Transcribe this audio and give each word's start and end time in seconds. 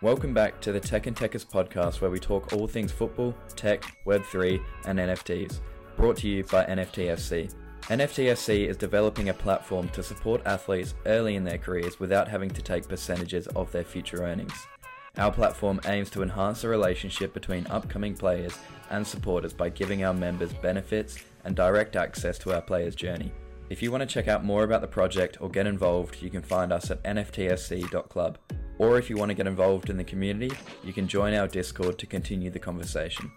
Welcome 0.00 0.32
back 0.32 0.60
to 0.60 0.70
the 0.70 0.78
Tech 0.78 1.08
and 1.08 1.16
Tekkers 1.16 1.44
podcast, 1.44 2.00
where 2.00 2.10
we 2.10 2.20
talk 2.20 2.52
all 2.52 2.68
things 2.68 2.92
football, 2.92 3.34
tech, 3.56 3.82
Web3, 4.06 4.62
and 4.84 4.96
NFTs. 4.96 5.58
Brought 5.96 6.18
to 6.18 6.28
you 6.28 6.44
by 6.44 6.64
NFTFC. 6.66 7.52
NFTFC 7.82 8.68
is 8.68 8.76
developing 8.76 9.28
a 9.28 9.34
platform 9.34 9.88
to 9.88 10.04
support 10.04 10.40
athletes 10.46 10.94
early 11.06 11.34
in 11.34 11.42
their 11.42 11.58
careers 11.58 11.98
without 11.98 12.28
having 12.28 12.48
to 12.50 12.62
take 12.62 12.86
percentages 12.86 13.48
of 13.48 13.72
their 13.72 13.82
future 13.82 14.22
earnings. 14.22 14.68
Our 15.16 15.32
platform 15.32 15.80
aims 15.84 16.10
to 16.10 16.22
enhance 16.22 16.62
the 16.62 16.68
relationship 16.68 17.34
between 17.34 17.66
upcoming 17.66 18.14
players 18.14 18.56
and 18.90 19.04
supporters 19.04 19.52
by 19.52 19.70
giving 19.70 20.04
our 20.04 20.14
members 20.14 20.52
benefits 20.52 21.18
and 21.44 21.56
direct 21.56 21.96
access 21.96 22.38
to 22.38 22.54
our 22.54 22.62
players' 22.62 22.94
journey. 22.94 23.32
If 23.68 23.82
you 23.82 23.90
want 23.90 24.02
to 24.02 24.06
check 24.06 24.28
out 24.28 24.44
more 24.44 24.62
about 24.62 24.80
the 24.80 24.86
project 24.86 25.38
or 25.40 25.50
get 25.50 25.66
involved, 25.66 26.22
you 26.22 26.30
can 26.30 26.42
find 26.42 26.72
us 26.72 26.88
at 26.92 27.02
nftfc.club. 27.02 28.38
Or 28.78 28.96
if 28.96 29.10
you 29.10 29.16
want 29.16 29.30
to 29.30 29.34
get 29.34 29.46
involved 29.46 29.90
in 29.90 29.96
the 29.96 30.04
community, 30.04 30.56
you 30.84 30.92
can 30.92 31.08
join 31.08 31.34
our 31.34 31.48
Discord 31.48 31.98
to 31.98 32.06
continue 32.06 32.50
the 32.50 32.60
conversation. 32.60 33.30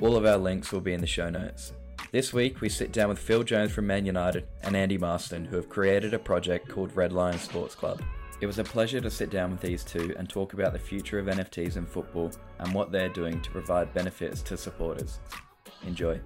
All 0.00 0.16
of 0.16 0.24
our 0.24 0.36
links 0.36 0.70
will 0.70 0.80
be 0.80 0.92
in 0.92 1.00
the 1.00 1.06
show 1.06 1.28
notes. 1.28 1.72
This 2.12 2.32
week, 2.32 2.60
we 2.60 2.68
sit 2.68 2.92
down 2.92 3.08
with 3.08 3.18
Phil 3.18 3.42
Jones 3.42 3.72
from 3.72 3.88
Man 3.88 4.06
United 4.06 4.46
and 4.62 4.76
Andy 4.76 4.96
Marston, 4.96 5.44
who 5.44 5.56
have 5.56 5.68
created 5.68 6.14
a 6.14 6.18
project 6.18 6.68
called 6.68 6.94
Red 6.94 7.12
Lion 7.12 7.38
Sports 7.38 7.74
Club. 7.74 8.00
It 8.40 8.46
was 8.46 8.58
a 8.58 8.64
pleasure 8.64 9.00
to 9.00 9.10
sit 9.10 9.30
down 9.30 9.50
with 9.50 9.60
these 9.60 9.82
two 9.82 10.14
and 10.16 10.28
talk 10.28 10.52
about 10.52 10.72
the 10.72 10.78
future 10.78 11.18
of 11.18 11.26
NFTs 11.26 11.76
in 11.76 11.86
football 11.86 12.30
and 12.60 12.72
what 12.72 12.92
they're 12.92 13.08
doing 13.08 13.40
to 13.40 13.50
provide 13.50 13.92
benefits 13.94 14.42
to 14.42 14.56
supporters. 14.56 15.18
Enjoy. 15.86 16.20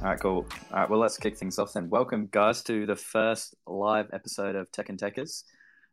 All 0.00 0.08
right, 0.08 0.18
cool. 0.18 0.46
All 0.72 0.80
right, 0.80 0.90
well, 0.90 0.98
let's 0.98 1.16
kick 1.16 1.36
things 1.36 1.58
off 1.58 1.72
then. 1.72 1.88
Welcome, 1.88 2.28
guys, 2.30 2.62
to 2.64 2.86
the 2.86 2.96
first 2.96 3.54
live 3.66 4.10
episode 4.12 4.56
of 4.56 4.72
Tech 4.72 4.88
and 4.88 4.98
Tekkers. 4.98 5.44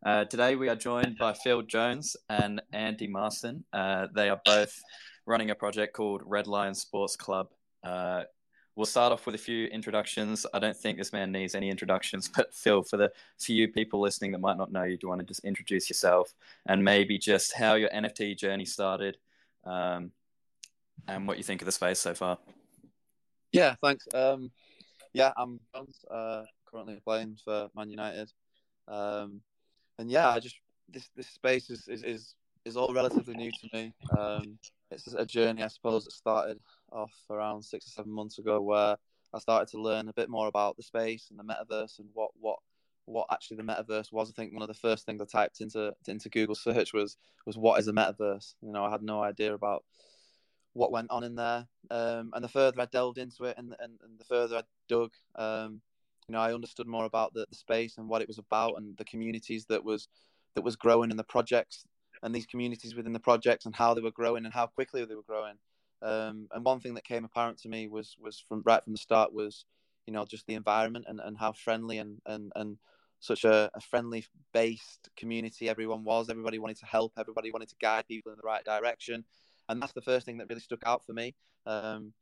Uh, 0.05 0.25
today, 0.25 0.57
we 0.57 0.67
are 0.67 0.75
joined 0.75 1.17
by 1.17 1.31
Phil 1.31 1.61
Jones 1.61 2.17
and 2.27 2.61
Andy 2.73 3.07
Marston. 3.07 3.63
Uh, 3.71 4.07
they 4.13 4.29
are 4.29 4.41
both 4.43 4.77
running 5.25 5.49
a 5.49 5.55
project 5.55 5.93
called 5.93 6.21
Red 6.25 6.45
Lion 6.45 6.75
Sports 6.75 7.15
Club. 7.15 7.47
Uh, 7.85 8.23
we'll 8.75 8.85
start 8.85 9.13
off 9.13 9.25
with 9.25 9.35
a 9.35 9.37
few 9.37 9.67
introductions. 9.67 10.45
I 10.53 10.59
don't 10.59 10.75
think 10.75 10.97
this 10.97 11.13
man 11.13 11.31
needs 11.31 11.55
any 11.55 11.69
introductions, 11.69 12.29
but 12.35 12.53
Phil, 12.53 12.83
for 12.83 12.97
the 12.97 13.13
few 13.39 13.69
people 13.69 14.01
listening 14.01 14.33
that 14.33 14.41
might 14.41 14.57
not 14.57 14.73
know 14.73 14.83
you, 14.83 14.97
do 14.97 15.05
you 15.05 15.09
want 15.09 15.21
to 15.21 15.25
just 15.25 15.45
introduce 15.45 15.89
yourself 15.89 16.33
and 16.65 16.83
maybe 16.83 17.17
just 17.17 17.53
how 17.53 17.75
your 17.75 17.89
NFT 17.89 18.37
journey 18.37 18.65
started 18.65 19.17
um, 19.63 20.11
and 21.07 21.29
what 21.29 21.37
you 21.37 21.43
think 21.45 21.61
of 21.61 21.65
the 21.65 21.71
space 21.71 21.99
so 21.99 22.13
far? 22.13 22.37
Yeah, 23.53 23.75
thanks. 23.81 24.05
Um, 24.13 24.51
yeah, 25.13 25.31
I'm 25.37 25.61
uh, 26.11 26.43
currently 26.65 26.99
playing 27.05 27.37
for 27.45 27.69
Man 27.73 27.89
United, 27.89 28.33
um, 28.89 29.39
and 29.99 30.09
yeah, 30.09 30.29
I 30.29 30.39
just 30.39 30.57
this 30.89 31.09
this 31.15 31.27
space 31.27 31.69
is 31.69 31.87
is 31.87 32.03
is, 32.03 32.35
is 32.65 32.77
all 32.77 32.93
relatively 32.93 33.35
new 33.35 33.51
to 33.51 33.69
me. 33.73 33.93
Um, 34.17 34.57
it's 34.91 35.07
a 35.07 35.25
journey, 35.25 35.63
I 35.63 35.67
suppose, 35.67 36.05
that 36.05 36.11
started 36.11 36.59
off 36.91 37.13
around 37.29 37.63
six 37.63 37.87
or 37.87 37.91
seven 37.91 38.11
months 38.11 38.37
ago, 38.37 38.61
where 38.61 38.97
I 39.33 39.39
started 39.39 39.69
to 39.69 39.81
learn 39.81 40.09
a 40.09 40.13
bit 40.13 40.29
more 40.29 40.47
about 40.47 40.77
the 40.77 40.83
space 40.83 41.29
and 41.29 41.39
the 41.39 41.43
metaverse 41.43 41.99
and 41.99 42.07
what 42.13 42.31
what 42.39 42.59
what 43.05 43.27
actually 43.31 43.57
the 43.57 43.63
metaverse 43.63 44.11
was. 44.11 44.29
I 44.29 44.33
think 44.33 44.53
one 44.53 44.61
of 44.61 44.67
the 44.67 44.73
first 44.73 45.05
things 45.05 45.21
I 45.21 45.25
typed 45.25 45.61
into 45.61 45.93
into 46.07 46.29
Google 46.29 46.55
search 46.55 46.93
was 46.93 47.17
was 47.45 47.57
what 47.57 47.79
is 47.79 47.87
a 47.87 47.93
metaverse. 47.93 48.55
You 48.61 48.71
know, 48.71 48.83
I 48.85 48.91
had 48.91 49.01
no 49.01 49.21
idea 49.21 49.53
about 49.53 49.83
what 50.73 50.91
went 50.91 51.11
on 51.11 51.23
in 51.23 51.35
there. 51.35 51.67
Um, 51.91 52.31
and 52.33 52.43
the 52.43 52.49
further 52.49 52.81
I 52.81 52.85
delved 52.85 53.17
into 53.17 53.45
it, 53.45 53.55
and 53.57 53.75
and, 53.79 53.99
and 54.03 54.19
the 54.19 54.25
further 54.25 54.57
I 54.57 54.63
dug, 54.87 55.11
um, 55.35 55.81
you 56.27 56.33
know, 56.33 56.39
I 56.39 56.53
understood 56.53 56.87
more 56.87 57.05
about 57.05 57.33
the, 57.33 57.45
the 57.49 57.55
space 57.55 57.97
and 57.97 58.07
what 58.07 58.21
it 58.21 58.27
was 58.27 58.37
about, 58.37 58.75
and 58.77 58.97
the 58.97 59.05
communities 59.05 59.65
that 59.69 59.83
was 59.83 60.07
that 60.55 60.63
was 60.63 60.75
growing, 60.75 61.09
and 61.09 61.19
the 61.19 61.23
projects, 61.23 61.85
and 62.21 62.33
these 62.33 62.45
communities 62.45 62.95
within 62.95 63.13
the 63.13 63.19
projects, 63.19 63.65
and 63.65 63.75
how 63.75 63.93
they 63.93 64.01
were 64.01 64.11
growing, 64.11 64.45
and 64.45 64.53
how 64.53 64.67
quickly 64.67 65.03
they 65.05 65.15
were 65.15 65.23
growing. 65.23 65.55
Um, 66.01 66.47
and 66.51 66.65
one 66.65 66.79
thing 66.79 66.95
that 66.95 67.05
came 67.05 67.23
apparent 67.23 67.57
to 67.59 67.69
me 67.69 67.87
was 67.87 68.15
was 68.19 68.43
from 68.47 68.61
right 68.65 68.83
from 68.83 68.93
the 68.93 68.99
start 68.99 69.33
was, 69.33 69.65
you 70.05 70.13
know, 70.13 70.25
just 70.25 70.45
the 70.47 70.55
environment 70.55 71.05
and, 71.07 71.19
and 71.19 71.37
how 71.37 71.53
friendly 71.53 71.97
and 71.97 72.19
and 72.25 72.51
and 72.55 72.77
such 73.19 73.45
a, 73.45 73.71
a 73.73 73.79
friendly 73.79 74.25
based 74.53 75.09
community 75.15 75.69
everyone 75.69 76.03
was. 76.03 76.29
Everybody 76.29 76.59
wanted 76.59 76.77
to 76.79 76.85
help. 76.85 77.13
Everybody 77.17 77.51
wanted 77.51 77.69
to 77.69 77.75
guide 77.81 78.05
people 78.07 78.33
in 78.33 78.37
the 78.37 78.45
right 78.45 78.65
direction, 78.65 79.23
and 79.69 79.81
that's 79.81 79.93
the 79.93 80.01
first 80.01 80.25
thing 80.25 80.37
that 80.37 80.49
really 80.49 80.61
stuck 80.61 80.83
out 80.85 81.05
for 81.05 81.13
me. 81.13 81.35
Um, 81.65 82.13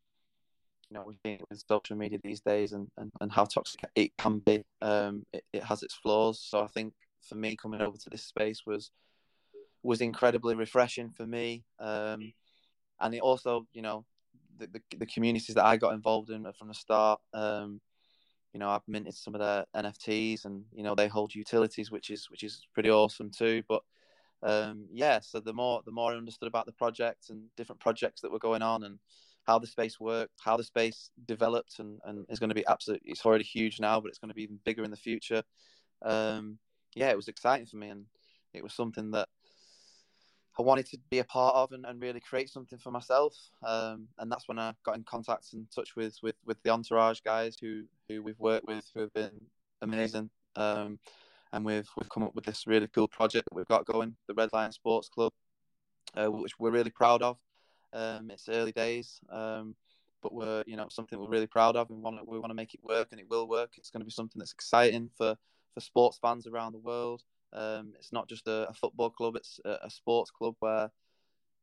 you 0.91 0.97
know, 0.97 1.03
we've 1.07 1.23
been 1.23 1.39
with 1.49 1.63
social 1.65 1.95
media 1.95 2.19
these 2.21 2.41
days 2.41 2.73
and, 2.73 2.85
and, 2.97 3.09
and 3.21 3.31
how 3.31 3.45
toxic 3.45 3.79
it 3.95 4.11
can 4.17 4.39
be, 4.39 4.61
um, 4.81 5.25
it, 5.31 5.43
it 5.53 5.63
has 5.63 5.83
its 5.83 5.93
flaws. 5.93 6.45
So 6.45 6.61
I 6.61 6.67
think 6.67 6.93
for 7.21 7.35
me 7.35 7.55
coming 7.55 7.81
over 7.81 7.97
to 7.97 8.09
this 8.09 8.25
space 8.25 8.63
was 8.65 8.91
was 9.83 10.01
incredibly 10.01 10.53
refreshing 10.53 11.09
for 11.09 11.25
me. 11.25 11.63
Um, 11.79 12.33
and 12.99 13.15
it 13.15 13.21
also, 13.21 13.65
you 13.73 13.81
know, 13.81 14.05
the, 14.57 14.67
the, 14.67 14.81
the 14.97 15.05
communities 15.05 15.55
that 15.55 15.65
I 15.65 15.77
got 15.77 15.93
involved 15.93 16.29
in 16.29 16.45
from 16.59 16.67
the 16.67 16.73
start. 16.73 17.19
Um, 17.33 17.79
you 18.53 18.59
know, 18.59 18.69
I've 18.69 18.87
minted 18.87 19.15
some 19.15 19.33
of 19.33 19.39
their 19.39 19.65
NFTs, 19.75 20.43
and 20.43 20.65
you 20.73 20.83
know 20.83 20.93
they 20.93 21.07
hold 21.07 21.33
utilities, 21.33 21.89
which 21.89 22.09
is 22.09 22.29
which 22.29 22.43
is 22.43 22.67
pretty 22.73 22.91
awesome 22.91 23.31
too. 23.31 23.63
But 23.69 23.81
um, 24.43 24.87
yeah, 24.91 25.21
so 25.21 25.39
the 25.39 25.53
more 25.53 25.81
the 25.85 25.91
more 25.93 26.11
I 26.11 26.17
understood 26.17 26.47
about 26.47 26.65
the 26.65 26.73
project 26.73 27.29
and 27.29 27.43
different 27.55 27.79
projects 27.79 28.19
that 28.21 28.31
were 28.31 28.39
going 28.39 28.61
on, 28.61 28.83
and 28.83 28.99
how 29.45 29.59
the 29.59 29.67
space 29.67 29.99
worked, 29.99 30.33
how 30.39 30.57
the 30.57 30.63
space 30.63 31.09
developed, 31.25 31.79
and, 31.79 31.99
and 32.05 32.25
is 32.29 32.39
going 32.39 32.49
to 32.49 32.55
be 32.55 32.65
absolutely 32.67 33.11
it's 33.11 33.25
already 33.25 33.43
huge 33.43 33.79
now, 33.79 33.99
but 33.99 34.09
it's 34.09 34.19
going 34.19 34.29
to 34.29 34.35
be 34.35 34.43
even 34.43 34.59
bigger 34.63 34.83
in 34.83 34.91
the 34.91 34.97
future. 34.97 35.43
Um, 36.01 36.57
yeah, 36.95 37.09
it 37.09 37.15
was 37.15 37.27
exciting 37.27 37.65
for 37.65 37.77
me, 37.77 37.89
and 37.89 38.05
it 38.53 38.63
was 38.63 38.73
something 38.73 39.11
that 39.11 39.29
I 40.59 40.63
wanted 40.63 40.85
to 40.87 40.97
be 41.09 41.19
a 41.19 41.23
part 41.23 41.55
of 41.55 41.71
and, 41.71 41.85
and 41.85 42.01
really 42.01 42.19
create 42.19 42.49
something 42.49 42.77
for 42.77 42.91
myself. 42.91 43.35
Um, 43.63 44.07
and 44.19 44.31
that's 44.31 44.47
when 44.47 44.59
I 44.59 44.73
got 44.83 44.95
in 44.95 45.03
contact 45.03 45.53
and 45.53 45.65
touch 45.71 45.95
with, 45.95 46.17
with, 46.21 46.35
with 46.45 46.61
the 46.63 46.71
Entourage 46.71 47.21
guys 47.21 47.55
who, 47.59 47.83
who 48.09 48.21
we've 48.21 48.39
worked 48.39 48.67
with, 48.67 48.83
who 48.93 49.01
have 49.01 49.13
been 49.13 49.41
amazing. 49.81 50.29
Um, 50.55 50.99
and 51.53 51.65
we've, 51.65 51.87
we've 51.97 52.09
come 52.09 52.23
up 52.23 52.35
with 52.35 52.45
this 52.45 52.67
really 52.67 52.87
cool 52.87 53.07
project 53.07 53.47
that 53.49 53.55
we've 53.55 53.67
got 53.67 53.85
going, 53.85 54.15
the 54.27 54.33
Red 54.33 54.51
Lion 54.51 54.71
Sports 54.71 55.09
Club, 55.09 55.31
uh, 56.15 56.29
which 56.29 56.59
we're 56.59 56.71
really 56.71 56.91
proud 56.91 57.21
of. 57.21 57.37
Um, 57.93 58.31
it's 58.31 58.49
early 58.49 58.71
days, 58.71 59.19
um, 59.29 59.75
but 60.21 60.33
we're, 60.33 60.63
you 60.65 60.77
know, 60.77 60.87
something 60.89 61.19
we're 61.19 61.27
really 61.27 61.47
proud 61.47 61.75
of 61.75 61.89
and 61.89 62.01
we 62.25 62.39
want 62.39 62.51
to 62.51 62.55
make 62.55 62.73
it 62.73 62.83
work 62.83 63.09
and 63.11 63.19
it 63.19 63.29
will 63.29 63.47
work. 63.47 63.73
It's 63.77 63.89
going 63.89 64.01
to 64.01 64.05
be 64.05 64.11
something 64.11 64.39
that's 64.39 64.53
exciting 64.53 65.09
for, 65.17 65.35
for 65.73 65.79
sports 65.81 66.19
fans 66.21 66.47
around 66.47 66.73
the 66.73 66.79
world. 66.79 67.23
Um, 67.53 67.93
it's 67.97 68.13
not 68.13 68.29
just 68.29 68.47
a, 68.47 68.69
a, 68.69 68.73
football 68.73 69.09
club; 69.09 69.35
it's 69.35 69.59
a, 69.65 69.77
a, 69.83 69.89
sports 69.89 70.31
club 70.31 70.55
where 70.59 70.89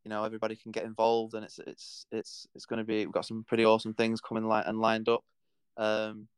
you 0.05 0.11
know 0.11 0.23
everybody 0.23 0.55
can 0.55 0.71
get 0.71 0.85
involved, 0.85 1.33
and 1.33 1.43
it's 1.43 1.59
it's 1.67 2.05
it's 2.13 2.47
it's 2.55 2.67
going 2.67 2.79
to 2.79 2.85
be. 2.85 3.07
We've 3.07 3.13
got 3.13 3.25
some 3.25 3.43
pretty 3.43 3.65
awesome 3.65 3.95
things 3.95 4.21
coming 4.21 4.47
li- 4.47 4.65
and 4.67 4.81
lined 4.81 5.09
up. 5.09 5.25
Um, 5.79 6.29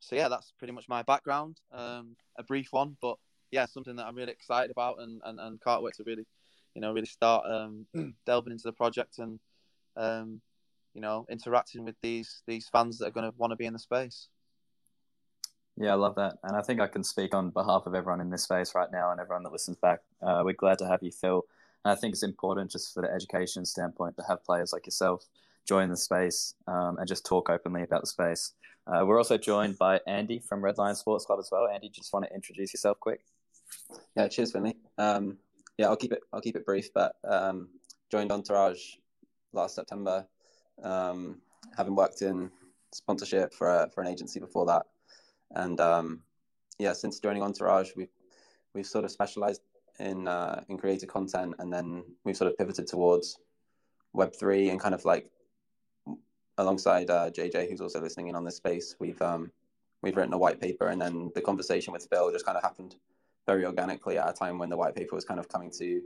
so 0.00 0.16
yeah, 0.16 0.28
that's 0.28 0.52
pretty 0.58 0.72
much 0.72 0.88
my 0.88 1.02
background. 1.02 1.60
Um, 1.72 2.16
a 2.36 2.42
brief 2.42 2.68
one, 2.72 2.96
but 3.00 3.16
yeah, 3.50 3.66
something 3.66 3.96
that 3.96 4.06
I'm 4.06 4.14
really 4.14 4.32
excited 4.32 4.70
about, 4.70 5.00
and, 5.00 5.20
and, 5.24 5.40
and 5.40 5.60
can't 5.60 5.82
wait 5.82 5.94
to 5.94 6.04
really, 6.04 6.26
you 6.74 6.80
know, 6.80 6.92
really 6.92 7.06
start 7.06 7.44
um, 7.50 7.86
delving 8.26 8.52
into 8.52 8.64
the 8.64 8.72
project 8.72 9.18
and 9.18 9.38
um, 9.96 10.40
you 10.94 11.00
know 11.00 11.26
interacting 11.30 11.84
with 11.84 11.96
these 12.02 12.42
these 12.46 12.68
fans 12.68 12.98
that 12.98 13.08
are 13.08 13.12
going 13.12 13.30
to 13.30 13.36
want 13.36 13.50
to 13.52 13.56
be 13.56 13.66
in 13.66 13.72
the 13.72 13.78
space. 13.78 14.28
Yeah, 15.76 15.92
I 15.92 15.94
love 15.94 16.16
that. 16.16 16.34
And 16.42 16.56
I 16.56 16.60
think 16.60 16.80
I 16.80 16.86
can 16.86 17.02
speak 17.02 17.34
on 17.34 17.50
behalf 17.50 17.86
of 17.86 17.94
everyone 17.94 18.20
in 18.20 18.28
this 18.28 18.42
space 18.42 18.74
right 18.74 18.90
now 18.92 19.12
and 19.12 19.20
everyone 19.20 19.44
that 19.44 19.52
listens 19.52 19.78
back. 19.78 20.00
Uh, 20.20 20.42
we're 20.44 20.52
glad 20.52 20.78
to 20.78 20.86
have 20.86 21.02
you, 21.02 21.10
Phil. 21.10 21.42
And 21.84 21.92
I 21.92 21.94
think 21.94 22.12
it's 22.12 22.22
important 22.22 22.70
just 22.70 22.92
for 22.92 23.00
the 23.00 23.10
education 23.10 23.64
standpoint 23.64 24.16
to 24.16 24.24
have 24.28 24.44
players 24.44 24.74
like 24.74 24.86
yourself 24.86 25.24
join 25.66 25.88
the 25.88 25.96
space 25.96 26.54
um, 26.66 26.98
and 26.98 27.08
just 27.08 27.24
talk 27.24 27.48
openly 27.48 27.82
about 27.82 28.02
the 28.02 28.06
space. 28.06 28.52
Uh, 28.86 29.04
we're 29.06 29.16
also 29.16 29.38
joined 29.38 29.78
by 29.78 30.00
Andy 30.06 30.38
from 30.38 30.62
Red 30.62 30.78
Lion 30.78 30.96
Sports 30.96 31.24
Club 31.24 31.38
as 31.38 31.48
well. 31.50 31.68
Andy, 31.68 31.88
just 31.88 32.12
want 32.12 32.26
to 32.26 32.34
introduce 32.34 32.74
yourself 32.74 32.98
quick? 33.00 33.20
Yeah, 34.16 34.28
cheers, 34.28 34.52
Finley. 34.52 34.76
Um, 34.98 35.38
yeah, 35.80 35.86
I'll 35.86 35.96
keep 35.96 36.12
it. 36.12 36.20
I'll 36.30 36.42
keep 36.42 36.56
it 36.56 36.66
brief. 36.66 36.92
But 36.92 37.16
um, 37.24 37.68
joined 38.10 38.30
Entourage 38.30 38.96
last 39.54 39.74
September, 39.74 40.26
um, 40.82 41.40
having 41.74 41.96
worked 41.96 42.20
in 42.20 42.50
sponsorship 42.92 43.54
for 43.54 43.66
a, 43.68 43.88
for 43.88 44.02
an 44.02 44.08
agency 44.08 44.40
before 44.40 44.66
that. 44.66 44.82
And 45.54 45.80
um, 45.80 46.20
yeah, 46.78 46.92
since 46.92 47.18
joining 47.18 47.42
Entourage, 47.42 47.92
we've 47.96 48.12
we've 48.74 48.86
sort 48.86 49.06
of 49.06 49.10
specialized 49.10 49.62
in 49.98 50.28
uh, 50.28 50.62
in 50.68 50.76
creative 50.76 51.08
content, 51.08 51.54
and 51.58 51.72
then 51.72 52.04
we've 52.24 52.36
sort 52.36 52.50
of 52.50 52.58
pivoted 52.58 52.86
towards 52.86 53.38
Web 54.12 54.34
three 54.38 54.68
and 54.68 54.78
kind 54.78 54.94
of 54.94 55.06
like 55.06 55.30
alongside 56.58 57.08
uh, 57.08 57.30
JJ, 57.30 57.70
who's 57.70 57.80
also 57.80 58.02
listening 58.02 58.28
in 58.28 58.36
on 58.36 58.44
this 58.44 58.56
space. 58.56 58.96
We've 59.00 59.22
um, 59.22 59.50
we've 60.02 60.14
written 60.18 60.34
a 60.34 60.38
white 60.38 60.60
paper, 60.60 60.88
and 60.88 61.00
then 61.00 61.30
the 61.34 61.40
conversation 61.40 61.94
with 61.94 62.06
Phil 62.10 62.30
just 62.32 62.44
kind 62.44 62.58
of 62.58 62.62
happened 62.62 62.96
very 63.46 63.64
organically 63.64 64.18
at 64.18 64.28
a 64.28 64.32
time 64.32 64.58
when 64.58 64.68
the 64.68 64.76
white 64.76 64.94
paper 64.94 65.14
was 65.14 65.24
kind 65.24 65.40
of 65.40 65.48
coming 65.48 65.70
to 65.78 66.02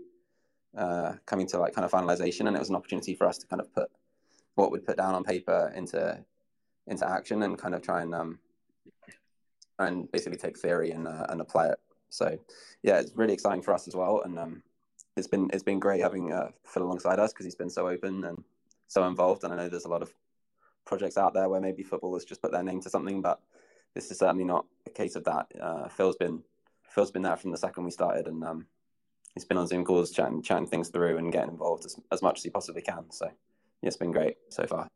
uh, 0.76 1.12
coming 1.26 1.46
to 1.46 1.58
like 1.58 1.74
kind 1.74 1.84
of 1.84 1.90
finalization, 1.90 2.46
and 2.46 2.56
it 2.56 2.58
was 2.58 2.70
an 2.70 2.76
opportunity 2.76 3.14
for 3.14 3.26
us 3.26 3.38
to 3.38 3.46
kind 3.46 3.60
of 3.60 3.72
put 3.72 3.88
what 4.54 4.70
we'd 4.70 4.86
put 4.86 4.96
down 4.96 5.14
on 5.14 5.24
paper 5.24 5.72
into 5.74 6.18
into 6.86 7.08
action 7.08 7.42
and 7.42 7.58
kind 7.58 7.74
of 7.74 7.82
try 7.82 8.02
and 8.02 8.14
um, 8.14 8.38
and 9.78 10.10
basically 10.12 10.38
take 10.38 10.58
theory 10.58 10.90
and 10.90 11.06
uh, 11.06 11.26
and 11.28 11.40
apply 11.40 11.68
it. 11.68 11.78
So 12.08 12.38
yeah, 12.82 12.98
it's 12.98 13.12
really 13.16 13.34
exciting 13.34 13.62
for 13.62 13.74
us 13.74 13.88
as 13.88 13.94
well, 13.94 14.22
and 14.24 14.38
um, 14.38 14.62
it's 15.16 15.26
been 15.26 15.50
it's 15.52 15.62
been 15.62 15.80
great 15.80 16.00
having 16.00 16.32
uh, 16.32 16.48
Phil 16.64 16.82
alongside 16.82 17.18
us 17.18 17.32
because 17.32 17.46
he's 17.46 17.54
been 17.54 17.70
so 17.70 17.88
open 17.88 18.24
and 18.24 18.42
so 18.88 19.06
involved. 19.06 19.44
And 19.44 19.52
I 19.52 19.56
know 19.56 19.68
there's 19.68 19.84
a 19.84 19.90
lot 19.90 20.02
of 20.02 20.12
projects 20.84 21.16
out 21.16 21.34
there 21.34 21.48
where 21.48 21.60
maybe 21.60 21.82
footballers 21.82 22.24
just 22.24 22.42
put 22.42 22.52
their 22.52 22.62
name 22.62 22.80
to 22.82 22.90
something, 22.90 23.22
but 23.22 23.40
this 23.94 24.10
is 24.10 24.18
certainly 24.18 24.44
not 24.44 24.66
a 24.86 24.90
case 24.90 25.16
of 25.16 25.24
that. 25.24 25.46
Uh, 25.60 25.88
Phil's 25.88 26.16
been 26.16 26.42
Phil's 26.94 27.10
been 27.10 27.22
there 27.22 27.36
from 27.36 27.50
the 27.50 27.58
second 27.58 27.84
we 27.84 27.90
started, 27.90 28.28
and 28.28 28.44
um, 28.44 28.66
he's 29.34 29.44
been 29.44 29.56
on 29.56 29.66
Zoom 29.66 29.84
calls, 29.84 30.12
chatting 30.12 30.42
chatting 30.42 30.66
things 30.66 30.88
through, 30.88 31.18
and 31.18 31.32
getting 31.32 31.50
involved 31.50 31.84
as, 31.84 31.98
as 32.12 32.22
much 32.22 32.38
as 32.38 32.44
he 32.44 32.50
possibly 32.50 32.82
can. 32.82 33.10
So 33.10 33.26
yeah, 33.26 33.88
it's 33.88 33.96
been 33.96 34.12
great 34.12 34.36
so 34.50 34.66
far. 34.66 34.88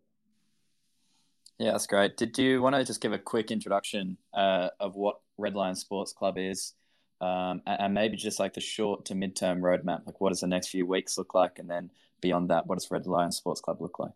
Yeah, 1.59 1.73
that's 1.73 1.89
great. 1.89 2.17
Did 2.17 2.39
you 2.39 2.63
want 2.63 2.77
to 2.77 2.85
just 2.85 3.01
give 3.01 3.13
a 3.13 3.19
quick 3.19 3.51
introduction 3.51 4.17
uh, 4.33 4.69
of 4.79 4.95
what 4.95 5.21
Red 5.39 5.57
Lion 5.57 5.75
Sports 5.75 6.13
Club 6.13 6.39
is, 6.39 6.75
um, 7.21 7.63
and 7.67 7.95
maybe 7.95 8.17
just 8.17 8.39
like 8.39 8.55
the 8.55 8.61
short 8.61 9.07
to 9.07 9.15
midterm 9.15 9.59
roadmap? 9.61 10.07
Like, 10.07 10.21
what 10.21 10.29
does 10.29 10.41
the 10.41 10.47
next 10.47 10.69
few 10.69 10.87
weeks 10.87 11.19
look 11.19 11.35
like, 11.35 11.59
and 11.59 11.69
then 11.69 11.91
beyond 12.21 12.51
that, 12.51 12.69
what 12.69 12.79
does 12.79 12.89
Red 12.93 13.09
Lion 13.09 13.33
Sports 13.33 13.61
Club 13.61 13.81
look 13.81 13.99
like? 13.99 14.13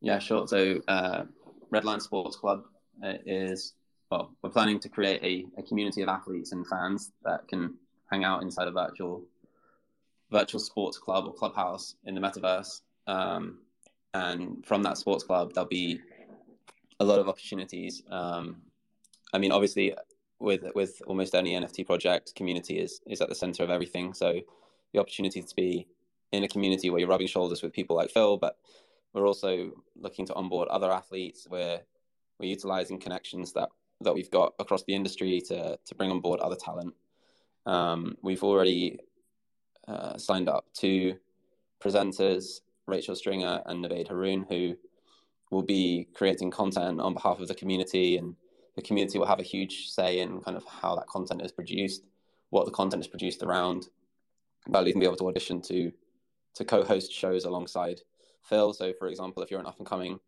Yeah, 0.00 0.18
sure. 0.18 0.48
So, 0.48 0.82
uh, 0.88 1.24
Red 1.70 1.84
Lion 1.84 2.00
Sports 2.00 2.36
Club 2.36 2.64
uh, 3.02 3.14
is 3.24 3.74
well, 4.14 4.30
we're 4.42 4.50
planning 4.50 4.78
to 4.78 4.88
create 4.88 5.20
a, 5.24 5.60
a 5.60 5.62
community 5.64 6.00
of 6.00 6.08
athletes 6.08 6.52
and 6.52 6.64
fans 6.68 7.10
that 7.24 7.48
can 7.48 7.74
hang 8.08 8.22
out 8.22 8.42
inside 8.42 8.68
a 8.68 8.70
virtual 8.70 9.24
virtual 10.30 10.60
sports 10.60 10.98
club 10.98 11.26
or 11.26 11.34
clubhouse 11.34 11.96
in 12.04 12.14
the 12.14 12.20
metaverse. 12.20 12.82
Um, 13.08 13.58
and 14.12 14.64
from 14.64 14.84
that 14.84 14.98
sports 14.98 15.24
club, 15.24 15.52
there'll 15.52 15.68
be 15.68 15.98
a 17.00 17.04
lot 17.04 17.18
of 17.18 17.28
opportunities. 17.28 18.04
Um, 18.08 18.62
I 19.32 19.38
mean, 19.38 19.50
obviously, 19.50 19.96
with 20.38 20.62
with 20.76 21.02
almost 21.08 21.34
any 21.34 21.54
NFT 21.54 21.84
project, 21.84 22.36
community 22.36 22.78
is 22.78 23.00
is 23.08 23.20
at 23.20 23.28
the 23.28 23.34
center 23.34 23.64
of 23.64 23.70
everything. 23.70 24.14
So 24.14 24.40
the 24.92 25.00
opportunity 25.00 25.42
to 25.42 25.54
be 25.56 25.88
in 26.30 26.44
a 26.44 26.48
community 26.48 26.88
where 26.88 27.00
you're 27.00 27.08
rubbing 27.08 27.26
shoulders 27.26 27.62
with 27.62 27.72
people 27.72 27.96
like 27.96 28.10
Phil, 28.10 28.36
but 28.36 28.58
we're 29.12 29.26
also 29.26 29.72
looking 29.96 30.24
to 30.26 30.34
onboard 30.34 30.68
other 30.68 30.92
athletes. 30.92 31.48
We're 31.50 31.80
we're 32.38 32.50
utilizing 32.50 33.00
connections 33.00 33.52
that 33.54 33.70
that 34.00 34.14
we've 34.14 34.30
got 34.30 34.54
across 34.58 34.84
the 34.84 34.94
industry 34.94 35.40
to 35.48 35.78
to 35.84 35.94
bring 35.94 36.10
on 36.10 36.20
board 36.20 36.40
other 36.40 36.56
talent. 36.56 36.94
Um, 37.66 38.16
we've 38.22 38.44
already 38.44 38.98
uh, 39.88 40.18
signed 40.18 40.48
up 40.48 40.66
two 40.74 41.16
presenters 41.80 42.60
Rachel 42.86 43.16
Stringer 43.16 43.62
and 43.66 43.82
Naved 43.82 44.08
Haroon, 44.08 44.44
who 44.48 44.76
will 45.50 45.62
be 45.62 46.08
creating 46.14 46.50
content 46.50 47.00
on 47.00 47.14
behalf 47.14 47.40
of 47.40 47.48
the 47.48 47.54
community, 47.54 48.16
and 48.16 48.36
the 48.76 48.82
community 48.82 49.18
will 49.18 49.26
have 49.26 49.40
a 49.40 49.44
huge 49.44 49.88
say 49.88 50.20
in 50.20 50.40
kind 50.40 50.56
of 50.56 50.64
how 50.64 50.94
that 50.96 51.06
content 51.06 51.42
is 51.42 51.52
produced, 51.52 52.04
what 52.50 52.66
the 52.66 52.72
content 52.72 53.02
is 53.02 53.08
produced 53.08 53.42
around. 53.42 53.88
You 54.66 54.92
can 54.92 55.00
be 55.00 55.06
able 55.06 55.16
to 55.16 55.28
audition 55.28 55.60
to 55.62 55.92
to 56.54 56.64
co-host 56.64 57.12
shows 57.12 57.44
alongside 57.44 58.00
Phil. 58.42 58.72
So, 58.72 58.92
for 58.98 59.08
example, 59.08 59.42
if 59.42 59.50
you're 59.50 59.60
an 59.60 59.66
up-and-coming 59.66 60.20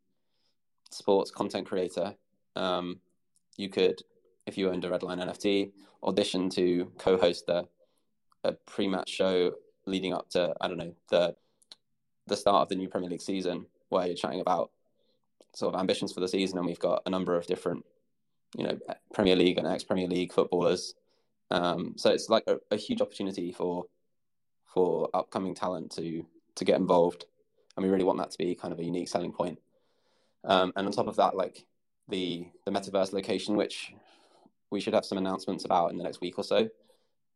sports 0.90 1.30
content 1.30 1.66
creator, 1.66 2.14
um, 2.56 3.00
you 3.58 3.69
could, 3.69 4.03
if 4.47 4.56
you 4.56 4.70
owned 4.70 4.85
a 4.85 4.91
Red 4.91 5.03
Lion 5.03 5.20
NFT, 5.20 5.73
audition 6.03 6.49
to 6.50 6.91
co-host 6.99 7.49
a, 7.49 7.67
a 8.44 8.53
pre-match 8.53 9.11
show 9.11 9.53
leading 9.87 10.12
up 10.12 10.29
to 10.31 10.55
I 10.61 10.69
don't 10.69 10.79
know 10.79 10.94
the 11.11 11.35
the 12.26 12.37
start 12.37 12.62
of 12.62 12.69
the 12.69 12.75
new 12.75 12.88
Premier 12.88 13.08
League 13.08 13.23
season, 13.23 13.67
where 13.88 14.06
you're 14.06 14.17
chatting 14.17 14.41
about 14.41 14.70
sort 15.55 15.75
of 15.75 15.81
ambitions 15.81 16.12
for 16.12 16.20
the 16.20 16.29
season, 16.29 16.58
and 16.58 16.67
we've 16.67 16.79
got 16.79 17.03
a 17.06 17.11
number 17.11 17.37
of 17.37 17.47
different, 17.47 17.85
you 18.56 18.64
know, 18.64 18.79
Premier 19.14 19.37
League 19.37 19.59
and 19.59 19.67
ex-Premier 19.67 20.09
League 20.09 20.32
footballers. 20.32 20.94
Um, 21.50 21.94
so 21.97 22.11
it's 22.11 22.29
like 22.29 22.44
a, 22.49 22.59
a, 22.73 22.76
huge 22.76 23.00
opportunity 23.00 23.52
for 23.52 23.85
for 24.64 25.09
upcoming 25.14 25.55
talent 25.55 25.93
to 25.93 26.26
to 26.56 26.64
get 26.64 26.81
involved, 26.81 27.26
and 27.76 27.85
we 27.85 27.91
really 27.91 28.05
want 28.05 28.19
that 28.19 28.32
to 28.32 28.38
be 28.38 28.55
kind 28.55 28.73
of 28.73 28.81
a 28.81 28.85
unique 28.85 29.09
selling 29.09 29.32
point. 29.32 29.61
Um, 30.43 30.73
and 30.76 30.87
on 30.87 30.93
top 30.93 31.06
of 31.06 31.17
that, 31.17 31.37
like 31.37 31.64
the 32.08 32.47
the 32.64 32.70
metaverse 32.70 33.12
location, 33.12 33.56
which 33.56 33.93
we 34.70 34.81
should 34.81 34.94
have 34.94 35.05
some 35.05 35.19
announcements 35.19 35.64
about 35.64 35.91
in 35.91 35.99
the 35.99 36.05
next 36.05 36.20
week 36.20 36.38
or 36.38 36.44
so. 36.44 36.69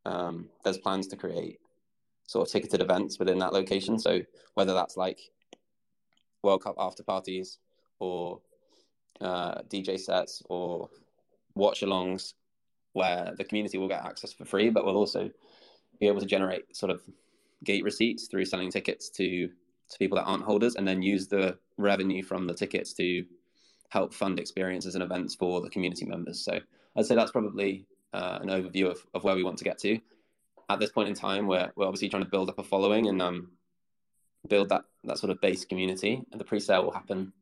Um, 0.04 0.48
there's 0.64 0.78
plans 0.78 1.06
to 1.08 1.16
create 1.16 1.58
sort 2.26 2.46
of 2.46 2.52
ticketed 2.52 2.80
events 2.80 3.18
within 3.18 3.38
that 3.38 3.52
location. 3.52 3.98
So 3.98 4.20
whether 4.54 4.72
that's 4.72 4.96
like 4.96 5.18
World 6.42 6.62
Cup 6.62 6.76
after 6.78 7.02
parties 7.02 7.58
or 7.98 8.40
uh, 9.20 9.62
DJ 9.62 9.98
sets 9.98 10.42
or 10.48 10.88
watch 11.54 11.80
alongs 11.82 12.34
where 12.92 13.34
the 13.36 13.44
community 13.44 13.78
will 13.78 13.88
get 13.88 14.04
access 14.04 14.32
for 14.32 14.44
free, 14.44 14.70
but 14.70 14.84
we'll 14.84 14.96
also 14.96 15.30
be 16.00 16.06
able 16.06 16.20
to 16.20 16.26
generate 16.26 16.74
sort 16.74 16.90
of 16.90 17.02
gate 17.62 17.84
receipts 17.84 18.26
through 18.26 18.44
selling 18.44 18.70
tickets 18.70 19.10
to 19.10 19.48
to 19.90 19.98
people 19.98 20.16
that 20.16 20.24
aren't 20.24 20.44
holders, 20.44 20.76
and 20.76 20.86
then 20.86 21.02
use 21.02 21.26
the 21.26 21.58
revenue 21.76 22.22
from 22.22 22.46
the 22.46 22.54
tickets 22.54 22.92
to 22.92 23.24
help 23.90 24.14
fund 24.14 24.40
experiences 24.40 24.94
and 24.94 25.04
events 25.04 25.34
for 25.34 25.60
the 25.60 25.70
community 25.70 26.06
members. 26.06 26.40
So 26.44 26.58
I'd 26.96 27.06
say 27.06 27.14
that's 27.14 27.30
probably 27.30 27.86
uh, 28.12 28.38
an 28.42 28.48
overview 28.48 28.90
of, 28.90 28.98
of 29.14 29.22
where 29.22 29.36
we 29.36 29.44
want 29.44 29.58
to 29.58 29.64
get 29.64 29.78
to 29.80 30.00
at 30.70 30.78
this 30.78 30.90
point 30.90 31.08
in 31.08 31.14
time, 31.14 31.46
we're, 31.48 31.70
we're 31.74 31.86
obviously 31.86 32.08
trying 32.08 32.22
to 32.22 32.30
build 32.30 32.48
up 32.48 32.58
a 32.58 32.62
following 32.62 33.08
and 33.08 33.20
um, 33.20 33.50
build 34.48 34.68
that, 34.68 34.84
that 35.02 35.18
sort 35.18 35.30
of 35.30 35.40
base 35.40 35.64
community. 35.64 36.22
And 36.30 36.40
the 36.40 36.44
pre-sale 36.44 36.84
will 36.84 36.92
happen 36.92 37.32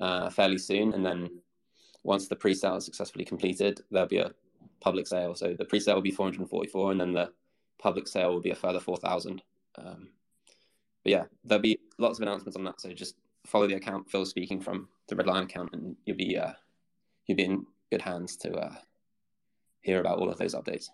uh, 0.00 0.30
fairly 0.30 0.58
soon. 0.58 0.94
And 0.94 1.04
then 1.04 1.42
once 2.04 2.28
the 2.28 2.36
pre-sale 2.36 2.76
is 2.76 2.84
successfully 2.84 3.24
completed, 3.24 3.80
there'll 3.90 4.08
be 4.08 4.18
a 4.18 4.30
public 4.80 5.08
sale. 5.08 5.34
So 5.34 5.54
the 5.58 5.64
pre-sale 5.64 5.96
will 5.96 6.02
be 6.02 6.12
444 6.12 6.92
and 6.92 7.00
then 7.00 7.12
the 7.12 7.32
public 7.80 8.06
sale 8.06 8.32
will 8.32 8.40
be 8.40 8.50
a 8.50 8.54
further 8.54 8.80
4,000. 8.80 9.42
Um, 9.76 10.08
but 11.02 11.10
yeah, 11.10 11.24
there'll 11.44 11.62
be 11.62 11.80
lots 11.98 12.20
of 12.20 12.22
announcements 12.22 12.56
on 12.56 12.64
that. 12.64 12.80
So 12.80 12.92
just 12.92 13.16
follow 13.46 13.66
the 13.66 13.74
account 13.74 14.10
Phil 14.10 14.24
speaking 14.24 14.60
from 14.60 14.88
the 15.08 15.16
Red 15.16 15.26
Lion 15.26 15.44
account 15.44 15.70
and 15.72 15.96
you'll 16.04 16.16
be, 16.16 16.36
uh, 16.36 16.52
you'll 17.26 17.36
be 17.36 17.44
in 17.44 17.66
good 17.90 18.02
hands 18.02 18.36
to 18.38 18.52
uh, 18.52 18.74
hear 19.80 20.00
about 20.00 20.18
all 20.18 20.30
of 20.30 20.38
those 20.38 20.54
updates. 20.54 20.88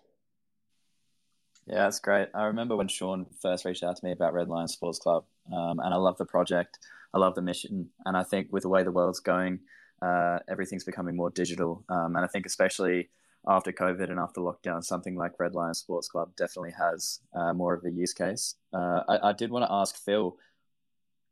Yeah, 1.67 1.83
that's 1.83 1.99
great. 1.99 2.29
I 2.33 2.45
remember 2.45 2.77
when 2.77 2.87
Sean 2.87 3.25
first 3.41 3.65
reached 3.65 3.83
out 3.83 3.97
to 3.97 4.05
me 4.05 4.13
about 4.13 4.33
Red 4.33 4.47
Lion 4.47 4.69
Sports 4.69 4.99
Club, 4.99 5.25
um, 5.53 5.79
and 5.79 5.93
I 5.93 5.97
love 5.97 6.17
the 6.17 6.25
project. 6.25 6.79
I 7.13 7.19
love 7.19 7.35
the 7.35 7.41
mission, 7.41 7.89
and 8.05 8.15
I 8.15 8.23
think 8.23 8.47
with 8.51 8.63
the 8.63 8.69
way 8.69 8.83
the 8.83 8.91
world's 8.91 9.19
going, 9.19 9.59
uh, 10.01 10.39
everything's 10.47 10.85
becoming 10.85 11.15
more 11.15 11.29
digital. 11.29 11.83
Um, 11.89 12.15
and 12.15 12.23
I 12.23 12.27
think 12.27 12.45
especially 12.45 13.09
after 13.47 13.71
COVID 13.71 14.09
and 14.09 14.19
after 14.19 14.41
lockdown, 14.41 14.83
something 14.83 15.15
like 15.15 15.39
Red 15.39 15.55
Lion 15.55 15.73
Sports 15.73 16.07
Club 16.07 16.35
definitely 16.37 16.73
has 16.77 17.19
uh, 17.33 17.53
more 17.53 17.73
of 17.73 17.83
a 17.85 17.91
use 17.91 18.13
case. 18.13 18.55
Uh, 18.73 19.01
I, 19.07 19.29
I, 19.29 19.33
did 19.33 19.51
want 19.51 19.65
to 19.65 19.71
ask 19.71 19.95
Phil, 19.95 20.37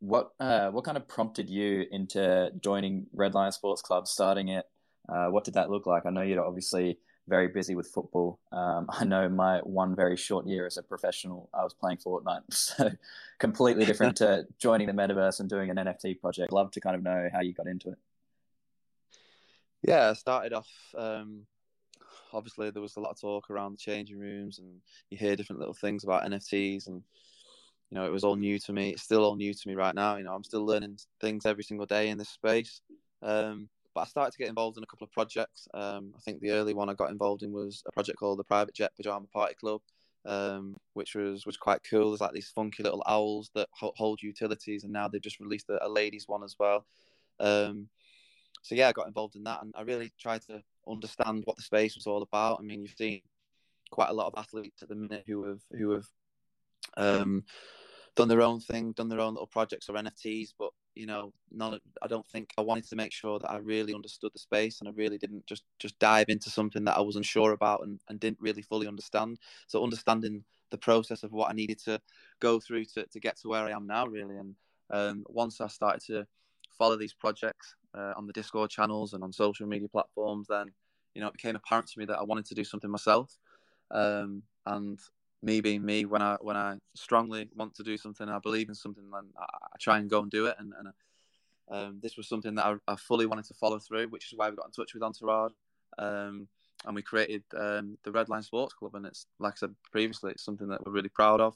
what 0.06 0.32
uh, 0.40 0.70
what 0.70 0.84
kind 0.84 0.98
of 0.98 1.08
prompted 1.08 1.50
you 1.50 1.86
into 1.92 2.52
joining 2.62 3.08
Red 3.14 3.34
Lion 3.34 3.52
Sports 3.52 3.82
Club, 3.82 4.08
starting 4.08 4.50
it? 4.50 4.66
Uh, 5.10 5.28
what 5.28 5.44
did 5.44 5.56
that 5.56 5.70
look 5.70 5.86
like? 5.86 6.06
I 6.06 6.10
know 6.10 6.22
you're 6.22 6.46
obviously 6.46 7.00
very 7.28 7.48
busy 7.48 7.74
with 7.74 7.88
football. 7.88 8.40
Um, 8.52 8.88
I 8.90 9.04
know 9.04 9.28
my 9.30 9.60
one 9.60 9.96
very 9.96 10.16
short 10.16 10.46
year 10.46 10.66
as 10.66 10.78
a 10.78 10.84
professional, 10.84 11.50
I 11.54 11.64
was 11.64 11.74
playing 11.74 11.98
Fortnite, 11.98 12.44
so 12.52 12.92
completely 13.40 13.86
different 13.86 14.18
to 14.18 14.46
joining 14.60 14.88
the 14.88 14.94
metaverse 14.94 15.40
and 15.40 15.50
doing 15.50 15.70
an 15.70 15.78
NFT 15.78 16.22
project. 16.22 16.54
Love 16.54 16.72
to 16.72 16.82
kind 16.82 16.96
of 16.96 17.04
know 17.04 17.30
how 17.34 17.42
you 17.42 17.54
got 17.54 17.68
into 17.68 17.90
it. 17.90 17.98
Yeah, 19.82 20.10
I 20.10 20.14
started 20.14 20.54
off. 20.54 20.70
Um, 20.96 21.46
obviously, 22.34 22.70
there 22.70 22.82
was 22.82 22.96
a 22.96 23.00
lot 23.00 23.12
of 23.12 23.22
talk 23.22 23.50
around 23.50 23.74
the 23.74 23.78
changing 23.78 24.20
rooms, 24.20 24.60
and 24.60 24.82
you 25.10 25.18
hear 25.18 25.36
different 25.36 25.60
little 25.60 25.74
things 25.74 26.04
about 26.04 26.26
NFTs, 26.26 26.88
and 26.88 27.04
you 27.96 28.02
know, 28.02 28.08
it 28.08 28.12
was 28.12 28.26
all 28.26 28.36
new 28.36 28.60
to 28.60 28.74
me. 28.74 28.90
It's 28.90 29.04
still 29.04 29.24
all 29.24 29.38
new 29.38 29.54
to 29.54 29.68
me 29.70 29.74
right 29.74 29.96
now. 29.96 30.18
You 30.18 30.26
know, 30.26 30.34
I'm 30.34 30.44
still 30.44 30.66
learning 30.66 31.00
things 31.22 31.46
every 31.46 31.64
single 31.64 31.86
day 31.86 32.10
in 32.10 32.18
this 32.18 32.28
space. 32.28 32.82
Um, 33.22 33.70
but 33.94 34.02
I 34.02 34.06
started 34.06 34.34
to 34.34 34.38
get 34.38 34.50
involved 34.50 34.76
in 34.76 34.84
a 34.84 34.86
couple 34.86 35.06
of 35.06 35.14
projects. 35.14 35.70
Um, 35.74 36.14
I 36.14 36.20
think 36.20 36.42
the 36.42 36.52
early 36.52 36.74
one 36.74 36.90
I 36.90 36.94
got 36.94 37.10
involved 37.10 37.42
in 37.42 37.54
was 37.54 37.84
a 37.88 37.94
project 37.94 38.20
called 38.20 38.38
the 38.38 38.44
Private 38.44 38.76
Jet 38.76 38.92
Pajama 38.98 39.28
Party 39.28 39.56
Club, 39.56 39.80
um, 40.26 40.76
which 40.94 41.16
was 41.16 41.46
was 41.46 41.56
quite 41.56 41.80
cool. 41.90 42.10
There's 42.10 42.20
like 42.20 42.34
these 42.34 42.50
funky 42.50 42.84
little 42.84 43.02
owls 43.06 43.50
that 43.56 43.70
hold 43.72 44.22
utilities, 44.22 44.84
and 44.84 44.92
now 44.92 45.08
they've 45.08 45.22
just 45.22 45.40
released 45.40 45.70
a, 45.70 45.86
a 45.86 45.88
ladies 45.88 46.28
one 46.28 46.44
as 46.44 46.58
well. 46.60 46.86
Um, 47.40 47.88
so 48.62 48.76
yeah, 48.76 48.90
I 48.90 48.92
got 48.92 49.08
involved 49.08 49.38
in 49.38 49.46
that, 49.46 49.62
and 49.62 49.74
I 49.78 49.84
really 49.84 50.12
tried 50.20 50.42
to 50.48 50.62
understand 50.86 51.44
what 51.46 51.56
the 51.56 51.64
space 51.64 51.96
was 51.96 52.08
all 52.08 52.24
about. 52.24 52.60
I 52.60 52.64
mean, 52.64 52.82
you've 52.82 52.98
seen 52.98 53.22
quite 53.90 54.10
a 54.10 54.14
lot 54.14 54.28
of 54.28 54.34
athletes 54.38 54.84
at 54.84 54.90
the 54.90 54.96
minute 54.96 55.24
who 55.26 55.46
have 55.46 55.62
who 55.72 55.92
have 55.92 56.06
um, 56.98 57.44
done 58.16 58.28
their 58.28 58.42
own 58.42 58.60
thing, 58.60 58.94
done 58.94 59.10
their 59.10 59.20
own 59.20 59.34
little 59.34 59.48
projects 59.48 59.90
or 59.90 59.96
NFTs, 59.96 60.54
but 60.58 60.72
you 60.96 61.06
know, 61.06 61.34
none. 61.52 61.80
I 62.02 62.08
don't 62.08 62.26
think 62.28 62.54
I 62.58 62.62
wanted 62.62 62.88
to 62.88 62.96
make 62.96 63.12
sure 63.12 63.38
that 63.40 63.52
I 63.52 63.58
really 63.58 63.94
understood 63.94 64.32
the 64.34 64.40
space, 64.40 64.80
and 64.80 64.88
I 64.88 64.94
really 64.94 65.18
didn't 65.18 65.46
just 65.46 65.64
just 65.80 66.00
dive 66.00 66.30
into 66.30 66.50
something 66.50 66.86
that 66.86 66.98
I 66.98 67.02
wasn't 67.02 67.26
sure 67.26 67.52
about 67.52 67.84
and, 67.84 68.00
and 68.10 68.20
didn't 68.20 68.40
really 68.40 68.62
fully 68.62 68.88
understand. 68.88 69.40
So 69.68 69.84
understanding 69.84 70.44
the 70.72 70.78
process 70.78 71.24
of 71.24 71.32
what 71.32 71.50
I 71.50 71.54
needed 71.54 71.80
to 71.86 72.02
go 72.40 72.60
through 72.60 72.86
to, 72.86 73.06
to 73.06 73.20
get 73.20 73.38
to 73.42 73.50
where 73.50 73.66
I 73.66 73.72
am 73.72 73.86
now, 73.86 74.08
really. 74.08 74.38
And 74.38 74.56
um, 74.90 75.26
once 75.28 75.62
I 75.62 75.68
started 75.68 76.02
to 76.08 76.26
follow 76.78 76.98
these 76.98 77.14
projects 77.14 77.76
uh, 77.94 78.14
on 78.18 78.26
the 78.26 78.34
Discord 78.34 78.70
channels 78.70 79.14
and 79.14 79.24
on 79.24 79.34
social 79.34 79.68
media 79.68 79.90
platforms, 79.90 80.48
then 80.48 80.72
you 81.14 81.22
know 81.22 81.28
it 81.28 81.34
became 81.34 81.58
apparent 81.58 81.88
to 81.88 82.00
me 82.00 82.06
that 82.06 82.20
I 82.20 82.24
wanted 82.24 82.46
to 82.46 82.56
do 82.56 82.64
something 82.64 82.90
myself. 82.90 83.38
Um, 83.92 84.44
and 84.66 85.00
me 85.46 85.62
being 85.62 85.86
me, 85.86 86.06
when 86.06 86.22
I 86.22 86.38
when 86.42 86.58
I 86.58 86.78
strongly 86.96 87.48
want 87.56 87.76
to 87.76 87.84
do 87.84 87.98
something, 87.98 88.28
I 88.28 88.40
believe 88.40 88.68
in 88.68 88.76
something, 88.76 89.04
then 89.12 89.26
I, 89.40 89.44
I 89.44 89.78
try 89.80 90.00
and 90.00 90.10
go 90.10 90.22
and 90.22 90.32
do 90.32 90.48
it. 90.48 90.56
And, 90.58 90.74
and 90.78 90.88
um, 91.70 92.00
this 92.02 92.18
was 92.18 92.28
something 92.28 92.56
that 92.56 92.66
I, 92.66 92.76
I, 92.88 92.96
fully 92.96 93.26
wanted 93.26 93.46
to 93.46 93.54
follow 93.54 93.80
through, 93.80 94.08
which 94.08 94.32
is 94.32 94.38
why 94.38 94.50
we 94.50 94.56
got 94.56 94.68
in 94.68 94.72
touch 94.72 94.94
with 94.94 95.04
Entourage. 95.04 95.54
Um, 95.98 96.48
and 96.86 96.96
we 96.96 97.02
created 97.02 97.44
um, 97.58 97.98
the 98.04 98.12
Red 98.12 98.30
Lion 98.30 98.44
Sports 98.44 98.74
Club, 98.74 98.96
and 98.96 99.06
it's 99.06 99.28
like 99.40 99.54
I 99.54 99.58
said 99.58 99.76
previously, 99.92 100.32
it's 100.32 100.44
something 100.44 100.68
that 100.68 100.86
we're 100.86 100.92
really 100.92 101.10
proud 101.10 101.42
of, 101.42 101.56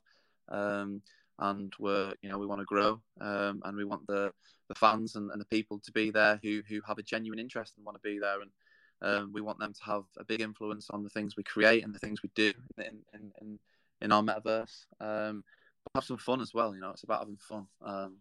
um, 0.50 1.02
and 1.40 1.74
we're 1.80 2.14
you 2.22 2.30
know 2.30 2.38
we 2.38 2.48
want 2.48 2.62
to 2.62 2.66
grow, 2.66 3.02
um, 3.22 3.62
and 3.66 3.76
we 3.76 3.86
want 3.86 4.08
the 4.08 4.32
the 4.68 4.76
fans 4.76 5.16
and, 5.16 5.32
and, 5.32 5.42
the 5.42 5.46
people 5.46 5.80
to 5.80 5.92
be 5.92 6.12
there 6.12 6.40
who 6.44 6.62
who 6.68 6.80
have 6.88 6.98
a 6.98 7.04
genuine 7.04 7.40
interest 7.40 7.74
and 7.78 7.86
want 7.86 7.96
to 7.96 8.08
be 8.08 8.20
there, 8.20 8.42
and 8.42 8.52
um, 9.02 9.32
we 9.34 9.42
want 9.42 9.60
them 9.60 9.74
to 9.74 9.84
have 9.84 10.04
a 10.18 10.24
big 10.24 10.42
influence 10.42 10.90
on 10.90 11.04
the 11.04 11.10
things 11.10 11.36
we 11.36 11.44
create 11.44 11.84
and 11.84 11.94
the 11.94 12.00
things 12.00 12.24
we 12.24 12.30
do 12.36 12.52
in 12.78 13.00
in, 13.14 13.32
in, 13.42 13.60
in 14.02 14.12
our 14.12 14.22
metaverse. 14.22 14.86
Um, 15.00 15.44
have 15.96 16.04
some 16.04 16.18
fun 16.18 16.42
as 16.42 16.54
well, 16.54 16.76
you 16.76 16.82
know. 16.82 16.92
It's 16.92 17.04
about 17.04 17.22
having 17.22 17.38
fun. 17.38 17.66
Um, 17.84 18.18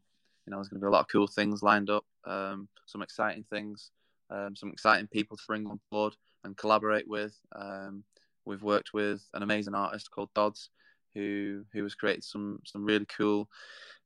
you 0.46 0.50
know, 0.50 0.56
there's 0.56 0.68
going 0.68 0.80
to 0.80 0.84
be 0.84 0.88
a 0.88 0.90
lot 0.90 1.00
of 1.00 1.08
cool 1.08 1.26
things 1.26 1.62
lined 1.62 1.90
up, 1.90 2.04
some 2.24 3.02
exciting 3.02 3.44
things, 3.50 3.90
some 4.30 4.70
exciting 4.72 5.06
people 5.08 5.36
to 5.36 5.42
bring 5.46 5.66
on 5.66 5.80
board 5.90 6.14
and 6.44 6.56
collaborate 6.56 7.06
with. 7.06 7.34
Um, 7.54 8.04
we've 8.46 8.62
worked 8.62 8.94
with 8.94 9.22
an 9.34 9.42
amazing 9.42 9.74
artist 9.74 10.10
called 10.10 10.30
Dodds, 10.34 10.70
who 11.14 11.64
who 11.72 11.82
has 11.82 11.94
created 11.94 12.24
some 12.24 12.60
some 12.64 12.84
really 12.84 13.06
cool 13.06 13.48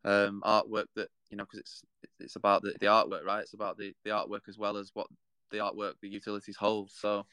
um, 0.04 0.42
artwork 0.44 0.86
that 0.96 1.08
you 1.30 1.36
know 1.36 1.44
because 1.44 1.60
it's 1.60 1.82
it's 2.18 2.36
about 2.36 2.62
the, 2.62 2.74
the 2.80 2.86
artwork, 2.86 3.24
right? 3.24 3.42
It's 3.42 3.54
about 3.54 3.76
the, 3.76 3.92
the 4.04 4.10
artwork 4.10 4.48
as 4.48 4.58
well 4.58 4.76
as 4.76 4.90
what 4.94 5.06
the 5.52 5.58
artwork 5.58 5.94
the 6.02 6.08
utilities 6.08 6.56
hold. 6.56 6.90
So. 6.90 7.24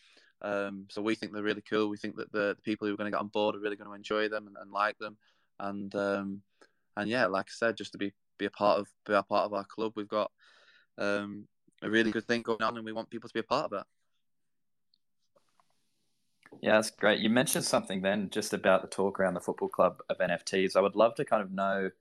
Um, 0.42 0.86
so 0.90 1.02
we 1.02 1.16
think 1.16 1.34
they're 1.34 1.44
really 1.44 1.62
cool. 1.62 1.90
We 1.90 1.98
think 1.98 2.16
that 2.16 2.32
the, 2.32 2.56
the 2.56 2.62
people 2.62 2.88
who 2.88 2.94
are 2.94 2.98
going 2.98 3.12
to 3.12 3.16
get 3.16 3.22
on 3.22 3.28
board 3.28 3.56
are 3.56 3.60
really 3.60 3.76
going 3.76 3.90
to 3.90 3.96
enjoy 3.96 4.30
them 4.30 4.48
and, 4.48 4.56
and 4.60 4.72
like 4.72 4.98
them. 4.98 5.18
And 5.60 5.94
um, 5.96 6.42
and 6.96 7.10
yeah, 7.10 7.26
like 7.26 7.48
I 7.48 7.54
said, 7.54 7.78
just 7.78 7.92
to 7.94 7.98
be 7.98 8.14
be 8.38 8.46
a 8.46 8.52
part 8.52 8.80
of 8.80 8.88
be 9.06 9.14
a 9.14 9.24
part 9.24 9.46
of 9.46 9.54
our 9.54 9.66
club, 9.66 9.94
we've 9.96 10.08
got 10.08 10.32
um, 10.98 11.48
a 11.82 11.90
really 11.90 12.12
good 12.12 12.26
thing 12.26 12.42
going 12.42 12.62
on, 12.62 12.78
and 12.78 12.86
we 12.86 12.94
want 12.94 13.10
people 13.10 13.28
to 13.28 13.34
be 13.34 13.42
a 13.42 13.44
part 13.44 13.66
of 13.66 13.80
it. 13.80 13.86
Yeah, 16.62 16.74
that's 16.74 16.90
great. 16.90 17.20
You 17.20 17.30
mentioned 17.30 17.64
something 17.64 18.02
then 18.02 18.30
just 18.32 18.54
about 18.54 18.82
the 18.82 18.88
talk 18.88 19.20
around 19.20 19.36
the 19.36 19.40
football 19.40 19.70
club 19.70 20.02
of 20.10 20.18
NFTs. 20.18 20.76
I 20.76 20.82
would 20.82 20.96
love 20.96 21.16
to 21.16 21.26
kind 21.26 21.42
of 21.42 21.52
know 21.52 21.92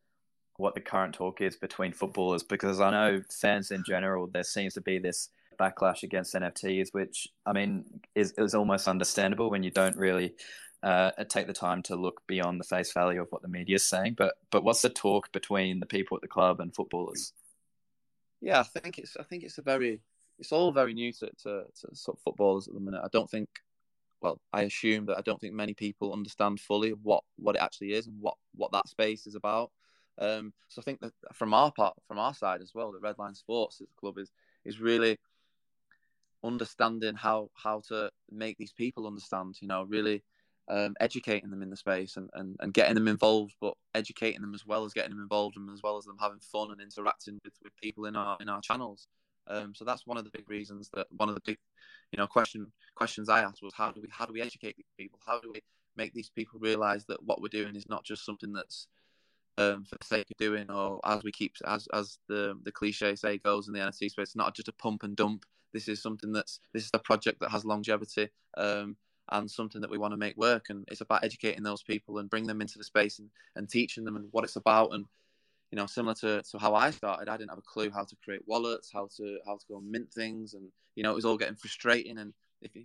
what 0.57 0.75
the 0.75 0.81
current 0.81 1.15
talk 1.15 1.41
is 1.41 1.57
between 1.57 1.93
footballers 1.93 2.43
because 2.43 2.81
I 2.81 2.91
know 2.91 3.23
fans 3.31 3.71
in 3.71 3.85
general, 3.87 4.27
there 4.27 4.43
seems 4.43 4.75
to 4.75 4.81
be 4.81 4.99
this 4.99 5.29
backlash 5.59 6.03
against 6.03 6.35
NFTs, 6.35 6.89
which 6.93 7.29
I 7.45 7.53
mean 7.53 7.85
is, 8.15 8.33
is 8.39 8.55
almost 8.55 8.89
understandable 8.89 9.51
when 9.51 9.63
you 9.63 9.71
don't 9.71 9.97
really 9.97 10.35
uh, 10.83 11.11
take 11.29 11.47
the 11.47 11.53
time 11.53 11.83
to 11.85 11.97
look 11.97 12.23
beyond 12.27 12.61
the 12.61 12.65
face 12.65 12.93
value 12.93 13.21
of 13.21 13.29
what 13.31 13.43
the 13.43 13.49
media 13.49 13.77
is 13.77 13.89
saying. 13.89 14.15
But 14.17 14.35
but 14.51 14.65
what's 14.65 14.83
the 14.83 14.91
talk 14.91 15.33
between 15.33 15.81
the 15.81 15.87
people 15.87 16.17
at 16.17 16.23
the 16.23 16.29
club 16.29 16.61
and 16.61 16.75
footballers? 16.75 17.33
Yeah, 18.41 18.61
I 18.61 18.81
think 18.81 18.99
it's 18.99 19.17
I 19.19 19.25
think 19.25 19.43
it's 19.43 19.59
a 19.59 19.63
very 19.63 20.01
it's 20.39 20.53
all 20.53 20.71
very 20.71 20.95
new 20.95 21.13
to, 21.13 21.27
to, 21.43 21.65
to 21.81 21.97
sort 21.97 22.17
of 22.17 22.23
footballers 22.23 22.69
at 22.69 22.75
the 22.75 22.81
minute. 22.81 23.01
I 23.05 23.09
don't 23.13 23.29
think 23.29 23.49
well, 24.21 24.41
I 24.53 24.63
assume 24.63 25.07
that 25.07 25.19
I 25.19 25.23
don't 25.23 25.41
think 25.41 25.55
many 25.55 25.75
people 25.75 26.13
understand 26.13 26.61
fully 26.61 26.91
what 26.91 27.25
what 27.37 27.57
it 27.57 27.63
actually 27.63 27.93
is 27.93 28.07
and 28.07 28.17
what 28.21 28.35
what 28.55 28.73
that 28.73 28.89
space 28.89 29.27
is 29.27 29.35
about. 29.35 29.71
Um, 30.21 30.53
so 30.69 30.81
I 30.81 30.85
think 30.85 31.01
that 31.01 31.13
from 31.33 31.55
our 31.55 31.71
part, 31.71 31.95
from 32.09 32.19
our 32.19 32.35
side 32.35 32.61
as 32.61 32.73
well, 32.75 32.91
the 32.91 32.99
Red 32.99 33.19
Lion 33.19 33.35
Sports 33.35 33.81
Club 33.99 34.19
is 34.19 34.31
is 34.65 34.81
really 34.81 35.19
understanding 36.45 37.15
how 37.15 37.51
how 37.55 37.81
to 37.89 38.11
make 38.31 38.57
these 38.59 38.73
people 38.73 39.07
understand. 39.07 39.57
You 39.61 39.69
know, 39.69 39.85
really 39.85 40.23
um, 40.69 40.95
educating 41.01 41.51
them 41.51 41.63
in 41.63 41.71
the 41.71 41.77
space 41.77 42.17
and, 42.17 42.29
and, 42.35 42.57
and 42.61 42.75
getting 42.75 42.95
them 42.95 43.09
involved, 43.09 43.55
but 43.61 43.75
educating 43.95 44.43
them 44.43 44.55
as 44.55 44.67
well 44.67 44.85
as 44.85 44.93
getting 44.93 45.11
them 45.11 45.23
involved 45.23 45.57
and 45.57 45.71
as 45.71 45.83
well 45.83 45.97
as 45.97 46.05
them 46.05 46.17
having 46.21 46.41
fun 46.41 46.71
and 46.71 46.81
interacting 46.81 47.41
with, 47.45 47.55
with 47.63 47.75
people 47.83 48.05
in 48.05 48.17
our 48.17 48.37
in 48.41 48.49
our 48.49 48.61
channels. 48.61 49.07
Um, 49.47 49.75
so 49.75 49.85
that's 49.85 50.07
one 50.07 50.19
of 50.19 50.25
the 50.25 50.31
big 50.31 50.49
reasons 50.51 50.91
that 50.93 51.07
one 51.11 51.31
of 51.31 51.35
the 51.35 51.41
big, 51.45 51.59
you 52.13 52.19
know, 52.19 52.27
question 52.27 52.67
questions 52.95 53.29
I 53.29 53.41
asked 53.41 53.63
was 53.63 53.73
how 53.75 53.91
do 53.93 54.01
we 54.03 54.09
how 54.11 54.27
do 54.27 54.33
we 54.33 54.43
educate 54.43 54.77
these 54.77 54.93
people? 54.99 55.19
How 55.27 55.41
do 55.41 55.51
we 55.53 55.61
make 55.97 56.13
these 56.13 56.31
people 56.31 56.61
realise 56.61 57.05
that 57.05 57.23
what 57.23 57.41
we're 57.41 57.49
doing 57.49 57.75
is 57.75 57.89
not 57.89 58.05
just 58.05 58.25
something 58.25 58.53
that's 58.53 58.89
um, 59.57 59.85
for 59.85 59.97
the 59.99 60.05
sake 60.05 60.31
of 60.31 60.37
doing, 60.37 60.71
or 60.71 61.01
as 61.05 61.25
we 61.25 61.33
keep 61.33 61.55
as 61.67 61.89
as 61.95 62.19
the 62.29 62.55
the 62.63 62.73
cliche 62.73 63.17
say 63.17 63.39
goes 63.39 63.69
in 63.69 63.75
the 63.75 63.81
NFT 63.81 64.11
space, 64.11 64.15
it's 64.19 64.37
not 64.37 64.55
just 64.55 64.69
a 64.69 64.73
pump 64.73 65.03
and 65.03 65.17
dump. 65.17 65.47
This 65.73 65.89
is 65.89 66.03
something 66.03 66.33
that's 66.33 66.61
this 66.73 66.85
is 66.85 66.91
a 66.95 66.99
project 66.99 67.41
that 67.41 67.51
has 67.51 67.65
longevity. 67.65 68.29
Um, 68.57 68.97
and 69.31 69.51
something 69.51 69.83
that 69.83 69.91
we 69.91 69.99
want 69.99 70.13
to 70.13 70.17
make 70.17 70.39
work 70.39 70.71
and 70.71 70.87
it's 70.91 71.03
about 71.03 71.23
educating 71.23 71.63
those 71.63 71.83
people 71.83 72.17
and 72.17 72.31
bring 72.31 72.47
them 72.47 72.63
into 72.63 72.79
the 72.79 72.85
space 72.85 73.19
and, 73.19 73.29
and 73.57 73.69
teaching 73.69 74.03
them 74.03 74.17
and 74.17 74.27
what 74.31 74.43
it's 74.43 74.57
about 74.57 74.95
and 74.95 75.05
you 75.71 75.77
know, 75.77 75.87
similar 75.87 76.15
to, 76.15 76.43
to 76.43 76.59
how 76.59 76.75
I 76.75 76.91
started, 76.91 77.29
I 77.29 77.37
didn't 77.37 77.51
have 77.51 77.59
a 77.59 77.63
clue 77.63 77.91
how 77.91 78.05
to 78.05 78.17
create 78.25 78.43
wallets, 78.47 78.91
how 78.93 79.09
to 79.17 79.39
how 79.47 79.57
to 79.57 79.65
go 79.69 79.79
and 79.79 79.91
mint 79.91 80.13
things, 80.13 80.55
and 80.55 80.71
you 80.95 81.03
know, 81.03 81.13
it 81.13 81.15
was 81.15 81.25
all 81.25 81.37
getting 81.37 81.57
frustrating. 81.57 82.19
And 82.19 82.33
if 82.63 82.75
you, 82.75 82.85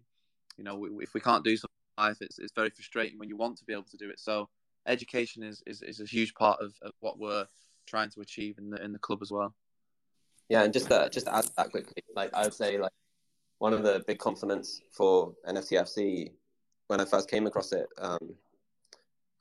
you 0.58 0.64
know, 0.64 0.86
if 1.02 1.14
we 1.14 1.22
can't 1.22 1.44
do 1.44 1.56
something 1.56 1.70
in 1.98 2.04
life, 2.04 2.18
it's 2.20 2.40
it's 2.40 2.54
very 2.54 2.70
frustrating 2.70 3.18
when 3.20 3.30
you 3.30 3.38
want 3.38 3.58
to 3.58 3.66
be 3.66 3.74
able 3.74 3.84
to 3.84 3.98
do 3.98 4.10
it. 4.10 4.20
So, 4.20 4.50
education 4.86 5.44
is 5.44 5.64
is, 5.66 5.82
is 5.82 6.02
a 6.02 6.06
huge 6.06 6.34
part 6.34 6.60
of, 6.62 6.74
of 6.82 6.92
what 7.00 7.18
we're 7.18 7.48
trying 7.86 8.10
to 8.12 8.22
achieve 8.22 8.58
in 8.58 8.70
the 8.70 8.84
in 8.84 8.92
the 8.92 9.00
club 9.00 9.20
as 9.22 9.32
well. 9.32 9.54
Yeah, 10.50 10.64
and 10.64 10.74
just 10.74 10.92
uh, 10.92 11.10
just 11.10 11.26
to 11.28 11.36
add 11.36 11.46
that 11.58 11.72
quickly, 11.72 12.04
like 12.16 12.34
I 12.34 12.44
would 12.44 12.54
say, 12.54 12.78
like 12.78 12.92
one 13.60 13.74
of 13.74 13.84
the 13.84 14.04
big 14.08 14.20
compliments 14.20 14.82
for 14.92 15.34
NFTFC 15.48 16.32
when 16.88 17.00
I 17.00 17.06
first 17.06 17.30
came 17.30 17.48
across 17.48 17.72
it 17.72 17.88
um, 17.98 18.36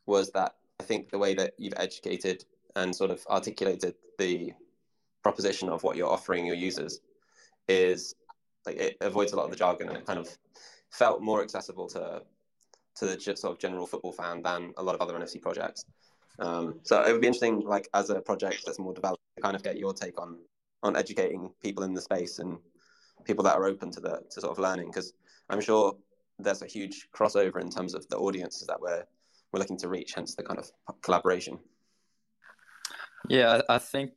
was 0.07 0.31
that 0.31 0.55
I 0.81 0.85
think 0.85 1.11
the 1.11 1.19
way 1.19 1.35
that 1.35 1.55
you've 1.59 1.75
educated 1.77 2.45
and 2.77 2.95
sort 2.95 3.11
of 3.11 3.27
articulated 3.29 3.95
the 4.19 4.53
proposition 5.23 5.69
of 5.69 5.83
what 5.83 5.97
you're 5.97 6.09
offering 6.11 6.47
your 6.47 6.55
users 6.57 7.01
is 7.69 8.15
like 8.67 8.77
it 8.77 8.97
avoids 9.01 9.33
a 9.33 9.37
lot 9.37 9.45
of 9.45 9.51
the 9.51 9.57
jargon 9.57 9.89
and 9.89 9.97
it 9.97 10.07
kind 10.07 10.19
of 10.19 10.29
felt 10.91 11.21
more 11.21 11.43
accessible 11.43 11.89
to 11.89 12.23
to 12.95 13.07
the 13.07 13.21
sort 13.21 13.53
of 13.53 13.59
general 13.59 13.87
football 13.87 14.13
fan 14.13 14.43
than 14.43 14.73
a 14.77 14.83
lot 14.83 14.95
of 14.95 15.01
other 15.01 15.15
NFT 15.15 15.41
projects. 15.41 15.85
Um, 16.39 16.81
so 16.83 17.03
it 17.03 17.13
would 17.13 17.21
be 17.21 17.27
interesting, 17.27 17.61
like 17.61 17.89
as 17.95 18.11
a 18.11 18.21
project 18.21 18.63
that's 18.67 18.79
more 18.79 18.93
developed, 18.93 19.23
to 19.37 19.43
kind 19.43 19.57
of 19.57 19.63
get 19.63 19.79
your 19.79 19.95
take 19.95 20.21
on 20.21 20.39
on 20.83 20.97
educating 20.97 21.51
people 21.63 21.85
in 21.85 21.95
the 21.95 22.01
space 22.01 22.39
and 22.39 22.59
people 23.25 23.45
that 23.45 23.57
are 23.57 23.67
open 23.67 23.91
to 23.93 24.01
the 24.01 24.21
to 24.31 24.41
sort 24.41 24.53
of 24.53 24.59
learning, 24.59 24.89
because 24.89 25.13
I'm 25.49 25.61
sure 25.61 25.97
there's 26.39 26.63
a 26.63 26.67
huge 26.67 27.09
crossover 27.15 27.61
in 27.61 27.71
terms 27.71 27.95
of 27.95 28.09
the 28.09 28.17
audiences 28.17 28.67
that 28.67 28.81
we're 28.81 29.05
we're 29.53 29.61
looking 29.61 29.79
to 29.79 29.89
reach, 29.89 30.15
hence 30.15 30.35
the 30.35 30.43
kind 30.43 30.59
of 30.59 30.71
collaboration. 31.03 31.59
Yeah, 33.29 33.61
I 33.69 33.79
think 33.79 34.13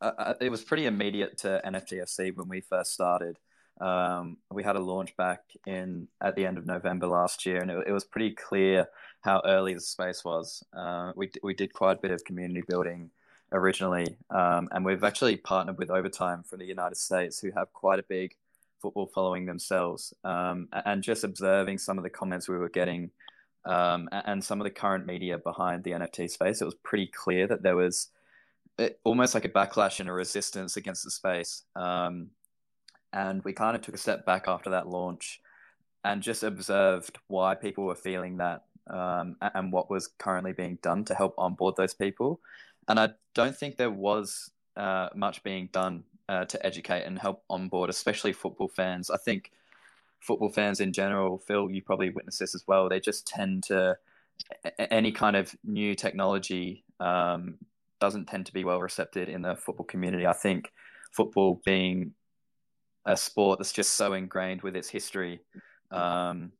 uh, 0.00 0.12
uh 0.18 0.34
it 0.40 0.50
was 0.50 0.62
pretty 0.62 0.86
immediate 0.86 1.38
to 1.38 1.60
NFTFC 1.64 2.36
when 2.36 2.48
we 2.48 2.60
first 2.60 2.92
started. 2.92 3.38
Um, 3.80 4.36
we 4.50 4.62
had 4.62 4.76
a 4.76 4.80
launch 4.80 5.16
back 5.16 5.40
in 5.66 6.08
at 6.20 6.36
the 6.36 6.44
end 6.44 6.58
of 6.58 6.66
November 6.66 7.06
last 7.06 7.46
year, 7.46 7.60
and 7.60 7.70
it, 7.70 7.88
it 7.88 7.92
was 7.92 8.04
pretty 8.04 8.34
clear 8.34 8.88
how 9.22 9.40
early 9.44 9.74
the 9.74 9.80
space 9.80 10.24
was. 10.24 10.64
Uh, 10.76 11.12
we 11.16 11.30
we 11.42 11.54
did 11.54 11.72
quite 11.72 11.98
a 11.98 12.00
bit 12.00 12.10
of 12.10 12.24
community 12.24 12.62
building 12.66 13.10
originally, 13.52 14.16
um, 14.30 14.68
and 14.72 14.84
we've 14.84 15.04
actually 15.04 15.36
partnered 15.36 15.78
with 15.78 15.90
Overtime 15.90 16.42
from 16.42 16.58
the 16.58 16.66
United 16.66 16.96
States, 16.96 17.40
who 17.40 17.50
have 17.52 17.72
quite 17.72 17.98
a 17.98 18.04
big 18.04 18.36
football 18.80 19.06
following 19.06 19.46
themselves. 19.46 20.14
Um, 20.24 20.68
and 20.72 21.02
just 21.02 21.24
observing 21.24 21.78
some 21.78 21.98
of 21.98 22.04
the 22.04 22.10
comments 22.10 22.48
we 22.48 22.56
were 22.58 22.68
getting, 22.68 23.10
um, 23.64 24.08
and 24.12 24.42
some 24.42 24.60
of 24.60 24.64
the 24.64 24.70
current 24.70 25.06
media 25.06 25.38
behind 25.38 25.84
the 25.84 25.92
NFT 25.92 26.30
space, 26.30 26.60
it 26.60 26.64
was 26.64 26.74
pretty 26.74 27.06
clear 27.06 27.46
that 27.46 27.62
there 27.62 27.76
was 27.76 28.08
almost 29.04 29.34
like 29.34 29.44
a 29.44 29.48
backlash 29.48 30.00
and 30.00 30.08
a 30.08 30.12
resistance 30.12 30.76
against 30.76 31.04
the 31.04 31.10
space. 31.10 31.64
Um, 31.76 32.30
and 33.12 33.44
we 33.44 33.52
kind 33.52 33.76
of 33.76 33.82
took 33.82 33.94
a 33.94 33.98
step 33.98 34.24
back 34.24 34.44
after 34.46 34.70
that 34.70 34.88
launch 34.88 35.40
and 36.04 36.22
just 36.22 36.42
observed 36.42 37.18
why 37.26 37.54
people 37.54 37.84
were 37.84 37.94
feeling 37.94 38.38
that 38.38 38.64
um, 38.88 39.36
and 39.40 39.72
what 39.72 39.90
was 39.90 40.08
currently 40.18 40.52
being 40.52 40.78
done 40.82 41.04
to 41.04 41.14
help 41.14 41.34
onboard 41.36 41.76
those 41.76 41.94
people. 41.94 42.40
And 42.90 42.98
I 42.98 43.10
don't 43.34 43.56
think 43.56 43.76
there 43.76 43.90
was 43.90 44.50
uh, 44.76 45.10
much 45.14 45.44
being 45.44 45.68
done 45.72 46.02
uh, 46.28 46.44
to 46.46 46.66
educate 46.66 47.04
and 47.04 47.16
help 47.16 47.44
onboard, 47.48 47.88
especially 47.88 48.32
football 48.32 48.66
fans. 48.66 49.10
I 49.10 49.16
think 49.16 49.52
football 50.18 50.48
fans 50.48 50.80
in 50.80 50.92
general, 50.92 51.38
Phil, 51.38 51.70
you 51.70 51.82
probably 51.82 52.10
witness 52.10 52.38
this 52.38 52.52
as 52.52 52.66
well. 52.66 52.88
They 52.88 52.98
just 52.98 53.28
tend 53.28 53.62
to 53.64 53.96
any 54.78 55.12
kind 55.12 55.36
of 55.36 55.54
new 55.62 55.94
technology 55.94 56.82
um, 56.98 57.58
doesn't 58.00 58.26
tend 58.26 58.46
to 58.46 58.52
be 58.52 58.64
well 58.64 58.80
received 58.80 59.16
in 59.16 59.42
the 59.42 59.54
football 59.54 59.86
community. 59.86 60.26
I 60.26 60.32
think 60.32 60.72
football 61.12 61.62
being 61.64 62.12
a 63.06 63.16
sport 63.16 63.60
that's 63.60 63.72
just 63.72 63.92
so 63.92 64.14
ingrained 64.14 64.62
with 64.62 64.74
its 64.74 64.88
history, 64.88 65.40
um, 65.92 66.50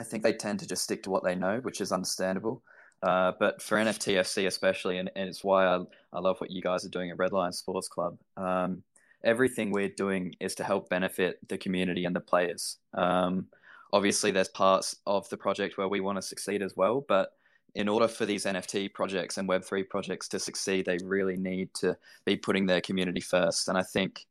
I 0.00 0.04
think 0.04 0.22
they 0.22 0.32
tend 0.32 0.60
to 0.60 0.66
just 0.66 0.84
stick 0.84 1.02
to 1.02 1.10
what 1.10 1.24
they 1.24 1.34
know, 1.34 1.58
which 1.60 1.82
is 1.82 1.92
understandable. 1.92 2.62
Uh, 3.02 3.32
but 3.38 3.62
for 3.62 3.78
NFTFC 3.78 4.46
especially, 4.46 4.98
and, 4.98 5.10
and 5.14 5.28
it's 5.28 5.44
why 5.44 5.66
I, 5.66 5.80
I 6.12 6.20
love 6.20 6.40
what 6.40 6.50
you 6.50 6.60
guys 6.60 6.84
are 6.84 6.90
doing 6.90 7.10
at 7.10 7.18
Red 7.18 7.32
Lion 7.32 7.52
Sports 7.52 7.88
Club. 7.88 8.18
Um, 8.36 8.82
everything 9.22 9.70
we're 9.70 9.88
doing 9.88 10.34
is 10.40 10.54
to 10.56 10.64
help 10.64 10.88
benefit 10.88 11.38
the 11.48 11.58
community 11.58 12.04
and 12.04 12.14
the 12.14 12.20
players. 12.20 12.78
Um, 12.94 13.46
obviously, 13.92 14.30
there's 14.30 14.48
parts 14.48 14.96
of 15.06 15.28
the 15.28 15.36
project 15.36 15.78
where 15.78 15.88
we 15.88 16.00
want 16.00 16.16
to 16.16 16.22
succeed 16.22 16.62
as 16.62 16.76
well, 16.76 17.04
but 17.06 17.32
in 17.74 17.88
order 17.88 18.08
for 18.08 18.26
these 18.26 18.44
NFT 18.44 18.92
projects 18.92 19.38
and 19.38 19.48
Web3 19.48 19.88
projects 19.88 20.28
to 20.28 20.38
succeed, 20.38 20.86
they 20.86 20.98
really 21.04 21.36
need 21.36 21.72
to 21.74 21.96
be 22.24 22.36
putting 22.36 22.66
their 22.66 22.80
community 22.80 23.20
first. 23.20 23.68
And 23.68 23.78
I 23.78 23.82
think 23.82 24.26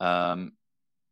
um, 0.00 0.52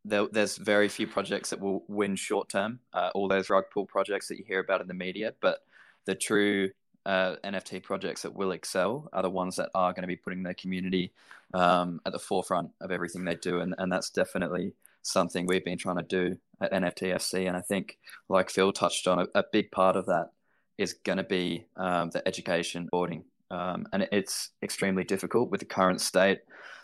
there, 0.04 0.26
there's 0.32 0.56
very 0.56 0.88
few 0.88 1.06
projects 1.06 1.50
that 1.50 1.60
will 1.60 1.84
win 1.88 2.16
short 2.16 2.48
term, 2.48 2.80
uh, 2.92 3.10
all 3.14 3.28
those 3.28 3.50
rug 3.50 3.64
pull 3.72 3.86
projects 3.86 4.28
that 4.28 4.38
you 4.38 4.44
hear 4.44 4.60
about 4.60 4.80
in 4.80 4.88
the 4.88 4.94
media, 4.94 5.34
but 5.40 5.60
the 6.06 6.14
true 6.14 6.70
uh, 7.06 7.36
NFT 7.44 7.82
projects 7.82 8.22
that 8.22 8.34
will 8.34 8.50
excel 8.50 9.08
are 9.12 9.22
the 9.22 9.30
ones 9.30 9.56
that 9.56 9.70
are 9.74 9.92
going 9.92 10.02
to 10.02 10.08
be 10.08 10.16
putting 10.16 10.42
their 10.42 10.54
community 10.54 11.12
um, 11.54 12.00
at 12.04 12.12
the 12.12 12.18
forefront 12.18 12.70
of 12.80 12.90
everything 12.90 13.24
they 13.24 13.36
do. 13.36 13.60
And, 13.60 13.74
and 13.78 13.90
that's 13.90 14.10
definitely 14.10 14.72
something 15.02 15.46
we've 15.46 15.64
been 15.64 15.78
trying 15.78 15.96
to 15.96 16.02
do 16.02 16.36
at 16.60 16.72
NFTFC. 16.72 17.46
And 17.46 17.56
I 17.56 17.60
think, 17.60 17.98
like 18.28 18.50
Phil 18.50 18.72
touched 18.72 19.06
on, 19.06 19.20
a, 19.20 19.28
a 19.38 19.44
big 19.52 19.70
part 19.70 19.94
of 19.94 20.06
that 20.06 20.30
is 20.76 20.94
going 20.94 21.18
to 21.18 21.24
be 21.24 21.64
um, 21.76 22.10
the 22.10 22.26
education 22.26 22.88
boarding. 22.90 23.24
Um, 23.50 23.86
and 23.92 24.08
it's 24.10 24.50
extremely 24.62 25.04
difficult 25.04 25.50
with 25.50 25.60
the 25.60 25.66
current 25.66 26.00
state 26.00 26.40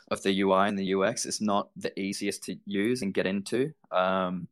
of 0.08 0.22
the 0.22 0.40
UI 0.40 0.68
and 0.68 0.78
the 0.78 0.94
UX. 0.94 1.26
It's 1.26 1.40
not 1.40 1.70
the 1.76 1.98
easiest 1.98 2.44
to 2.44 2.56
use 2.64 3.02
and 3.02 3.12
get 3.12 3.26
into. 3.26 3.72
Um, 3.90 4.46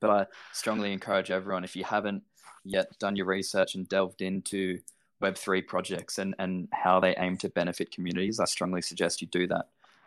but 0.00 0.10
I 0.10 0.26
strongly 0.52 0.92
encourage 0.92 1.30
everyone, 1.30 1.64
if 1.64 1.74
you 1.74 1.82
haven't 1.82 2.22
yet 2.64 2.98
done 2.98 3.16
your 3.16 3.26
research 3.26 3.74
and 3.74 3.88
delved 3.88 4.22
into 4.22 4.78
Web3 5.22 5.66
projects 5.66 6.18
and, 6.18 6.34
and 6.38 6.68
how 6.72 7.00
they 7.00 7.14
aim 7.16 7.36
to 7.38 7.48
benefit 7.48 7.90
communities, 7.90 8.40
I 8.40 8.44
strongly 8.44 8.82
suggest 8.82 9.22
you 9.22 9.28
do 9.28 9.46
that. 9.48 9.66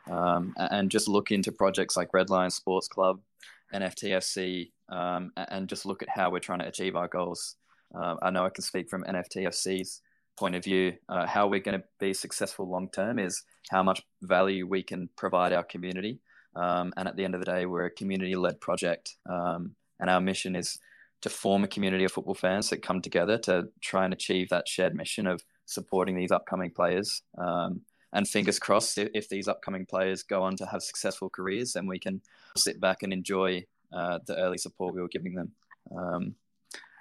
Um, 0.09 0.53
and 0.57 0.89
just 0.89 1.07
look 1.07 1.31
into 1.31 1.51
projects 1.51 1.97
like 1.97 2.13
Red 2.13 2.29
Lion 2.29 2.51
Sports 2.51 2.87
Club, 2.87 3.19
NFTFC, 3.73 4.71
um, 4.89 5.31
and 5.35 5.67
just 5.67 5.85
look 5.85 6.01
at 6.01 6.09
how 6.09 6.29
we're 6.29 6.39
trying 6.39 6.59
to 6.59 6.67
achieve 6.67 6.95
our 6.95 7.07
goals. 7.07 7.55
Uh, 7.93 8.15
I 8.21 8.29
know 8.29 8.45
I 8.45 8.49
can 8.49 8.63
speak 8.63 8.89
from 8.89 9.03
NFTFC's 9.03 10.01
point 10.37 10.55
of 10.55 10.63
view. 10.63 10.93
Uh, 11.09 11.25
how 11.25 11.47
we're 11.47 11.59
going 11.59 11.79
to 11.79 11.85
be 11.99 12.13
successful 12.13 12.69
long 12.69 12.89
term 12.89 13.19
is 13.19 13.43
how 13.69 13.83
much 13.83 14.01
value 14.21 14.65
we 14.65 14.83
can 14.83 15.09
provide 15.17 15.51
our 15.51 15.63
community. 15.63 16.19
Um, 16.55 16.93
and 16.95 17.07
at 17.07 17.15
the 17.15 17.25
end 17.25 17.35
of 17.35 17.41
the 17.41 17.51
day, 17.51 17.65
we're 17.65 17.85
a 17.85 17.91
community 17.91 18.35
led 18.35 18.61
project. 18.61 19.17
Um, 19.29 19.75
and 19.99 20.09
our 20.09 20.21
mission 20.21 20.55
is 20.55 20.79
to 21.21 21.29
form 21.29 21.63
a 21.63 21.67
community 21.67 22.03
of 22.03 22.11
football 22.11 22.35
fans 22.35 22.69
that 22.69 22.83
come 22.83 23.01
together 23.01 23.37
to 23.39 23.67
try 23.81 24.05
and 24.05 24.13
achieve 24.13 24.49
that 24.49 24.67
shared 24.67 24.95
mission 24.95 25.27
of 25.27 25.43
supporting 25.65 26.15
these 26.15 26.31
upcoming 26.31 26.71
players. 26.71 27.21
Um, 27.37 27.81
and 28.13 28.27
fingers 28.27 28.59
crossed, 28.59 28.97
if, 28.97 29.09
if, 29.13 29.29
these 29.29 29.47
upcoming 29.47 29.85
players 29.85 30.23
go 30.23 30.43
on 30.43 30.55
to 30.57 30.65
have 30.65 30.81
successful 30.81 31.29
careers, 31.29 31.73
then 31.73 31.87
we 31.87 31.99
can 31.99 32.21
sit 32.55 32.79
back 32.79 33.03
and 33.03 33.11
enjoy 33.11 33.65
uh, 33.91 34.19
the 34.25 34.37
early 34.37 34.57
support 34.57 34.93
we 34.93 35.01
were 35.01 35.09
giving 35.09 35.35
them. 35.35 35.51
Um, 35.95 36.35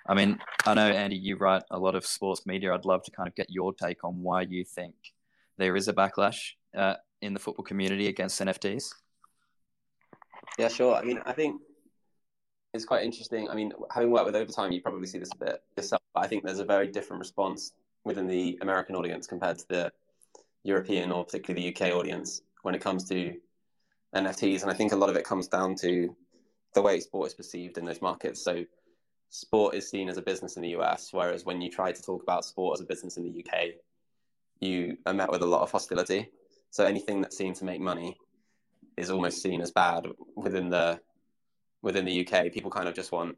I 0.09 0.15
mean, 0.15 0.39
I 0.65 0.75
know 0.75 0.89
Andy, 0.89 1.17
you 1.17 1.37
write 1.37 1.63
a 1.71 1.79
lot 1.79 1.95
of 1.95 2.07
sports 2.07 2.47
media. 2.47 2.73
I'd 2.73 2.85
love 2.85 3.03
to 3.05 3.11
kind 3.11 3.29
of 3.29 3.35
get 3.35 3.51
your 3.51 3.73
take 3.73 4.05
on 4.05 4.23
why 4.23 4.43
you 4.43 4.65
think 4.65 4.95
there 5.59 5.77
is 5.77 5.89
a 5.89 5.93
backlash 5.93 6.53
uh, 6.77 6.95
in 7.23 7.35
the 7.35 7.41
football 7.41 7.65
community 7.65 8.09
against 8.09 8.41
NFTs. 8.41 8.93
Yeah, 10.59 10.69
sure. 10.69 10.95
I 10.95 11.03
mean, 11.03 11.21
I 11.27 11.33
think 11.33 11.61
it's 12.77 12.85
quite 12.85 13.03
interesting. 13.03 13.49
I 13.49 13.55
mean, 13.55 13.73
having 13.91 14.11
worked 14.11 14.27
with 14.27 14.37
Overtime, 14.37 14.73
you 14.73 14.81
probably 14.81 15.07
see 15.07 15.19
this 15.19 15.33
a 15.33 15.45
bit 15.45 15.63
yourself. 15.77 16.03
But 16.15 16.25
I 16.25 16.29
think 16.29 16.45
there's 16.45 16.61
a 16.61 16.65
very 16.65 16.87
different 16.87 17.21
response 17.21 17.73
within 18.05 18.27
the 18.27 18.59
American 18.61 18.95
audience 18.95 19.27
compared 19.27 19.59
to 19.59 19.69
the 19.69 19.93
European 20.63 21.11
or 21.11 21.25
particularly 21.25 21.71
the 21.71 21.75
UK 21.75 21.93
audience 21.93 22.43
when 22.63 22.75
it 22.75 22.81
comes 22.81 23.09
to 23.09 23.35
NFTs. 24.15 24.63
And 24.63 24.71
I 24.71 24.75
think 24.75 24.93
a 24.93 24.97
lot 24.97 25.11
of 25.11 25.17
it 25.17 25.25
comes 25.25 25.49
down 25.49 25.75
to 25.77 26.15
the 26.75 26.83
way 26.83 27.01
sport 27.01 27.29
is 27.29 27.35
perceived 27.35 27.79
in 27.79 27.85
those 27.85 28.03
markets. 28.03 28.43
So 28.43 28.65
sport 29.31 29.75
is 29.75 29.89
seen 29.89 30.09
as 30.09 30.17
a 30.17 30.23
business 30.23 30.57
in 30.57 30.63
the 30.63 30.77
US, 30.77 31.13
whereas 31.13 31.45
when 31.45 31.61
you 31.61 31.71
try 31.71 31.93
to 31.93 32.03
talk 32.03 32.23
about 32.23 32.45
sport 32.45 32.79
as 32.79 32.83
a 32.83 32.87
business 32.87 33.17
in 33.17 33.25
the 33.25 33.45
UK, 33.45 33.71
you 34.61 34.97
are 35.07 35.15
met 35.15 35.31
with 35.31 35.43
a 35.43 35.47
lot 35.47 35.63
of 35.63 35.71
hostility. 35.71 36.31
So 36.71 36.85
anything 36.85 37.21
that's 37.21 37.37
seen 37.37 37.55
to 37.55 37.65
make 37.65 37.81
money 37.81 38.17
is 38.97 39.11
almost 39.11 39.43
seen 39.43 39.61
as 39.61 39.71
bad 39.71 40.07
within 40.37 40.71
the 40.71 41.01
within 41.87 42.05
the 42.05 42.27
UK. 42.27 42.53
People 42.53 42.71
kind 42.71 42.89
of 42.89 42.95
just 42.95 43.13
want 43.13 43.37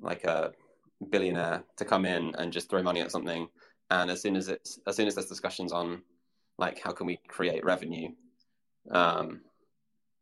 like 0.00 0.24
a 0.24 0.52
billionaire 1.10 1.62
to 1.76 1.84
come 1.84 2.06
in 2.06 2.34
and 2.38 2.50
just 2.50 2.70
throw 2.70 2.82
money 2.82 3.02
at 3.02 3.12
something. 3.12 3.48
And 3.90 4.10
as 4.10 4.22
soon 4.22 4.34
as 4.34 4.48
it's 4.48 4.80
as 4.86 4.96
soon 4.96 5.06
as 5.06 5.14
there's 5.14 5.26
discussions 5.26 5.72
on 5.72 6.02
like 6.58 6.80
how 6.80 6.92
can 6.92 7.06
we 7.06 7.20
create 7.28 7.62
revenue, 7.64 8.08
um, 8.90 9.42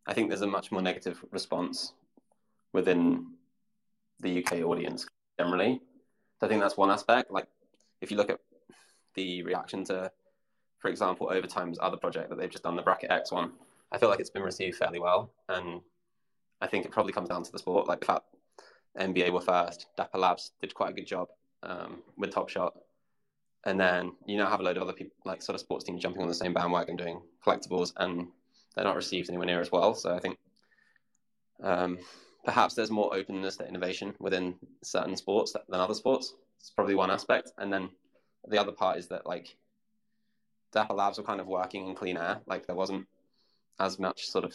I 0.05 0.15
think 0.15 0.29
there's 0.29 0.43
a 0.43 0.49
much 0.49 0.73
more 0.73 0.83
negative 0.83 1.25
response 1.31 1.95
within 2.73 3.29
the 4.19 4.45
UK 4.45 4.55
audience 4.63 5.07
generally. 5.39 5.81
So 6.41 6.47
I 6.47 6.49
think 6.49 6.61
that's 6.61 6.77
one 6.77 6.91
aspect. 6.91 7.31
Like 7.31 7.47
if 8.01 8.11
you 8.11 8.17
look 8.17 8.31
at 8.31 8.41
the 9.15 9.45
reaction 9.45 9.85
to, 9.85 10.11
for 10.81 10.89
example, 10.91 11.29
Overtime's 11.31 11.79
other 11.81 11.97
project 11.99 12.31
that 12.31 12.37
they've 12.37 12.51
just 12.51 12.65
done, 12.65 12.75
the 12.75 12.83
Bracket 12.83 13.13
X 13.13 13.31
one, 13.31 13.53
I 13.93 13.99
feel 13.99 14.09
like 14.09 14.19
it's 14.19 14.37
been 14.37 14.43
received 14.43 14.77
fairly 14.77 14.99
well. 14.99 15.31
And 15.49 15.83
I 16.61 16.67
think 16.67 16.85
it 16.85 16.93
probably 16.93 17.13
comes 17.13 17.29
down 17.29 17.43
to 17.43 17.53
the 17.53 17.59
sport. 17.59 17.89
Like 17.89 18.01
the 18.01 18.07
fact 18.07 18.25
NBA 18.99 19.33
were 19.33 19.41
first, 19.41 19.87
Dapper 19.97 20.19
Labs 20.19 20.53
did 20.61 20.75
quite 20.75 20.91
a 20.91 20.95
good 20.95 21.07
job 21.07 21.29
um, 21.63 22.03
with 22.17 22.33
Top 22.33 22.49
Shot. 22.49 22.75
And 23.65 23.81
then 23.81 24.13
you 24.27 24.37
now 24.37 24.49
have 24.49 24.61
a 24.61 24.63
load 24.63 24.77
of 24.77 24.83
other 24.83 24.93
people, 24.93 25.17
like 25.25 25.43
sort 25.43 25.55
of 25.55 25.61
sports 25.61 25.85
teams, 25.85 26.03
jumping 26.03 26.23
on 26.23 26.29
the 26.29 26.35
same 26.35 26.53
bandwagon 26.53 26.97
doing 26.97 27.23
collectibles, 27.45 27.93
and 27.97 28.29
they're 28.75 28.85
not 28.85 28.97
received 28.97 29.31
anywhere 29.31 29.47
near 29.47 29.61
as 29.61 29.73
well. 29.73 29.95
So 29.95 30.15
I 30.15 30.19
think 30.19 30.37
um, 31.63 31.99
perhaps 32.45 32.75
there's 32.75 32.91
more 32.91 33.15
openness 33.15 33.57
to 33.57 33.67
innovation 33.67 34.15
within 34.19 34.57
certain 34.83 35.17
sports 35.17 35.55
than 35.69 35.81
other 35.81 35.95
sports. 35.95 36.35
It's 36.61 36.71
probably 36.71 36.95
one 36.95 37.11
aspect, 37.11 37.53
and 37.57 37.73
then 37.73 37.89
the 38.47 38.61
other 38.61 38.73
part 38.73 38.99
is 38.99 39.09
that 39.09 39.27
like 39.27 39.57
Dapper 40.73 40.95
Labs 40.95 41.17
were 41.17 41.25
kind 41.25 41.41
of 41.41 41.47
working 41.47 41.89
in 41.89 41.95
clean 41.95 42.19
air. 42.19 42.41
Like 42.47 42.67
there 42.67 42.77
wasn't 42.77 43.07
as 43.81 43.99
much 43.99 44.27
sort 44.27 44.45
of 44.45 44.55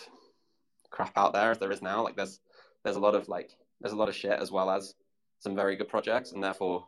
crap 0.89 1.17
out 1.17 1.33
there 1.33 1.51
as 1.51 1.59
there 1.59 1.71
is 1.71 1.81
now. 1.81 2.03
Like 2.03 2.15
there's 2.15 2.39
there's 2.83 2.95
a 2.95 2.99
lot 2.99 3.15
of 3.15 3.27
like 3.27 3.51
there's 3.81 3.93
a 3.93 3.97
lot 3.97 4.09
of 4.09 4.15
shit 4.15 4.39
as 4.39 4.51
well 4.51 4.69
as 4.69 4.95
some 5.39 5.55
very 5.55 5.75
good 5.75 5.87
projects, 5.89 6.31
and 6.31 6.43
therefore 6.43 6.85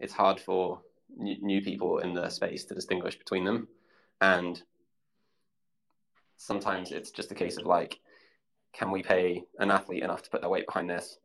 it's 0.00 0.12
hard 0.12 0.40
for 0.40 0.80
new, 1.16 1.36
new 1.40 1.62
people 1.62 1.98
in 1.98 2.14
the 2.14 2.28
space 2.28 2.64
to 2.64 2.74
distinguish 2.74 3.16
between 3.16 3.44
them. 3.44 3.68
And 4.20 4.60
sometimes 6.36 6.90
it's 6.90 7.10
just 7.10 7.30
a 7.30 7.36
case 7.36 7.56
of 7.56 7.66
like 7.66 8.00
can 8.72 8.90
we 8.90 9.02
pay 9.02 9.44
an 9.58 9.70
athlete 9.70 10.02
enough 10.02 10.22
to 10.22 10.30
put 10.30 10.40
their 10.40 10.50
weight 10.50 10.66
behind 10.66 10.88
this, 10.88 11.18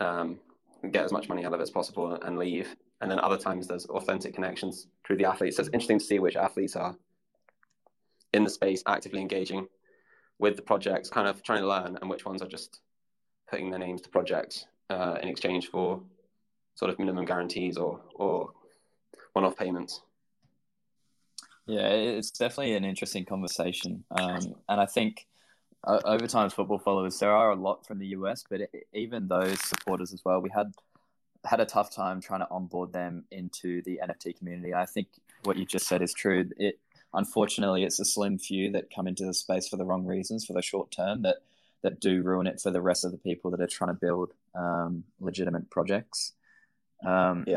um, 0.00 0.40
get 0.90 1.04
as 1.04 1.12
much 1.12 1.28
money 1.28 1.44
out 1.44 1.54
of 1.54 1.60
it 1.60 1.62
as 1.62 1.70
possible, 1.70 2.14
and 2.14 2.38
leave? 2.38 2.74
And 3.00 3.10
then 3.10 3.20
other 3.20 3.38
times 3.38 3.66
there's 3.66 3.86
authentic 3.86 4.34
connections 4.34 4.88
through 5.06 5.16
the 5.16 5.24
athletes. 5.24 5.56
So 5.56 5.60
it's 5.62 5.70
interesting 5.72 6.00
to 6.00 6.04
see 6.04 6.18
which 6.18 6.36
athletes 6.36 6.76
are 6.76 6.96
in 8.32 8.44
the 8.44 8.50
space 8.50 8.82
actively 8.86 9.20
engaging 9.20 9.66
with 10.40 10.56
the 10.56 10.62
projects, 10.62 11.08
kind 11.08 11.28
of 11.28 11.42
trying 11.42 11.60
to 11.60 11.68
learn, 11.68 11.98
and 12.00 12.10
which 12.10 12.24
ones 12.24 12.42
are 12.42 12.48
just 12.48 12.80
putting 13.48 13.70
their 13.70 13.78
names 13.78 14.00
to 14.02 14.08
projects 14.08 14.66
uh, 14.88 15.18
in 15.22 15.28
exchange 15.28 15.68
for 15.68 16.02
sort 16.74 16.90
of 16.90 16.98
minimum 16.98 17.24
guarantees 17.24 17.76
or 17.76 18.00
or 18.14 18.50
one-off 19.34 19.56
payments. 19.56 20.00
Yeah, 21.66 21.88
it's 21.88 22.30
definitely 22.30 22.74
an 22.74 22.84
interesting 22.84 23.24
conversation, 23.24 24.04
um, 24.10 24.54
and 24.68 24.80
I 24.80 24.86
think 24.86 25.26
uh, 25.84 26.00
Overtime's 26.04 26.54
football 26.54 26.78
followers, 26.78 27.18
there 27.18 27.32
are 27.32 27.52
a 27.52 27.56
lot 27.56 27.86
from 27.86 27.98
the 27.98 28.08
US, 28.08 28.44
but 28.48 28.62
even 28.92 29.28
those 29.28 29.60
supporters 29.60 30.12
as 30.12 30.22
well, 30.24 30.40
we 30.40 30.50
had 30.50 30.72
had 31.44 31.60
a 31.60 31.64
tough 31.64 31.94
time 31.94 32.20
trying 32.20 32.40
to 32.40 32.50
onboard 32.50 32.92
them 32.92 33.24
into 33.30 33.80
the 33.82 34.00
NFT 34.02 34.36
community. 34.36 34.74
I 34.74 34.84
think 34.84 35.08
what 35.44 35.56
you 35.56 35.64
just 35.64 35.86
said 35.86 36.02
is 36.02 36.12
true. 36.12 36.50
It 36.58 36.78
unfortunately 37.14 37.84
it's 37.84 38.00
a 38.00 38.04
slim 38.04 38.38
few 38.38 38.70
that 38.70 38.94
come 38.94 39.06
into 39.06 39.24
the 39.24 39.34
space 39.34 39.68
for 39.68 39.76
the 39.76 39.84
wrong 39.84 40.04
reasons 40.04 40.44
for 40.44 40.52
the 40.52 40.62
short 40.62 40.90
term 40.90 41.22
that 41.22 41.36
that 41.82 42.00
do 42.00 42.22
ruin 42.22 42.46
it 42.46 42.60
for 42.60 42.70
the 42.70 42.80
rest 42.80 43.04
of 43.04 43.12
the 43.12 43.18
people 43.18 43.50
that 43.50 43.60
are 43.60 43.66
trying 43.66 43.88
to 43.88 43.98
build 43.98 44.32
um, 44.54 45.02
legitimate 45.18 45.70
projects. 45.70 46.32
Um, 47.04 47.44
yeah, 47.46 47.56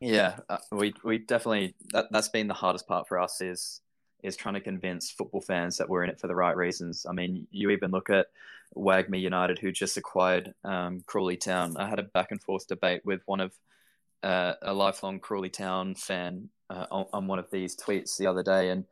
yeah, 0.00 0.36
uh, 0.48 0.58
we 0.72 0.94
we 1.04 1.18
definitely 1.18 1.74
that 1.92 2.06
that's 2.10 2.28
been 2.28 2.48
the 2.48 2.54
hardest 2.54 2.86
part 2.86 3.08
for 3.08 3.18
us 3.18 3.40
is 3.40 3.80
is 4.22 4.36
trying 4.36 4.54
to 4.54 4.60
convince 4.60 5.10
football 5.10 5.40
fans 5.40 5.76
that 5.76 5.88
we're 5.88 6.02
in 6.02 6.10
it 6.10 6.20
for 6.20 6.26
the 6.26 6.34
right 6.34 6.56
reasons. 6.56 7.06
I 7.08 7.12
mean, 7.12 7.46
you 7.50 7.70
even 7.70 7.90
look 7.90 8.10
at 8.10 8.26
WAGMI 8.76 9.20
United, 9.20 9.58
who 9.58 9.70
just 9.70 9.96
acquired 9.96 10.54
um, 10.64 11.02
Crawley 11.06 11.36
Town. 11.36 11.76
I 11.76 11.88
had 11.88 11.98
a 11.98 12.04
back 12.04 12.32
and 12.32 12.42
forth 12.42 12.66
debate 12.66 13.02
with 13.04 13.20
one 13.26 13.40
of 13.40 13.52
uh, 14.22 14.54
a 14.62 14.72
lifelong 14.72 15.20
Crawley 15.20 15.50
Town 15.50 15.94
fan 15.94 16.48
uh, 16.70 16.86
on, 16.90 17.06
on, 17.12 17.26
one 17.26 17.38
of 17.38 17.50
these 17.50 17.76
tweets 17.76 18.16
the 18.16 18.26
other 18.26 18.42
day, 18.42 18.70
and 18.70 18.84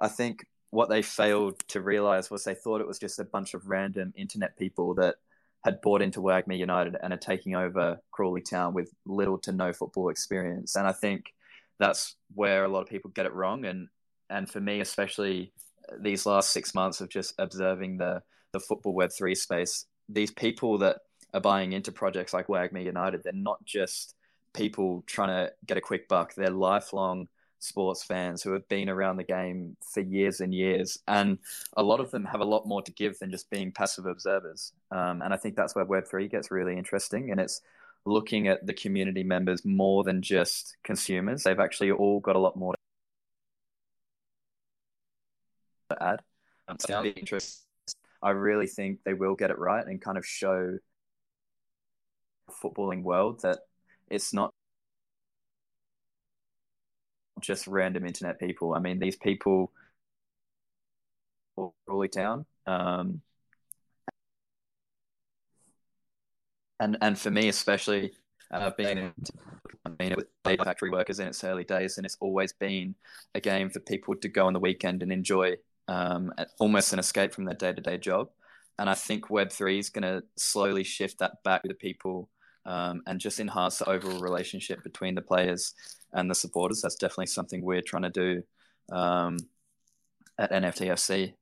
I 0.00 0.08
think 0.08 0.46
what 0.70 0.88
they 0.88 1.02
failed 1.02 1.58
to 1.68 1.80
realize 1.80 2.30
was 2.30 2.44
they 2.44 2.54
thought 2.54 2.80
it 2.80 2.86
was 2.86 2.98
just 2.98 3.18
a 3.18 3.24
bunch 3.24 3.54
of 3.54 3.68
random 3.68 4.12
internet 4.16 4.56
people 4.56 4.94
that 4.94 5.16
had 5.64 5.80
bought 5.80 6.02
into 6.02 6.20
WAGMI 6.20 6.58
United 6.58 6.96
and 7.02 7.12
are 7.12 7.18
taking 7.18 7.54
over 7.54 7.98
Crawley 8.10 8.40
Town 8.40 8.74
with 8.74 8.90
little 9.06 9.38
to 9.38 9.52
no 9.52 9.72
football 9.72 10.08
experience, 10.08 10.76
and 10.76 10.86
I 10.86 10.92
think 10.92 11.32
that's 11.78 12.16
where 12.34 12.64
a 12.64 12.68
lot 12.68 12.82
of 12.82 12.88
people 12.88 13.10
get 13.10 13.26
it 13.26 13.34
wrong. 13.34 13.64
And 13.64 13.88
and 14.30 14.48
for 14.48 14.60
me, 14.60 14.80
especially 14.80 15.52
these 16.00 16.26
last 16.26 16.50
six 16.50 16.74
months 16.74 17.00
of 17.00 17.08
just 17.08 17.34
observing 17.38 17.98
the 17.98 18.22
the 18.52 18.60
football 18.60 18.94
Web 18.94 19.10
three 19.16 19.34
space, 19.34 19.86
these 20.08 20.30
people 20.30 20.78
that 20.78 20.98
are 21.34 21.40
buying 21.40 21.72
into 21.72 21.92
projects 21.92 22.32
like 22.32 22.48
WAGMI 22.48 22.84
United, 22.84 23.22
they're 23.22 23.32
not 23.32 23.64
just 23.64 24.14
people 24.54 25.02
trying 25.06 25.28
to 25.28 25.52
get 25.66 25.76
a 25.76 25.80
quick 25.80 26.08
buck. 26.08 26.34
They're 26.34 26.50
lifelong 26.50 27.28
sports 27.58 28.02
fans 28.02 28.42
who 28.42 28.52
have 28.52 28.66
been 28.68 28.88
around 28.88 29.16
the 29.16 29.24
game 29.24 29.76
for 29.92 30.00
years 30.00 30.40
and 30.40 30.52
years, 30.54 30.98
and 31.06 31.38
a 31.76 31.82
lot 31.82 32.00
of 32.00 32.10
them 32.10 32.24
have 32.24 32.40
a 32.40 32.44
lot 32.44 32.66
more 32.66 32.82
to 32.82 32.92
give 32.92 33.18
than 33.18 33.30
just 33.30 33.50
being 33.50 33.72
passive 33.72 34.06
observers. 34.06 34.72
Um, 34.90 35.22
and 35.22 35.32
I 35.32 35.36
think 35.36 35.56
that's 35.56 35.74
where 35.74 35.84
Web 35.84 36.06
three 36.08 36.28
gets 36.28 36.50
really 36.50 36.76
interesting, 36.76 37.30
and 37.30 37.40
it's 37.40 37.60
looking 38.04 38.48
at 38.48 38.66
the 38.66 38.74
community 38.74 39.22
members 39.22 39.64
more 39.64 40.02
than 40.02 40.22
just 40.22 40.76
consumers. 40.82 41.44
They've 41.44 41.60
actually 41.60 41.92
all 41.92 42.18
got 42.20 42.34
a 42.34 42.40
lot 42.40 42.56
more 42.56 42.74
to 45.90 46.02
add. 46.02 46.20
Um, 46.68 46.76
so. 46.80 47.04
I 48.22 48.30
really 48.30 48.68
think 48.68 49.00
they 49.04 49.14
will 49.14 49.34
get 49.34 49.50
it 49.50 49.58
right 49.58 49.84
and 49.84 50.00
kind 50.00 50.16
of 50.16 50.24
show 50.24 50.78
footballing 52.62 53.02
world 53.02 53.40
that 53.42 53.60
it's 54.12 54.32
not 54.32 54.52
just 57.40 57.66
random 57.66 58.06
internet 58.06 58.38
people. 58.38 58.74
I 58.74 58.78
mean, 58.78 58.98
these 59.00 59.16
people 59.16 59.72
Crawley 61.86 62.08
Town. 62.08 62.46
Um, 62.66 63.20
and 66.80 66.96
and 67.00 67.18
for 67.18 67.30
me 67.30 67.48
especially, 67.48 68.12
I've 68.50 68.78
in, 68.78 69.12
I 69.84 69.90
mean, 69.98 70.14
factory 70.44 70.90
workers 70.90 71.18
in 71.20 71.26
its 71.26 71.42
early 71.44 71.64
days, 71.64 71.96
and 71.96 72.06
it's 72.06 72.16
always 72.20 72.52
been 72.52 72.94
a 73.34 73.40
game 73.40 73.70
for 73.70 73.80
people 73.80 74.14
to 74.16 74.28
go 74.28 74.46
on 74.46 74.52
the 74.52 74.60
weekend 74.60 75.02
and 75.02 75.12
enjoy, 75.12 75.56
um, 75.88 76.32
almost 76.58 76.92
an 76.92 76.98
escape 76.98 77.32
from 77.32 77.44
their 77.44 77.54
day 77.54 77.72
to 77.72 77.80
day 77.80 77.98
job. 77.98 78.30
And 78.78 78.88
I 78.88 78.94
think 78.94 79.30
Web 79.30 79.50
three 79.50 79.78
is 79.78 79.90
going 79.90 80.02
to 80.02 80.24
slowly 80.36 80.84
shift 80.84 81.18
that 81.18 81.42
back 81.44 81.62
to 81.62 81.68
the 81.68 81.74
people 81.74 82.28
um, 82.64 83.02
and 83.06 83.20
just 83.20 83.40
enhance 83.40 83.78
the 83.78 83.88
overall 83.88 84.20
relationship 84.20 84.82
between 84.82 85.14
the 85.14 85.22
players 85.22 85.74
and 86.12 86.30
the 86.30 86.34
supporters. 86.34 86.82
That's 86.82 86.96
definitely 86.96 87.26
something 87.26 87.62
we're 87.62 87.82
trying 87.82 88.02
to 88.02 88.10
do 88.10 88.42
um, 88.94 89.38
at 90.38 90.52
NFTFC. 90.52 91.34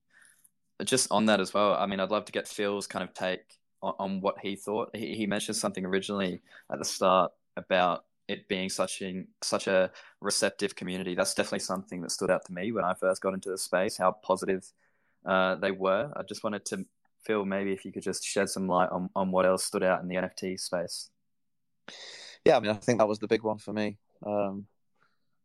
Just 0.85 1.11
on 1.11 1.26
that 1.26 1.40
as 1.40 1.52
well, 1.52 1.74
I 1.74 1.87
mean, 1.87 2.00
I'd 2.00 2.11
love 2.11 2.24
to 2.26 2.33
get 2.33 2.48
Phil's 2.48 2.87
kind 2.87 3.02
of 3.02 3.12
take 3.12 3.59
on, 3.83 3.94
on 3.98 4.20
what 4.20 4.38
he 4.40 4.56
thought. 4.56 4.94
He, 4.94 5.14
he 5.14 5.26
mentioned 5.26 5.56
something 5.56 5.85
originally 5.85 6.40
at 6.72 6.78
the 6.78 6.85
start 6.85 7.33
about 7.56 8.04
it 8.28 8.48
being 8.48 8.68
such 8.70 9.02
a 9.02 9.24
such 9.42 9.66
a 9.66 9.90
receptive 10.20 10.76
community. 10.76 11.14
That's 11.14 11.35
definitely 11.35 11.61
something 11.61 12.00
that 12.02 12.12
stood 12.12 12.30
out 12.30 12.44
to 12.46 12.52
me 12.52 12.72
when 12.72 12.85
I 12.85 12.94
first 12.94 13.20
got 13.20 13.35
into 13.35 13.50
the 13.50 13.59
space. 13.59 13.96
How 13.96 14.12
positive 14.12 14.64
uh, 15.26 15.56
they 15.56 15.72
were. 15.72 16.11
I 16.16 16.22
just 16.22 16.44
wanted 16.44 16.64
to 16.66 16.87
Phil, 17.24 17.44
maybe 17.44 17.72
if 17.72 17.85
you 17.85 17.92
could 17.92 18.02
just 18.02 18.24
shed 18.24 18.48
some 18.48 18.66
light 18.66 18.88
on, 18.90 19.11
on 19.14 19.30
what 19.30 19.46
else 19.46 19.64
stood 19.64 19.83
out 19.83 20.02
in 20.02 20.09
the 20.09 20.16
NFT 20.16 20.59
space. 20.59 21.11
Yeah, 22.44 22.56
I 22.56 22.61
mean, 22.61 22.70
I 22.70 22.74
think 22.74 22.98
that 22.98 23.09
was 23.09 23.18
the 23.18 23.28
big 23.28 23.42
one 23.42 23.59
for 23.59 23.72
me. 23.72 23.98
Um, 24.24 24.66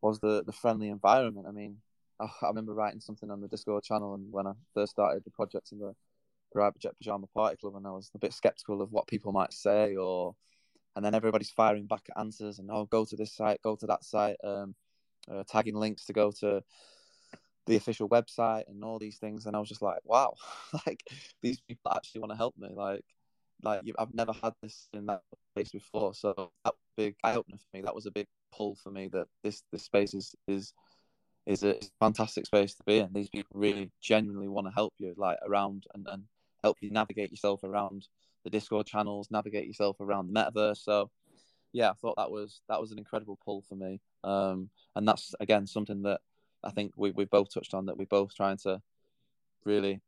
was 0.02 0.20
the 0.20 0.44
the 0.46 0.52
friendly 0.52 0.90
environment. 0.90 1.48
I 1.48 1.52
mean, 1.52 1.78
I, 2.20 2.26
I, 2.26 2.48
remember 2.48 2.74
writing 2.74 3.02
something 3.02 3.32
on 3.32 3.42
the 3.42 3.48
Discord 3.48 3.84
channel, 3.84 4.14
and 4.14 4.32
when 4.32 4.48
I 4.48 4.54
first 4.74 4.92
started 4.92 5.24
the 5.24 5.32
project 5.32 5.72
in 5.72 5.80
the 5.80 5.94
Private 6.52 6.80
Jet 6.80 6.98
Pajama 6.98 7.28
Party 7.34 7.58
Club, 7.58 7.76
and 7.76 7.88
I 7.88 7.92
was 7.92 8.12
a 8.14 8.20
bit 8.20 8.34
skeptical 8.34 8.82
of 8.82 8.92
what 8.92 9.08
people 9.08 9.32
might 9.32 9.54
say, 9.54 9.96
or 9.96 10.36
and 10.96 11.04
then 11.04 11.16
everybody's 11.16 11.50
firing 11.50 11.88
back 11.88 12.08
answers, 12.18 12.60
and 12.60 12.70
oh, 12.72 12.86
go 12.86 13.04
to 13.06 13.16
this 13.16 13.34
site, 13.34 13.62
go 13.62 13.76
to 13.76 13.88
that 13.88 14.04
site, 14.04 14.38
um, 14.44 14.76
uh, 15.30 15.44
tagging 15.50 15.76
links 15.76 16.06
to 16.06 16.14
go 16.14 16.32
to 16.40 16.64
the 17.68 17.76
official 17.76 18.08
website 18.08 18.64
and 18.68 18.84
all 18.84 19.00
these 19.00 19.18
things 19.18 19.46
and 19.46 19.56
i 19.56 19.60
was 19.60 19.70
just 19.70 19.82
like 19.82 20.00
wow 20.04 20.34
like 20.86 21.04
these 21.42 21.60
people 21.62 21.92
actually 21.96 22.22
want 22.22 22.32
to 22.32 22.38
help 22.38 22.54
me 22.58 22.70
like 22.74 23.04
like 23.64 23.82
i've 23.98 24.14
never 24.14 24.34
had 24.34 24.54
this 24.62 24.88
in 24.94 25.06
that 25.08 25.22
place 25.56 25.72
before. 25.72 26.14
So 26.14 26.52
that 26.64 26.74
big 26.98 27.16
eye 27.24 27.36
opener 27.36 27.58
for 27.58 27.78
me. 27.78 27.82
That 27.82 27.96
was 27.96 28.06
a 28.06 28.12
big 28.12 28.28
pull 28.52 28.76
for 28.76 28.92
me 28.92 29.10
that 29.14 29.28
this 29.44 29.64
this 29.72 29.84
space 29.84 30.14
is 30.14 30.36
is 30.48 30.74
is 31.46 31.64
a 31.64 31.80
fantastic 32.00 32.46
space 32.46 32.76
to 32.76 32.84
be 32.86 33.00
in. 33.00 33.10
These 33.14 33.30
people 33.30 33.60
really 33.60 33.92
genuinely 34.02 34.48
want 34.48 34.68
to 34.68 34.74
help 34.74 34.94
you 34.98 35.14
like 35.18 35.38
around 35.48 35.86
and, 35.94 36.08
and 36.12 36.24
help 36.64 36.78
you 36.82 36.92
navigate 36.92 37.32
yourself 37.32 37.64
around 37.64 38.08
the 38.44 38.50
discord 38.50 38.86
channels 38.86 39.28
navigate 39.32 39.66
yourself 39.66 40.00
around 40.00 40.28
the 40.28 40.34
metaverse. 40.34 40.78
So 40.78 41.10
yeah 41.74 41.90
i 41.90 41.94
thought 41.94 42.16
that 42.16 42.32
was 42.32 42.62
that 42.70 42.80
was 42.80 42.92
an 42.92 42.98
incredible 42.98 43.40
pull 43.44 43.64
for 43.68 43.76
me. 43.76 44.02
Um 44.24 44.70
and 44.96 45.08
that's 45.08 45.34
again 45.40 45.66
something 45.66 46.04
that 46.04 46.22
I 46.66 46.72
think 46.72 46.94
we 46.96 47.12
we 47.12 47.26
both 47.26 47.54
touched 47.54 47.74
on 47.74 47.86
that 47.86 47.98
we're 47.98 48.06
both 48.06 48.36
trying 48.36 48.58
to 48.58 48.82
really 49.64 50.02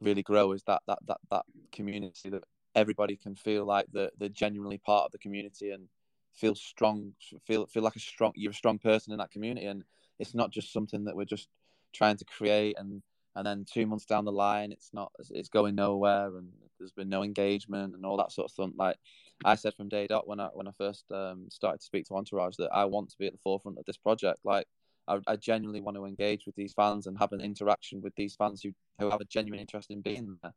really 0.00 0.22
grow 0.22 0.52
is 0.52 0.62
that 0.64 0.82
that 0.86 0.98
that 1.06 1.18
that 1.30 1.44
community 1.70 2.30
that 2.30 2.44
everybody 2.74 3.16
can 3.16 3.34
feel 3.34 3.64
like 3.64 3.86
they're, 3.92 4.10
they're 4.18 4.28
genuinely 4.28 4.78
part 4.78 5.06
of 5.06 5.12
the 5.12 5.18
community 5.18 5.70
and 5.70 5.88
feel 6.32 6.54
strong 6.54 7.12
feel 7.46 7.66
feel 7.66 7.82
like 7.82 7.96
a 7.96 8.00
strong 8.00 8.32
you're 8.34 8.52
a 8.52 8.54
strong 8.54 8.78
person 8.78 9.12
in 9.12 9.18
that 9.18 9.30
community. 9.30 9.66
And 9.66 9.84
it's 10.18 10.34
not 10.34 10.50
just 10.50 10.72
something 10.72 11.04
that 11.04 11.16
we're 11.16 11.24
just 11.24 11.48
trying 11.92 12.16
to 12.16 12.24
create 12.24 12.76
and 12.78 13.02
and 13.34 13.46
then 13.46 13.64
two 13.70 13.86
months 13.86 14.04
down 14.04 14.24
the 14.24 14.32
line 14.32 14.72
it's 14.72 14.90
not 14.92 15.10
it's 15.30 15.48
going 15.48 15.74
nowhere 15.74 16.36
and 16.36 16.48
there's 16.78 16.92
been 16.92 17.08
no 17.08 17.22
engagement 17.22 17.94
and 17.94 18.04
all 18.04 18.16
that 18.16 18.30
sort 18.32 18.46
of 18.46 18.50
stuff 18.50 18.70
like 18.76 18.96
i 19.44 19.54
said 19.54 19.74
from 19.74 19.88
day 19.88 20.06
dot 20.06 20.28
when 20.28 20.38
i 20.38 20.48
when 20.52 20.68
i 20.68 20.70
first 20.76 21.10
um, 21.12 21.46
started 21.50 21.78
to 21.78 21.84
speak 21.84 22.06
to 22.06 22.14
entourage 22.14 22.56
that 22.56 22.70
i 22.74 22.84
want 22.84 23.08
to 23.08 23.16
be 23.18 23.26
at 23.26 23.32
the 23.32 23.38
forefront 23.38 23.78
of 23.78 23.84
this 23.86 23.96
project. 23.96 24.38
Like 24.44 24.66
I, 25.08 25.18
I, 25.26 25.36
genuinely 25.36 25.80
want 25.80 25.96
to 25.96 26.04
engage 26.04 26.46
with 26.46 26.54
these 26.54 26.72
fans 26.72 27.06
and 27.06 27.18
have 27.18 27.32
an 27.32 27.40
interaction 27.40 28.00
with 28.00 28.14
these 28.14 28.34
fans 28.36 28.62
who, 28.62 28.72
who 28.98 29.10
have 29.10 29.20
a 29.20 29.24
genuine 29.24 29.60
interest 29.60 29.90
in 29.90 30.00
being 30.00 30.38
there. 30.42 30.52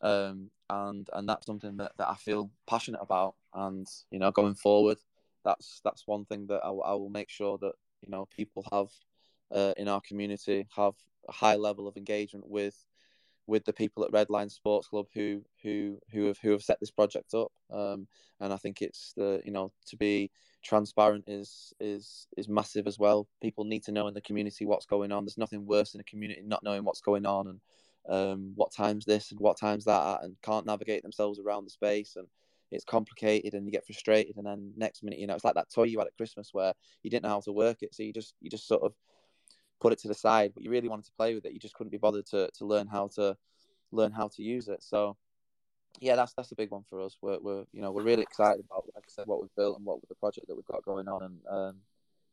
Um, 0.00 0.50
and 0.68 1.08
and 1.12 1.28
that's 1.28 1.46
something 1.46 1.76
that, 1.76 1.92
that 1.98 2.08
I 2.08 2.14
feel 2.14 2.50
passionate 2.66 3.00
about. 3.00 3.34
And 3.54 3.86
you 4.10 4.18
know, 4.18 4.30
going 4.30 4.54
forward, 4.54 4.98
that's 5.44 5.80
that's 5.84 6.06
one 6.06 6.24
thing 6.24 6.46
that 6.48 6.60
I, 6.64 6.68
I 6.68 6.94
will 6.94 7.10
make 7.10 7.28
sure 7.28 7.58
that 7.58 7.72
you 8.02 8.10
know 8.10 8.26
people 8.34 8.64
have 8.72 8.88
uh, 9.54 9.74
in 9.76 9.88
our 9.88 10.00
community 10.00 10.66
have 10.74 10.94
a 11.28 11.32
high 11.32 11.56
level 11.56 11.86
of 11.86 11.96
engagement 11.96 12.48
with 12.48 12.74
with 13.46 13.64
the 13.64 13.72
people 13.72 14.04
at 14.04 14.12
Red 14.12 14.30
Lion 14.30 14.48
Sports 14.48 14.88
Club 14.88 15.06
who 15.14 15.42
who 15.62 15.98
who 16.12 16.26
have 16.26 16.38
who 16.38 16.50
have 16.50 16.62
set 16.62 16.78
this 16.80 16.90
project 16.90 17.34
up. 17.34 17.52
Um, 17.70 18.06
and 18.40 18.52
I 18.52 18.56
think 18.56 18.82
it's 18.82 19.12
the 19.16 19.42
you 19.44 19.52
know 19.52 19.72
to 19.86 19.96
be 19.96 20.30
transparent 20.62 21.24
is 21.26 21.72
is 21.80 22.26
is 22.36 22.48
massive 22.48 22.86
as 22.86 22.98
well. 22.98 23.26
People 23.40 23.64
need 23.64 23.84
to 23.84 23.92
know 23.92 24.08
in 24.08 24.14
the 24.14 24.20
community 24.20 24.64
what's 24.64 24.86
going 24.86 25.12
on. 25.12 25.24
There's 25.24 25.38
nothing 25.38 25.66
worse 25.66 25.94
in 25.94 26.00
a 26.00 26.04
community 26.04 26.42
not 26.44 26.62
knowing 26.62 26.84
what's 26.84 27.00
going 27.00 27.26
on 27.26 27.48
and 27.48 27.60
um, 28.08 28.52
what 28.56 28.72
time's 28.72 29.04
this 29.04 29.30
and 29.30 29.40
what 29.40 29.58
time's 29.58 29.84
that 29.84 30.22
and 30.22 30.36
can't 30.42 30.66
navigate 30.66 31.02
themselves 31.02 31.38
around 31.38 31.64
the 31.64 31.70
space 31.70 32.16
and 32.16 32.26
it's 32.72 32.84
complicated 32.84 33.54
and 33.54 33.66
you 33.66 33.72
get 33.72 33.84
frustrated 33.84 34.36
and 34.36 34.46
then 34.46 34.72
next 34.76 35.02
minute 35.02 35.18
you 35.18 35.26
know 35.26 35.34
it's 35.34 35.44
like 35.44 35.54
that 35.54 35.70
toy 35.70 35.84
you 35.84 35.98
had 35.98 36.08
at 36.08 36.16
Christmas 36.16 36.50
where 36.52 36.72
you 37.02 37.10
didn't 37.10 37.22
know 37.22 37.28
how 37.28 37.40
to 37.40 37.52
work 37.52 37.82
it 37.82 37.94
so 37.94 38.02
you 38.02 38.12
just 38.12 38.34
you 38.40 38.50
just 38.50 38.66
sort 38.66 38.82
of 38.82 38.94
put 39.82 39.92
it 39.92 39.98
to 39.98 40.08
the 40.08 40.14
side 40.14 40.52
but 40.54 40.62
you 40.62 40.70
really 40.70 40.88
wanted 40.88 41.04
to 41.04 41.12
play 41.18 41.34
with 41.34 41.44
it 41.44 41.52
you 41.52 41.58
just 41.58 41.74
couldn't 41.74 41.90
be 41.90 41.98
bothered 41.98 42.26
to 42.26 42.48
to 42.56 42.64
learn 42.64 42.86
how 42.86 43.08
to 43.08 43.36
learn 43.90 44.12
how 44.12 44.28
to 44.28 44.42
use 44.42 44.68
it 44.68 44.82
so 44.82 45.16
yeah, 46.00 46.16
that's 46.16 46.32
that's 46.34 46.52
a 46.52 46.54
big 46.54 46.70
one 46.70 46.84
for 46.88 47.00
us. 47.00 47.16
We're, 47.20 47.38
we're 47.40 47.64
you 47.72 47.82
know 47.82 47.92
we're 47.92 48.02
really 48.02 48.22
excited 48.22 48.64
about 48.64 48.86
like 48.94 49.04
I 49.06 49.08
said 49.08 49.26
what 49.26 49.40
we've 49.40 49.54
built 49.56 49.76
and 49.76 49.86
what 49.86 50.00
the 50.08 50.14
project 50.14 50.48
that 50.48 50.54
we've 50.54 50.66
got 50.66 50.84
going 50.84 51.08
on, 51.08 51.22
and 51.22 51.38
um, 51.50 51.76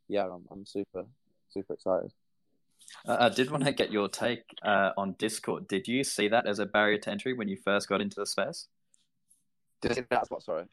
yeah, 0.08 0.26
I'm 0.26 0.46
I'm 0.52 0.66
super 0.66 1.06
super 1.50 1.74
excited. 1.74 2.12
Uh, 3.06 3.18
I 3.20 3.30
did 3.30 3.52
want 3.52 3.66
to 3.66 3.72
get 3.72 3.92
your 3.92 4.08
take 4.08 4.44
uh, 4.64 4.92
on 4.98 5.14
Discord. 5.20 5.68
Did 5.68 5.88
you 5.88 6.04
see 6.04 6.28
that 6.30 6.48
as 6.48 6.60
a 6.60 6.66
barrier 6.66 6.98
to 7.00 7.12
entry 7.12 7.34
when 7.34 7.48
you 7.48 7.58
first 7.58 7.88
got 7.88 8.02
into 8.02 8.20
the 8.20 8.26
space? 8.26 8.68
Did 9.82 10.06
that's 10.10 10.32
what? 10.32 10.44
Sorry. 10.44 10.66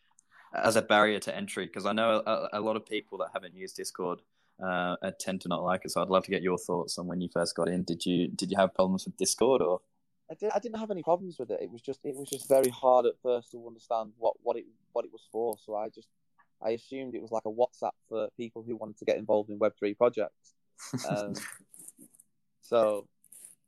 As 0.55 0.77
a 0.77 0.83
barrier 0.83 1.19
to 1.19 1.37
entry, 1.37 1.67
because 1.67 1.85
I 1.85 1.93
know 1.93 2.23
a, 2.25 2.49
a, 2.55 2.61
lot 2.61 2.77
of 2.77 2.87
people 2.87 3.19
that 3.19 3.29
haven't 3.35 3.55
used 3.55 3.77
Discord 3.77 4.21
uh, 4.65 4.97
tend 5.19 5.41
to 5.43 5.49
not 5.49 5.63
like 5.63 5.83
it. 5.85 5.91
So 5.91 6.03
I'd 6.03 6.09
love 6.09 6.25
to 6.25 6.31
get 6.31 6.43
your 6.43 6.59
thoughts 6.59 6.99
on 6.99 7.07
when 7.07 7.21
you 7.21 7.29
first 7.33 7.55
got 7.55 7.69
in. 7.69 7.83
Did 7.83 8.05
you 8.07 8.29
did 8.29 8.51
you 8.51 8.57
have 8.57 8.75
problems 8.75 9.05
with 9.05 9.17
Discord 9.17 9.63
or? 9.63 9.81
I, 10.29 10.35
did, 10.35 10.51
I 10.51 10.59
didn't 10.59 10.81
have 10.81 10.91
any 10.91 11.05
problems 11.05 11.39
with 11.39 11.51
it. 11.51 11.61
It 11.63 11.71
was 11.71 11.83
just 11.83 12.01
it 12.05 12.17
was 12.17 12.29
just 12.29 12.49
very 12.49 12.71
hard 12.71 13.07
at 13.07 13.13
first 13.23 13.53
to 13.53 13.67
understand 13.67 14.13
what, 14.19 14.35
what 14.43 14.57
it 14.57 14.65
what 14.93 15.05
it 15.05 15.13
was 15.13 15.23
for. 15.31 15.57
So 15.65 15.77
I 15.77 15.89
just 15.89 16.09
I 16.63 16.71
assumed 16.71 17.15
it 17.15 17.23
was 17.23 17.31
like 17.31 17.45
a 17.47 17.51
WhatsApp 17.51 17.93
for 18.09 18.29
people 18.37 18.65
who 18.67 18.77
wanted 18.77 18.99
to 18.99 19.05
get 19.05 19.19
involved 19.19 19.51
in 19.51 19.59
Web 19.59 19.75
three 19.79 19.95
projects. 19.95 20.55
Um, 21.09 21.33
so, 22.61 23.07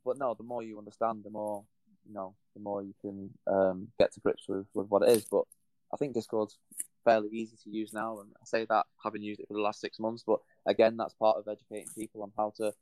but 0.05 0.19
no, 0.19 0.35
the 0.35 0.43
more 0.43 0.61
you 0.61 0.77
understand, 0.77 1.23
the 1.23 1.31
more 1.31 1.63
you 2.07 2.13
know, 2.13 2.35
the 2.55 2.61
more 2.61 2.83
you 2.83 2.93
can 3.01 3.29
um, 3.47 3.87
get 3.99 4.11
to 4.13 4.19
grips 4.19 4.47
with, 4.47 4.65
with 4.73 4.87
what 4.87 5.03
it 5.03 5.09
is. 5.09 5.25
But 5.25 5.43
I 5.93 5.97
think 5.97 6.13
Discord's 6.13 6.57
fairly 7.05 7.29
easy 7.31 7.55
to 7.63 7.69
use 7.69 7.93
now, 7.93 8.19
and 8.19 8.29
I 8.35 8.45
say 8.45 8.65
that 8.69 8.85
having 9.03 9.23
used 9.23 9.39
it 9.39 9.47
for 9.47 9.53
the 9.53 9.61
last 9.61 9.79
six 9.79 9.99
months. 9.99 10.23
But 10.25 10.39
again, 10.69 10.95
that's 10.97 11.13
part 11.13 11.37
of 11.37 11.47
educating 11.47 11.89
people 11.97 12.23
on 12.23 12.31
how 12.37 12.53
to 12.57 12.73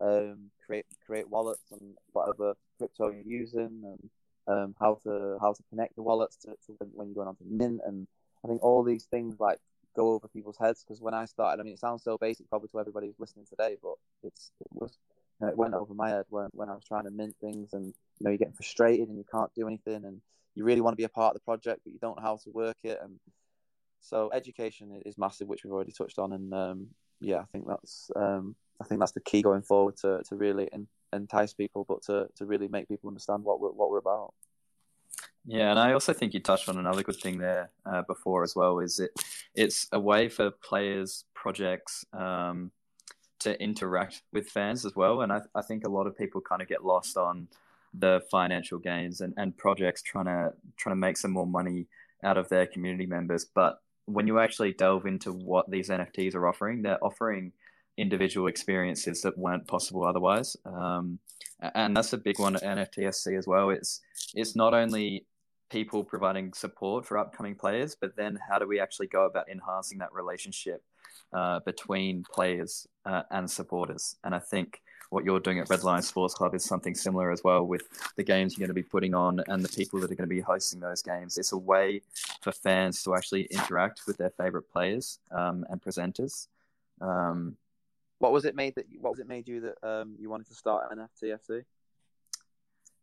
um, 0.00 0.50
create 0.64 0.86
create 1.06 1.28
wallets 1.28 1.72
and 1.72 1.94
whatever 2.12 2.54
crypto 2.78 3.10
you're 3.10 3.22
using, 3.40 3.82
and 3.84 4.10
um, 4.46 4.74
how 4.78 4.98
to 5.04 5.38
how 5.40 5.52
to 5.52 5.62
connect 5.70 5.96
the 5.96 6.02
wallets 6.02 6.36
to, 6.36 6.50
to 6.66 6.76
when 6.92 7.08
you're 7.08 7.14
going 7.14 7.28
on 7.28 7.36
to 7.36 7.44
mint. 7.48 7.80
And 7.86 8.06
I 8.44 8.48
think 8.48 8.62
all 8.62 8.82
these 8.82 9.04
things 9.04 9.40
like 9.40 9.58
go 9.96 10.12
over 10.12 10.28
people's 10.28 10.58
heads. 10.58 10.84
Because 10.84 11.00
when 11.00 11.14
I 11.14 11.24
started, 11.24 11.60
I 11.60 11.64
mean, 11.64 11.74
it 11.74 11.80
sounds 11.80 12.04
so 12.04 12.18
basic 12.18 12.48
probably 12.48 12.68
to 12.68 12.80
everybody 12.80 13.06
who's 13.06 13.18
listening 13.18 13.46
today, 13.46 13.76
but 13.82 13.94
it's 14.22 14.50
it 14.60 14.68
was 14.72 14.98
you 15.40 15.46
know, 15.46 15.52
it 15.52 15.58
went 15.58 15.74
over 15.74 15.94
my 15.94 16.10
head 16.10 16.26
when 16.28 16.48
when 16.52 16.68
I 16.68 16.74
was 16.74 16.84
trying 16.84 17.04
to 17.04 17.10
mint 17.10 17.34
things, 17.40 17.72
and 17.72 17.86
you 17.86 18.24
know, 18.24 18.30
you're 18.30 18.38
getting 18.38 18.54
frustrated 18.54 19.08
and 19.08 19.18
you 19.18 19.24
can't 19.32 19.54
do 19.54 19.66
anything, 19.66 20.04
and 20.04 20.20
you 20.54 20.64
really 20.64 20.80
want 20.80 20.92
to 20.92 21.00
be 21.00 21.04
a 21.04 21.08
part 21.08 21.34
of 21.34 21.40
the 21.40 21.44
project, 21.44 21.80
but 21.84 21.92
you 21.92 21.98
don't 21.98 22.16
know 22.16 22.22
how 22.22 22.36
to 22.36 22.50
work 22.50 22.76
it, 22.84 22.98
and 23.02 23.18
so 24.00 24.30
education 24.32 25.00
is 25.06 25.16
massive, 25.16 25.48
which 25.48 25.64
we've 25.64 25.72
already 25.72 25.92
touched 25.92 26.18
on, 26.18 26.32
and 26.32 26.52
um, 26.52 26.88
yeah, 27.20 27.38
I 27.38 27.44
think 27.52 27.66
that's 27.66 28.10
um, 28.16 28.54
I 28.80 28.84
think 28.84 29.00
that's 29.00 29.12
the 29.12 29.20
key 29.20 29.42
going 29.42 29.62
forward 29.62 29.96
to, 29.98 30.22
to 30.28 30.36
really 30.36 30.68
entice 31.12 31.52
people, 31.52 31.84
but 31.88 32.02
to, 32.02 32.28
to 32.36 32.46
really 32.46 32.68
make 32.68 32.88
people 32.88 33.08
understand 33.08 33.44
what 33.44 33.60
we're, 33.60 33.70
what 33.70 33.90
we're 33.90 33.98
about. 33.98 34.34
Yeah, 35.46 35.70
and 35.70 35.78
I 35.78 35.92
also 35.92 36.12
think 36.12 36.32
you 36.32 36.40
touched 36.40 36.68
on 36.68 36.78
another 36.78 37.02
good 37.02 37.16
thing 37.16 37.38
there 37.38 37.70
uh, 37.84 38.02
before 38.02 38.42
as 38.42 38.56
well. 38.56 38.78
Is 38.78 38.98
it 38.98 39.10
it's 39.54 39.88
a 39.92 40.00
way 40.00 40.28
for 40.28 40.50
players, 40.50 41.24
projects 41.34 42.04
um, 42.12 42.70
to 43.40 43.60
interact 43.62 44.22
with 44.32 44.48
fans 44.48 44.86
as 44.86 44.96
well, 44.96 45.20
and 45.20 45.32
I, 45.32 45.42
I 45.54 45.62
think 45.62 45.86
a 45.86 45.90
lot 45.90 46.06
of 46.06 46.16
people 46.16 46.40
kind 46.40 46.62
of 46.62 46.68
get 46.68 46.84
lost 46.84 47.16
on 47.16 47.48
the 47.92 48.22
financial 48.30 48.78
gains 48.78 49.20
and, 49.20 49.34
and 49.36 49.56
projects 49.56 50.02
trying 50.02 50.24
to 50.24 50.52
trying 50.76 50.96
to 50.96 51.00
make 51.00 51.16
some 51.18 51.30
more 51.30 51.46
money 51.46 51.86
out 52.24 52.38
of 52.38 52.48
their 52.48 52.66
community 52.66 53.06
members. 53.06 53.44
But 53.44 53.80
when 54.06 54.26
you 54.26 54.38
actually 54.38 54.72
delve 54.72 55.06
into 55.06 55.32
what 55.32 55.70
these 55.70 55.88
NFTs 55.88 56.34
are 56.34 56.46
offering, 56.46 56.82
they're 56.82 57.02
offering 57.02 57.52
individual 57.96 58.48
experiences 58.48 59.22
that 59.22 59.38
weren't 59.38 59.66
possible 59.66 60.04
otherwise. 60.04 60.56
Um, 60.66 61.18
and 61.74 61.96
that's 61.96 62.12
a 62.12 62.18
big 62.18 62.38
one 62.38 62.56
at 62.56 62.62
NFTFC 62.62 63.38
as 63.38 63.46
well. 63.46 63.70
It's 63.70 64.00
it's 64.34 64.56
not 64.56 64.74
only 64.74 65.26
people 65.70 66.04
providing 66.04 66.52
support 66.52 67.06
for 67.06 67.18
upcoming 67.18 67.54
players, 67.54 67.96
but 67.98 68.16
then 68.16 68.38
how 68.48 68.58
do 68.58 68.66
we 68.66 68.80
actually 68.80 69.06
go 69.06 69.26
about 69.26 69.48
enhancing 69.48 69.98
that 69.98 70.12
relationship 70.12 70.82
uh, 71.32 71.60
between 71.60 72.24
players 72.32 72.86
uh, 73.06 73.22
and 73.30 73.50
supporters? 73.50 74.16
And 74.24 74.34
I 74.34 74.40
think 74.40 74.82
what 75.14 75.24
you're 75.24 75.38
doing 75.38 75.60
at 75.60 75.70
Red 75.70 75.84
Lion 75.84 76.02
Sports 76.02 76.34
Club 76.34 76.56
is 76.56 76.64
something 76.64 76.92
similar 76.92 77.30
as 77.30 77.44
well 77.44 77.64
with 77.64 77.84
the 78.16 78.24
games 78.24 78.58
you're 78.58 78.66
going 78.66 78.74
to 78.74 78.82
be 78.82 78.82
putting 78.82 79.14
on 79.14 79.40
and 79.46 79.64
the 79.64 79.68
people 79.68 80.00
that 80.00 80.10
are 80.10 80.14
going 80.16 80.28
to 80.28 80.34
be 80.34 80.40
hosting 80.40 80.80
those 80.80 81.02
games. 81.02 81.38
It's 81.38 81.52
a 81.52 81.56
way 81.56 82.02
for 82.40 82.50
fans 82.50 83.00
to 83.04 83.14
actually 83.14 83.44
interact 83.44 84.00
with 84.08 84.16
their 84.16 84.30
favorite 84.30 84.68
players 84.72 85.20
um, 85.30 85.64
and 85.70 85.80
presenters. 85.80 86.48
Um, 87.00 87.56
what 88.18 88.32
was 88.32 88.44
it 88.44 88.56
made 88.56 88.74
that? 88.74 88.86
What 89.00 89.10
was 89.10 89.20
it 89.20 89.28
made 89.28 89.46
you 89.46 89.60
that 89.60 89.88
um, 89.88 90.16
you 90.18 90.28
wanted 90.28 90.48
to 90.48 90.54
start 90.54 90.90
an 90.90 90.98
NFTFC? 90.98 91.62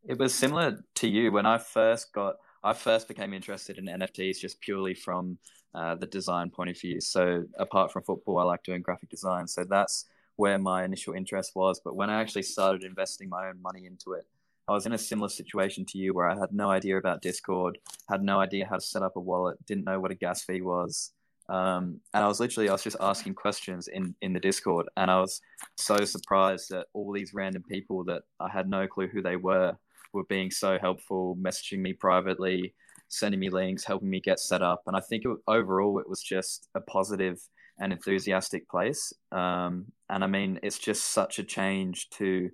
It 0.06 0.18
was 0.18 0.34
similar 0.34 0.84
to 0.96 1.08
you 1.08 1.32
when 1.32 1.46
I 1.46 1.60
first 1.60 2.12
got. 2.12 2.36
I 2.62 2.74
first 2.74 3.08
became 3.08 3.34
interested 3.34 3.78
in 3.78 3.86
NFTs 3.86 4.40
just 4.40 4.60
purely 4.60 4.96
from 4.96 5.38
uh, 5.74 5.96
the 5.96 6.08
design 6.08 6.50
point 6.50 6.72
of 6.72 6.80
view. 6.80 7.00
So 7.00 7.46
apart 7.58 7.94
from 7.94 8.04
football, 8.04 8.38
I 8.38 8.44
like 8.44 8.64
doing 8.64 8.82
graphic 8.82 9.10
design. 9.10 9.48
So 9.48 9.64
that's 9.64 10.06
where 10.42 10.58
my 10.58 10.84
initial 10.84 11.14
interest 11.14 11.52
was. 11.54 11.80
But 11.86 11.96
when 11.96 12.10
I 12.10 12.20
actually 12.20 12.42
started 12.42 12.84
investing 12.84 13.30
my 13.30 13.48
own 13.48 13.62
money 13.62 13.86
into 13.86 14.14
it, 14.14 14.26
I 14.68 14.72
was 14.72 14.88
in 14.88 14.94
a 14.94 14.98
similar 14.98 15.30
situation 15.30 15.86
to 15.90 16.00
you 16.00 16.16
where 16.16 16.28
I 16.28 16.36
had 16.36 16.52
no 16.52 16.72
idea 16.72 16.98
about 16.98 17.22
Discord, 17.22 17.78
had 18.10 18.24
no 18.24 18.40
idea 18.40 18.66
how 18.68 18.78
to 18.78 18.82
set 18.82 19.04
up 19.04 19.18
a 19.18 19.20
wallet, 19.20 19.64
didn't 19.68 19.86
know 19.86 20.00
what 20.00 20.10
a 20.10 20.16
gas 20.16 20.44
fee 20.44 20.64
was. 20.64 21.12
Um, 21.48 22.00
and 22.16 22.24
I 22.24 22.28
was 22.28 22.40
literally, 22.40 22.70
I 22.70 22.72
was 22.72 22.82
just 22.82 22.98
asking 23.00 23.36
questions 23.36 23.88
in, 23.88 24.16
in 24.24 24.34
the 24.34 24.40
Discord, 24.40 24.88
and 24.98 25.12
I 25.12 25.20
was 25.20 25.42
so 25.78 26.06
surprised 26.06 26.72
that 26.72 26.88
all 26.94 27.14
these 27.14 27.36
random 27.36 27.64
people 27.70 28.04
that 28.06 28.24
I 28.40 28.50
had 28.50 28.68
no 28.68 28.88
clue 28.88 29.10
who 29.10 29.22
they 29.22 29.36
were 29.36 29.78
were 30.12 30.24
being 30.24 30.50
so 30.50 30.80
helpful, 30.82 31.38
messaging 31.40 31.82
me 31.82 31.94
privately, 31.94 32.74
sending 33.10 33.40
me 33.40 33.52
links, 33.52 33.84
helping 33.84 34.10
me 34.10 34.20
get 34.20 34.40
set 34.40 34.64
up. 34.64 34.82
And 34.88 34.96
I 34.96 35.02
think 35.02 35.24
it, 35.24 35.38
overall, 35.48 36.00
it 36.00 36.10
was 36.10 36.24
just 36.24 36.68
a 36.74 36.82
positive 36.82 37.38
and 37.82 37.92
enthusiastic 37.92 38.70
place. 38.70 39.12
Um, 39.32 39.88
and 40.10 40.24
I 40.24 40.28
mean, 40.28 40.60
it's 40.64 40.78
just 40.78 41.06
such 41.06 41.40
a 41.40 41.44
change 41.44 42.10
to 42.12 42.50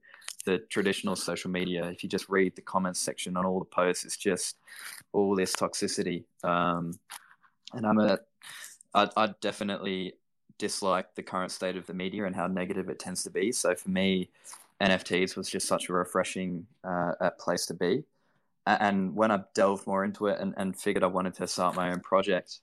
the 0.46 0.60
traditional 0.70 1.18
social 1.18 1.52
media. 1.52 1.86
If 1.90 2.02
you 2.02 2.10
just 2.10 2.30
read 2.30 2.56
the 2.56 2.62
comments 2.62 3.02
section 3.02 3.36
on 3.36 3.46
all 3.46 3.60
the 3.60 3.66
posts, 3.66 4.06
it's 4.06 4.18
just 4.18 4.56
all 5.12 5.36
this 5.36 5.54
toxicity. 5.54 6.24
Um, 6.44 6.98
and 7.74 7.86
I'm 7.86 8.00
a 8.00 8.20
I, 8.96 9.10
I 9.18 9.34
definitely 9.42 10.14
dislike 10.58 11.14
the 11.14 11.24
current 11.24 11.52
state 11.52 11.76
of 11.76 11.86
the 11.86 11.94
media 11.94 12.26
and 12.26 12.36
how 12.36 12.48
negative 12.48 12.90
it 12.90 12.98
tends 12.98 13.22
to 13.24 13.30
be. 13.30 13.52
So 13.52 13.76
for 13.76 13.90
me, 13.90 14.30
NFTs 14.82 15.36
was 15.36 15.50
just 15.50 15.68
such 15.68 15.90
a 15.90 15.94
refreshing 15.94 16.66
uh, 16.84 17.30
place 17.38 17.66
to 17.68 17.74
be. 17.74 18.06
And 18.66 19.16
when 19.16 19.32
I 19.32 19.42
delved 19.54 19.86
more 19.86 20.04
into 20.04 20.28
it 20.28 20.40
and, 20.40 20.54
and 20.58 20.76
figured 20.76 21.04
I 21.04 21.08
wanted 21.08 21.34
to 21.36 21.48
start 21.48 21.76
my 21.76 21.92
own 21.92 22.00
project, 22.00 22.60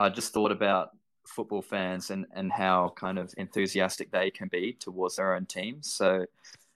I 0.00 0.08
just 0.08 0.32
thought 0.32 0.52
about 0.52 0.90
football 1.32 1.62
fans 1.62 2.10
and, 2.10 2.26
and 2.34 2.52
how 2.52 2.92
kind 2.96 3.18
of 3.18 3.32
enthusiastic 3.36 4.10
they 4.10 4.30
can 4.30 4.48
be 4.48 4.76
towards 4.78 5.16
their 5.16 5.34
own 5.34 5.46
teams. 5.46 5.92
So 5.92 6.26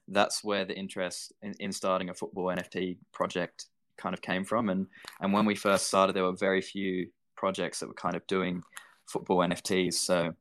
that's 0.07 0.43
where 0.43 0.65
the 0.65 0.75
interest 0.75 1.33
in, 1.41 1.53
in 1.59 1.71
starting 1.71 2.09
a 2.09 2.13
football 2.13 2.45
NFT 2.45 2.97
project 3.13 3.65
kind 3.97 4.13
of 4.13 4.21
came 4.21 4.43
from. 4.43 4.69
And 4.69 4.87
and 5.21 5.33
when 5.33 5.45
we 5.45 5.55
first 5.55 5.87
started, 5.87 6.15
there 6.15 6.23
were 6.23 6.35
very 6.35 6.61
few 6.61 7.07
projects 7.35 7.79
that 7.79 7.87
were 7.87 7.93
kind 7.93 8.15
of 8.15 8.25
doing 8.27 8.63
football 9.05 9.39
NFTs. 9.39 9.95
So 9.95 10.33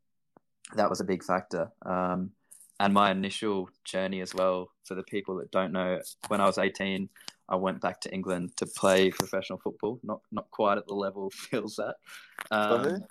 that 0.74 0.90
was 0.90 1.00
a 1.00 1.04
big 1.04 1.22
factor. 1.22 1.70
Um, 1.84 2.30
and 2.78 2.92
my 2.92 3.10
initial 3.10 3.70
journey 3.84 4.20
as 4.20 4.34
well, 4.34 4.70
for 4.84 4.94
the 4.94 5.02
people 5.02 5.36
that 5.36 5.50
don't 5.50 5.72
know, 5.72 6.00
when 6.28 6.40
I 6.40 6.44
was 6.44 6.58
18, 6.58 7.08
I 7.48 7.56
went 7.56 7.80
back 7.80 8.00
to 8.02 8.12
England 8.12 8.56
to 8.56 8.66
play 8.66 9.10
professional 9.10 9.58
football. 9.58 10.00
Not 10.02 10.20
not 10.32 10.50
quite 10.50 10.78
at 10.78 10.86
the 10.86 10.94
level 10.94 11.30
Phil's 11.34 11.78
at. 11.78 11.96
Um, 12.50 13.04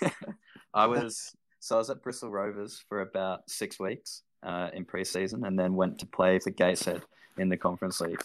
I 0.74 0.86
was 0.86 1.34
so 1.60 1.76
I 1.76 1.78
was 1.78 1.90
at 1.90 2.02
Bristol 2.02 2.30
Rovers 2.30 2.82
for 2.88 3.00
about 3.00 3.48
six 3.48 3.78
weeks 3.78 4.22
uh, 4.42 4.68
in 4.72 4.84
pre-season, 4.84 5.44
and 5.44 5.58
then 5.58 5.74
went 5.74 5.98
to 6.00 6.06
play 6.06 6.38
for 6.38 6.50
Gateshead 6.50 7.02
in 7.38 7.48
the 7.48 7.56
Conference 7.56 8.00
League. 8.00 8.22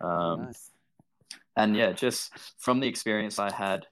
Um, 0.00 0.46
nice. 0.46 0.70
And 1.56 1.76
yeah, 1.76 1.92
just 1.92 2.32
from 2.58 2.80
the 2.80 2.88
experience 2.88 3.38
I 3.38 3.52
had 3.52 3.86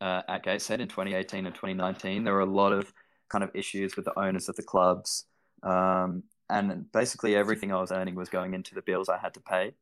uh, 0.00 0.22
at 0.28 0.42
Gateshead 0.42 0.80
in 0.80 0.88
2018 0.88 1.46
and 1.46 1.54
2019, 1.54 2.24
there 2.24 2.34
were 2.34 2.40
a 2.40 2.46
lot 2.46 2.72
of 2.72 2.92
kind 3.28 3.42
of 3.42 3.50
issues 3.54 3.96
with 3.96 4.04
the 4.04 4.18
owners 4.18 4.48
of 4.48 4.56
the 4.56 4.62
clubs. 4.62 5.24
Um, 5.62 6.24
and 6.48 6.90
basically 6.92 7.34
everything 7.34 7.72
I 7.72 7.80
was 7.80 7.90
earning 7.90 8.14
was 8.14 8.28
going 8.28 8.54
into 8.54 8.74
the 8.74 8.82
bills 8.82 9.08
I 9.08 9.18
had 9.18 9.34
to 9.34 9.40
pay. 9.40 9.72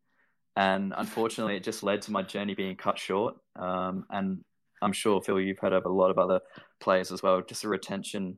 And 0.56 0.94
unfortunately, 0.96 1.56
it 1.56 1.64
just 1.64 1.82
led 1.82 2.02
to 2.02 2.12
my 2.12 2.22
journey 2.22 2.54
being 2.54 2.76
cut 2.76 2.98
short. 2.98 3.37
Um, 3.56 4.06
and 4.10 4.44
I'm 4.85 4.92
sure, 4.92 5.23
Phil, 5.23 5.40
you've 5.40 5.59
heard 5.59 5.73
of 5.73 5.87
a 5.87 5.88
lot 5.88 6.11
of 6.11 6.18
other 6.18 6.40
players 6.81 7.11
as 7.11 7.23
well. 7.23 7.40
Just 7.40 7.62
the 7.62 7.68
retention 7.68 8.37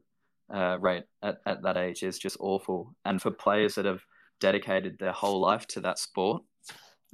uh, 0.53 0.79
rate 0.81 1.05
at, 1.23 1.39
at 1.45 1.63
that 1.63 1.77
age 1.77 2.03
is 2.03 2.19
just 2.19 2.37
awful. 2.41 2.95
And 3.05 3.21
for 3.21 3.31
players 3.31 3.75
that 3.75 3.85
have 3.85 4.03
dedicated 4.41 4.99
their 4.99 5.13
whole 5.13 5.41
life 5.41 5.67
to 5.69 5.81
that 5.81 5.99
sport, 5.99 6.43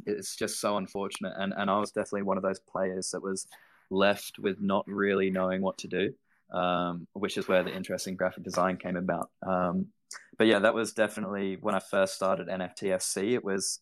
it's 0.06 0.36
just 0.36 0.60
so 0.60 0.76
unfortunate. 0.76 1.32
And, 1.36 1.54
and 1.56 1.70
I 1.70 1.78
was 1.78 1.92
definitely 1.92 2.22
one 2.22 2.36
of 2.36 2.42
those 2.42 2.60
players 2.60 3.10
that 3.10 3.22
was 3.22 3.46
left 3.90 4.38
with 4.38 4.60
not 4.60 4.84
really 4.86 5.30
knowing 5.30 5.62
what 5.62 5.78
to 5.78 5.88
do, 5.88 6.12
um, 6.52 7.06
which 7.12 7.38
is 7.38 7.48
where 7.48 7.62
the 7.62 7.74
interesting 7.74 8.16
graphic 8.16 8.44
design 8.44 8.76
came 8.76 8.96
about. 8.96 9.30
Um, 9.46 9.86
but 10.36 10.46
yeah, 10.46 10.58
that 10.58 10.74
was 10.74 10.92
definitely 10.92 11.56
when 11.60 11.74
I 11.74 11.78
first 11.78 12.14
started 12.14 12.48
NFTFC. 12.48 13.32
It 13.32 13.44
was 13.44 13.80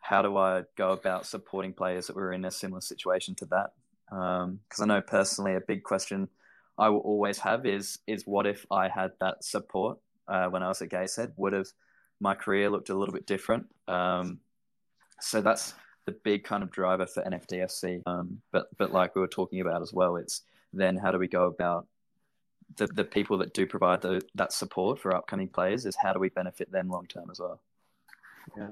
how 0.00 0.22
do 0.22 0.36
I 0.36 0.62
go 0.76 0.92
about 0.92 1.26
supporting 1.26 1.72
players 1.72 2.06
that 2.06 2.14
were 2.14 2.32
in 2.32 2.44
a 2.44 2.50
similar 2.50 2.80
situation 2.80 3.34
to 3.36 3.46
that? 3.46 3.70
Because 4.08 4.44
um, 4.44 4.60
I 4.80 4.86
know 4.86 5.00
personally, 5.00 5.54
a 5.54 5.60
big 5.60 5.82
question 5.82 6.28
I 6.78 6.88
will 6.90 7.00
always 7.00 7.38
have 7.38 7.66
is 7.66 7.98
is 8.06 8.26
what 8.26 8.46
if 8.46 8.66
I 8.70 8.88
had 8.88 9.12
that 9.20 9.44
support 9.44 9.98
uh, 10.28 10.46
when 10.46 10.62
I 10.62 10.68
was 10.68 10.82
at 10.82 10.90
Gateshead? 10.90 11.32
Would 11.36 11.52
have 11.52 11.68
my 12.20 12.34
career 12.34 12.70
looked 12.70 12.90
a 12.90 12.94
little 12.94 13.14
bit 13.14 13.26
different? 13.26 13.66
Um, 13.88 14.40
so 15.20 15.40
that's 15.40 15.74
the 16.04 16.12
big 16.12 16.44
kind 16.44 16.62
of 16.62 16.70
driver 16.70 17.06
for 17.06 17.22
NFTFC. 17.22 18.02
Um, 18.06 18.40
but 18.52 18.68
but 18.76 18.92
like 18.92 19.14
we 19.14 19.20
were 19.20 19.28
talking 19.28 19.60
about 19.60 19.82
as 19.82 19.92
well, 19.92 20.16
it's 20.16 20.42
then 20.72 20.96
how 20.96 21.10
do 21.10 21.18
we 21.18 21.28
go 21.28 21.46
about 21.46 21.86
the 22.76 22.86
the 22.86 23.04
people 23.04 23.38
that 23.38 23.54
do 23.54 23.66
provide 23.66 24.02
the, 24.02 24.20
that 24.34 24.52
support 24.52 24.98
for 24.98 25.14
upcoming 25.14 25.48
players? 25.48 25.86
Is 25.86 25.96
how 25.96 26.12
do 26.12 26.20
we 26.20 26.28
benefit 26.28 26.70
them 26.70 26.88
long 26.88 27.06
term 27.06 27.30
as 27.30 27.40
well? 27.40 27.60
Yeah, 28.56 28.68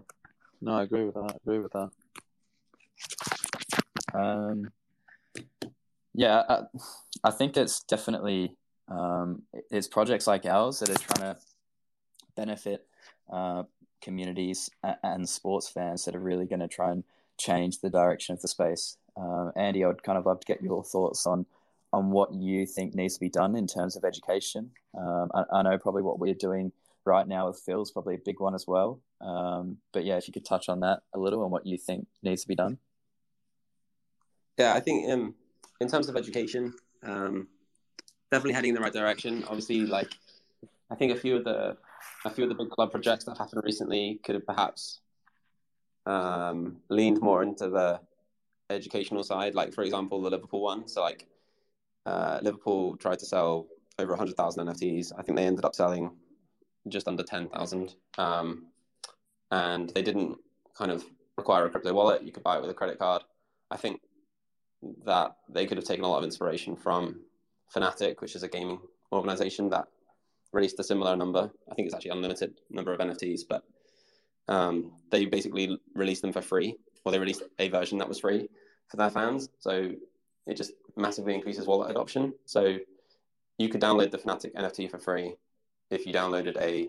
no, 0.61 0.73
I 0.73 0.83
agree 0.83 1.05
with 1.05 1.15
that. 1.15 1.33
I 1.33 1.37
agree 1.43 1.59
with 1.61 1.73
that. 1.73 1.91
Um, 4.13 4.71
yeah, 6.15 6.43
I, 6.49 6.63
I 7.25 7.31
think 7.31 7.57
it's 7.57 7.83
definitely 7.83 8.57
um, 8.89 9.43
it's 9.71 9.89
projects 9.89 10.27
like 10.27 10.47
ours 10.47 10.79
that 10.81 10.91
are 10.91 11.15
trying 11.15 11.35
to 11.35 11.41
benefit 12.37 12.87
uh, 13.33 13.65
communities 14.01 14.71
and 15.03 15.29
sports 15.29 15.69
fans 15.69 16.05
that 16.05 16.15
are 16.15 16.21
really 16.21 16.47
going 16.47 16.61
to 16.61 16.69
try 16.69 16.91
and 16.91 17.05
change 17.39 17.81
the 17.81 17.91
direction 17.91 18.35
of 18.35 18.43
the 18.43 18.49
space. 18.49 18.97
Uh, 19.17 19.51
Andy, 19.57 19.85
I'd 19.85 20.03
kind 20.03 20.19
of 20.19 20.27
love 20.27 20.41
to 20.41 20.47
get 20.47 20.63
your 20.63 20.85
thoughts 20.85 21.27
on 21.27 21.47
on 21.93 22.11
what 22.11 22.35
you 22.35 22.67
think 22.67 22.93
needs 22.93 23.15
to 23.15 23.21
be 23.21 23.29
done 23.29 23.55
in 23.55 23.69
terms 23.69 23.95
of 23.95 24.05
education. 24.05 24.69
Um, 24.99 25.31
I, 25.33 25.45
I, 25.53 25.63
know 25.63 25.79
probably 25.79 26.03
what 26.03 26.19
we're 26.19 26.35
doing 26.35 26.73
right 27.05 27.27
now 27.27 27.47
with 27.47 27.61
Phil 27.61 27.83
is 27.83 27.93
probably 27.93 28.17
a 28.17 28.19
big 28.25 28.41
one 28.41 28.53
as 28.53 28.67
well. 28.67 29.01
Um, 29.21 29.77
but 29.93 30.05
yeah, 30.05 30.17
if 30.17 30.27
you 30.27 30.33
could 30.33 30.45
touch 30.45 30.69
on 30.69 30.81
that 30.81 31.03
a 31.13 31.21
little 31.21 31.45
and 31.45 31.53
what 31.53 31.67
you 31.67 31.79
think 31.79 32.09
needs 32.21 32.43
to 32.43 32.49
be 32.49 32.57
done. 32.57 32.79
Yeah, 34.59 34.75
I 34.75 34.81
think 34.81 35.09
um, 35.09 35.37
in 35.81 35.89
terms 35.89 36.09
of 36.09 36.17
education, 36.17 36.73
um, 37.03 37.49
definitely 38.31 38.53
heading 38.53 38.71
in 38.71 38.75
the 38.75 38.81
right 38.81 38.93
direction. 38.93 39.45
Obviously, 39.45 39.81
like 39.81 40.13
I 40.91 40.95
think 40.95 41.13
a 41.13 41.17
few 41.17 41.37
of 41.37 41.45
the 41.45 41.77
a 42.25 42.31
few 42.31 42.45
of 42.45 42.51
the 42.51 42.55
big 42.55 42.71
club 42.71 42.91
projects 42.91 43.25
that 43.25 43.39
happened 43.39 43.63
recently 43.65 44.21
could 44.25 44.35
have 44.35 44.47
perhaps 44.47 45.01
um, 46.07 46.77
leaned 46.89 47.21
more 47.21 47.43
into 47.43 47.69
the 47.69 48.01
educational 48.71 49.23
side, 49.23 49.55
like 49.55 49.73
for 49.73 49.83
example 49.83 50.21
the 50.23 50.31
Liverpool 50.31 50.63
one. 50.63 50.89
So 50.89 51.03
like 51.03 51.27
uh, 52.07 52.41
Liverpool 52.43 52.97
tried 52.97 53.19
to 53.21 53.27
sell 53.27 53.67
over 53.99 54.11
100,000 54.11 54.67
NFTs. 54.67 55.13
I 55.17 55.23
think 55.23 55.39
they 55.39 55.47
ended 55.47 55.65
up 55.65 55.75
selling 55.75 56.11
just 56.89 57.09
under 57.09 57.23
10,000. 57.23 57.95
Um, 58.19 58.67
and 59.51 59.91
they 59.91 60.03
didn't 60.03 60.37
kind 60.77 60.91
of 60.91 61.05
require 61.37 61.67
a 61.67 61.71
crypto 61.71 61.93
wallet. 61.93 62.23
You 62.23 62.33
could 62.33 62.43
buy 62.43 62.57
it 62.57 62.61
with 62.61 62.71
a 62.71 62.75
credit 62.75 62.99
card. 62.99 63.23
I 63.71 63.77
think 63.77 64.01
that 65.05 65.37
they 65.49 65.67
could 65.67 65.77
have 65.77 65.87
taken 65.87 66.05
a 66.05 66.09
lot 66.09 66.19
of 66.19 66.25
inspiration 66.25 66.77
from 66.77 67.21
Fnatic, 67.75 68.21
which 68.21 68.37
is 68.37 68.43
a 68.43 68.49
gaming 68.49 68.79
organization 69.13 69.71
that 69.71 69.87
released 70.53 70.79
a 70.79 70.85
similar 70.85 71.17
number. 71.17 71.51
I 71.71 71.75
think 71.75 71.87
it's 71.87 71.95
actually 71.95 72.13
unlimited 72.13 72.55
number 72.71 72.93
of 72.93 73.01
NFTs, 73.01 73.43
but 73.49 73.65
um, 74.49 74.93
they 75.11 75.27
basically 75.27 75.79
released 75.95 76.23
them 76.23 76.33
for 76.33 76.43
free, 76.43 76.77
or 77.05 77.13
they 77.13 77.19
released 77.19 77.43
a 77.59 77.69
version 77.69 77.99
that 77.99 78.09
was 78.09 78.21
free 78.21 78.49
for 78.89 78.97
their 78.97 79.11
fans. 79.11 79.49
So 79.59 79.93
it 80.47 80.57
just 80.57 80.73
massively 80.97 81.35
increases 81.35 81.67
wallet 81.67 81.91
adoption. 81.91 82.35
So 82.45 82.79
you 83.59 83.69
could 83.69 83.81
download 83.81 84.11
the 84.11 84.19
Fnatic 84.19 84.55
NFT 84.55 84.91
for 84.91 84.99
free 84.99 85.35
if 85.91 86.07
you 86.07 86.13
downloaded 86.13 86.57
a 86.61 86.89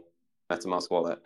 MetaMask 0.51 0.89
wallet. 0.89 1.19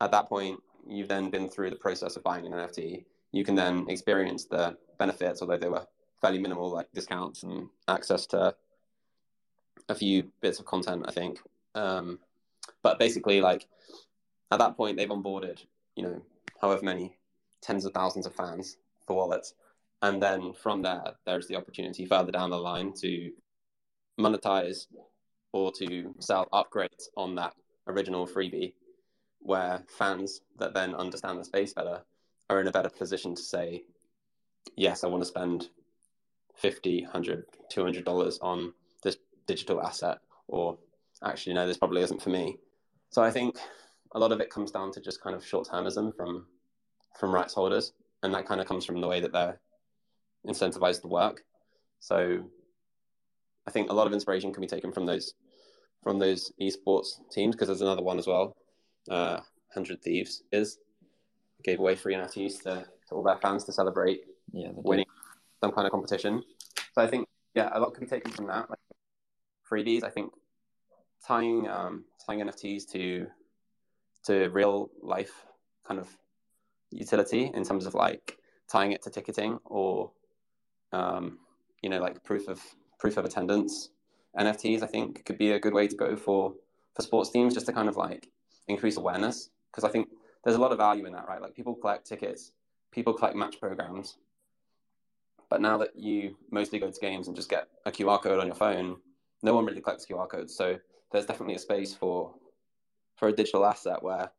At 0.00 0.10
that 0.10 0.28
point, 0.28 0.60
you've 0.86 1.08
then 1.08 1.30
been 1.30 1.48
through 1.48 1.70
the 1.70 1.76
process 1.76 2.16
of 2.16 2.22
buying 2.22 2.46
an 2.46 2.52
NFT. 2.52 3.04
You 3.32 3.44
can 3.44 3.54
then 3.54 3.86
experience 3.88 4.44
the 4.44 4.76
benefits, 4.98 5.40
although 5.40 5.58
they 5.58 5.68
were 5.68 5.86
fairly 6.20 6.38
minimal, 6.38 6.70
like 6.70 6.92
discounts 6.92 7.42
and 7.42 7.68
access 7.88 8.26
to 8.26 8.54
a 9.88 9.94
few 9.94 10.30
bits 10.40 10.58
of 10.58 10.66
content, 10.66 11.04
I 11.06 11.12
think. 11.12 11.40
Um, 11.74 12.18
but 12.82 12.98
basically, 12.98 13.40
like 13.40 13.66
at 14.50 14.58
that 14.58 14.76
point, 14.76 14.96
they've 14.96 15.08
onboarded, 15.08 15.64
you 15.96 16.02
know, 16.02 16.22
however 16.60 16.84
many 16.84 17.16
tens 17.60 17.84
of 17.84 17.92
thousands 17.92 18.26
of 18.26 18.34
fans 18.34 18.76
for 19.06 19.16
wallets. 19.16 19.54
And 20.02 20.22
then 20.22 20.52
from 20.52 20.82
there, 20.82 21.14
there's 21.24 21.48
the 21.48 21.56
opportunity 21.56 22.04
further 22.04 22.32
down 22.32 22.50
the 22.50 22.58
line 22.58 22.92
to 23.00 23.32
monetize 24.18 24.86
or 25.52 25.72
to 25.72 26.14
sell 26.18 26.46
upgrades 26.52 27.08
on 27.16 27.34
that 27.36 27.54
original 27.86 28.26
freebie, 28.26 28.74
where 29.40 29.82
fans 29.98 30.40
that 30.58 30.74
then 30.74 30.94
understand 30.94 31.38
the 31.38 31.44
space 31.44 31.72
better 31.72 32.02
are 32.50 32.60
in 32.60 32.68
a 32.68 32.72
better 32.72 32.90
position 32.90 33.34
to 33.34 33.42
say, 33.42 33.84
yes, 34.76 35.04
I 35.04 35.08
want 35.08 35.22
to 35.22 35.28
spend 35.28 35.68
50, 36.56 37.02
100, 37.02 37.44
200 37.70 38.04
dollars 38.04 38.38
on 38.40 38.72
this 39.02 39.16
digital 39.46 39.82
asset, 39.82 40.18
or 40.48 40.78
actually, 41.22 41.54
no, 41.54 41.66
this 41.66 41.78
probably 41.78 42.02
isn't 42.02 42.22
for 42.22 42.30
me. 42.30 42.58
So 43.10 43.22
I 43.22 43.30
think 43.30 43.56
a 44.12 44.18
lot 44.18 44.32
of 44.32 44.40
it 44.40 44.50
comes 44.50 44.70
down 44.70 44.92
to 44.92 45.00
just 45.00 45.20
kind 45.20 45.34
of 45.34 45.44
short 45.44 45.68
termism 45.68 46.14
from 46.16 46.46
from 47.18 47.34
rights 47.34 47.54
holders, 47.54 47.92
and 48.22 48.34
that 48.34 48.46
kind 48.46 48.60
of 48.60 48.66
comes 48.66 48.84
from 48.84 49.00
the 49.00 49.06
way 49.06 49.20
that 49.20 49.32
they're 49.32 49.60
incentivized 50.46 51.02
to 51.02 51.08
work. 51.08 51.44
So 52.00 52.44
I 53.66 53.70
think 53.70 53.90
a 53.90 53.94
lot 53.94 54.06
of 54.06 54.12
inspiration 54.12 54.52
can 54.52 54.60
be 54.60 54.66
taken 54.66 54.92
from 54.92 55.06
those 55.06 55.34
from 56.02 56.18
those 56.18 56.52
esports 56.60 57.18
teams 57.30 57.54
because 57.54 57.68
there's 57.68 57.80
another 57.80 58.02
one 58.02 58.18
as 58.18 58.26
well. 58.26 58.56
Uh, 59.10 59.40
Hundred 59.72 60.02
Thieves 60.02 60.42
is 60.52 60.78
gave 61.64 61.80
away 61.80 61.94
free 61.94 62.14
NFTs 62.14 62.62
to, 62.62 62.86
to 63.08 63.14
all 63.14 63.22
their 63.22 63.38
fans 63.38 63.64
to 63.64 63.72
celebrate 63.72 64.20
Yeah, 64.52 64.68
winning 64.74 65.06
some 65.62 65.72
kind 65.72 65.86
of 65.86 65.90
competition. 65.90 66.42
So 66.92 67.02
I 67.02 67.06
think 67.06 67.26
yeah, 67.54 67.70
a 67.72 67.80
lot 67.80 67.94
can 67.94 68.04
be 68.04 68.10
taken 68.10 68.30
from 68.32 68.46
that. 68.48 68.68
Like 68.68 68.78
freebies, 69.70 70.04
I 70.04 70.10
think 70.10 70.32
tying 71.26 71.68
um, 71.68 72.04
tying 72.24 72.40
NFTs 72.40 72.90
to 72.92 73.26
to 74.26 74.48
real 74.48 74.90
life 75.02 75.46
kind 75.86 76.00
of 76.00 76.08
utility 76.90 77.50
in 77.54 77.64
terms 77.64 77.86
of 77.86 77.94
like 77.94 78.38
tying 78.70 78.92
it 78.92 79.02
to 79.02 79.10
ticketing 79.10 79.58
or 79.64 80.10
um, 80.92 81.38
you 81.82 81.88
know 81.88 82.00
like 82.00 82.22
proof 82.24 82.48
of 82.48 82.60
proof 82.98 83.16
of 83.16 83.24
attendance. 83.24 83.90
NFTs 84.38 84.82
I 84.82 84.86
think 84.86 85.24
could 85.24 85.38
be 85.38 85.52
a 85.52 85.60
good 85.60 85.74
way 85.74 85.86
to 85.86 85.96
go 85.96 86.16
for 86.16 86.54
for 86.94 87.02
sports 87.02 87.30
teams 87.30 87.54
just 87.54 87.66
to 87.66 87.72
kind 87.72 87.88
of 87.88 87.96
like 87.96 88.28
increase 88.68 88.96
awareness. 88.96 89.50
Because 89.70 89.84
I 89.84 89.90
think 89.90 90.08
there's 90.42 90.56
a 90.56 90.60
lot 90.60 90.72
of 90.72 90.78
value 90.78 91.06
in 91.06 91.12
that 91.12 91.26
right? 91.26 91.40
Like 91.40 91.54
people 91.54 91.74
collect 91.74 92.06
tickets. 92.06 92.52
People 92.92 93.12
collect 93.12 93.34
match 93.34 93.58
programs 93.58 94.18
but 95.50 95.60
now 95.60 95.78
that 95.78 95.90
you 95.96 96.36
mostly 96.50 96.78
go 96.78 96.90
to 96.90 97.00
games 97.00 97.28
and 97.28 97.36
just 97.36 97.50
get 97.50 97.68
a 97.86 97.92
QR 97.92 98.20
code 98.20 98.40
on 98.40 98.46
your 98.46 98.54
phone 98.54 98.96
no 99.42 99.54
one 99.54 99.64
really 99.64 99.80
collects 99.80 100.06
QR 100.06 100.28
codes 100.28 100.54
so 100.54 100.78
there's 101.12 101.26
definitely 101.26 101.54
a 101.54 101.58
space 101.58 101.94
for 101.94 102.34
for 103.16 103.28
a 103.28 103.32
digital 103.32 103.64
asset 103.64 104.02
where 104.02 104.30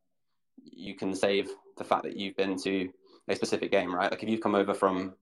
you 0.64 0.94
can 0.94 1.14
save 1.14 1.48
the 1.76 1.84
fact 1.84 2.02
that 2.02 2.16
you've 2.16 2.36
been 2.36 2.56
to 2.56 2.90
a 3.28 3.34
specific 3.34 3.70
game, 3.70 3.94
right? 3.94 4.10
Like 4.10 4.22
if 4.22 4.28
you've 4.28 4.40
come 4.40 4.54
over 4.54 4.74
from 4.74 5.14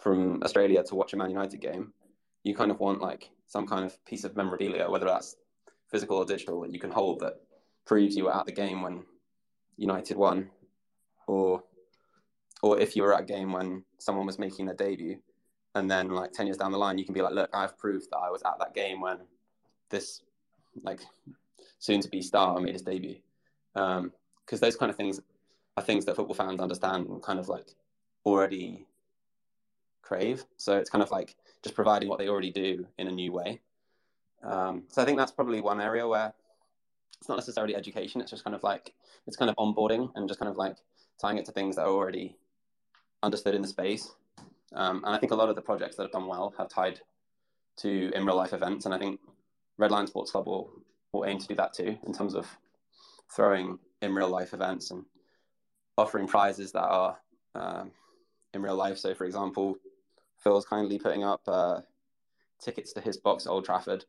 from 0.00 0.42
Australia 0.42 0.82
to 0.82 0.94
watch 0.94 1.12
a 1.12 1.16
Man 1.16 1.30
United 1.30 1.60
game, 1.60 1.92
you 2.42 2.54
kind 2.54 2.70
of 2.70 2.80
want 2.80 3.00
like 3.00 3.30
some 3.46 3.66
kind 3.66 3.84
of 3.84 4.04
piece 4.04 4.24
of 4.24 4.36
memorabilia, 4.36 4.90
whether 4.90 5.06
that's 5.06 5.36
physical 5.90 6.18
or 6.18 6.24
digital, 6.24 6.60
that 6.62 6.72
you 6.72 6.78
can 6.78 6.90
hold 6.90 7.20
that 7.20 7.34
proves 7.86 8.16
you 8.16 8.24
were 8.24 8.36
at 8.36 8.46
the 8.46 8.52
game 8.52 8.82
when 8.82 9.04
United 9.76 10.16
won, 10.16 10.50
or 11.26 11.62
or 12.64 12.80
if 12.80 12.96
you 12.96 13.02
were 13.02 13.12
at 13.12 13.20
a 13.20 13.24
game 13.26 13.52
when 13.52 13.84
someone 13.98 14.24
was 14.24 14.38
making 14.38 14.64
their 14.64 14.74
debut, 14.74 15.18
and 15.74 15.90
then 15.90 16.08
like 16.08 16.32
ten 16.32 16.46
years 16.46 16.56
down 16.56 16.72
the 16.72 16.78
line, 16.78 16.96
you 16.96 17.04
can 17.04 17.12
be 17.12 17.20
like, 17.20 17.34
look, 17.34 17.50
I've 17.52 17.76
proved 17.76 18.06
that 18.10 18.16
I 18.16 18.30
was 18.30 18.42
at 18.46 18.58
that 18.58 18.72
game 18.72 19.02
when 19.02 19.18
this 19.90 20.22
like 20.82 21.00
soon 21.78 22.00
to 22.00 22.08
be 22.08 22.22
star 22.22 22.58
made 22.58 22.72
his 22.72 22.80
debut. 22.80 23.16
Because 23.74 23.98
um, 23.98 24.12
those 24.60 24.76
kind 24.76 24.88
of 24.88 24.96
things 24.96 25.20
are 25.76 25.82
things 25.82 26.06
that 26.06 26.16
football 26.16 26.34
fans 26.34 26.58
understand 26.58 27.06
and 27.06 27.22
kind 27.22 27.38
of 27.38 27.50
like 27.50 27.68
already 28.24 28.86
crave. 30.00 30.46
So 30.56 30.78
it's 30.78 30.88
kind 30.88 31.02
of 31.02 31.10
like 31.10 31.36
just 31.62 31.74
providing 31.74 32.08
what 32.08 32.18
they 32.18 32.28
already 32.28 32.50
do 32.50 32.86
in 32.96 33.08
a 33.08 33.12
new 33.12 33.30
way. 33.30 33.60
Um, 34.42 34.84
so 34.88 35.02
I 35.02 35.04
think 35.04 35.18
that's 35.18 35.32
probably 35.32 35.60
one 35.60 35.82
area 35.82 36.08
where 36.08 36.32
it's 37.18 37.28
not 37.28 37.36
necessarily 37.36 37.76
education. 37.76 38.22
It's 38.22 38.30
just 38.30 38.42
kind 38.42 38.56
of 38.56 38.62
like 38.62 38.94
it's 39.26 39.36
kind 39.36 39.50
of 39.50 39.56
onboarding 39.56 40.10
and 40.14 40.26
just 40.28 40.40
kind 40.40 40.50
of 40.50 40.56
like 40.56 40.76
tying 41.20 41.36
it 41.36 41.44
to 41.44 41.52
things 41.52 41.76
that 41.76 41.82
are 41.82 41.92
already 41.92 42.38
understood 43.24 43.54
in 43.54 43.62
the 43.62 43.68
space. 43.68 44.12
Um, 44.74 45.02
and 45.04 45.14
I 45.14 45.18
think 45.18 45.32
a 45.32 45.36
lot 45.36 45.48
of 45.48 45.56
the 45.56 45.62
projects 45.62 45.96
that 45.96 46.02
have 46.02 46.12
done 46.12 46.26
well 46.26 46.54
have 46.58 46.68
tied 46.68 47.00
to 47.78 48.10
in 48.14 48.26
real 48.26 48.36
life 48.36 48.52
events. 48.52 48.84
And 48.84 48.94
I 48.94 48.98
think 48.98 49.20
Red 49.78 49.90
Lion 49.90 50.06
Sports 50.06 50.30
Club 50.30 50.46
will 50.46 50.70
will 51.12 51.24
aim 51.26 51.38
to 51.38 51.46
do 51.46 51.54
that 51.54 51.72
too 51.72 51.96
in 52.06 52.12
terms 52.12 52.34
of 52.34 52.46
throwing 53.34 53.78
in 54.02 54.14
real 54.14 54.28
life 54.28 54.52
events 54.52 54.90
and 54.90 55.04
offering 55.96 56.26
prizes 56.26 56.72
that 56.72 56.82
are 56.82 57.16
um, 57.54 57.92
in 58.52 58.62
real 58.62 58.74
life. 58.74 58.98
So, 58.98 59.14
for 59.14 59.24
example, 59.24 59.76
Phil's 60.38 60.66
kindly 60.66 60.98
putting 60.98 61.24
up 61.24 61.40
uh, 61.46 61.80
tickets 62.60 62.92
to 62.94 63.00
his 63.00 63.16
box 63.16 63.46
at 63.46 63.50
Old 63.50 63.64
Trafford 63.64 64.04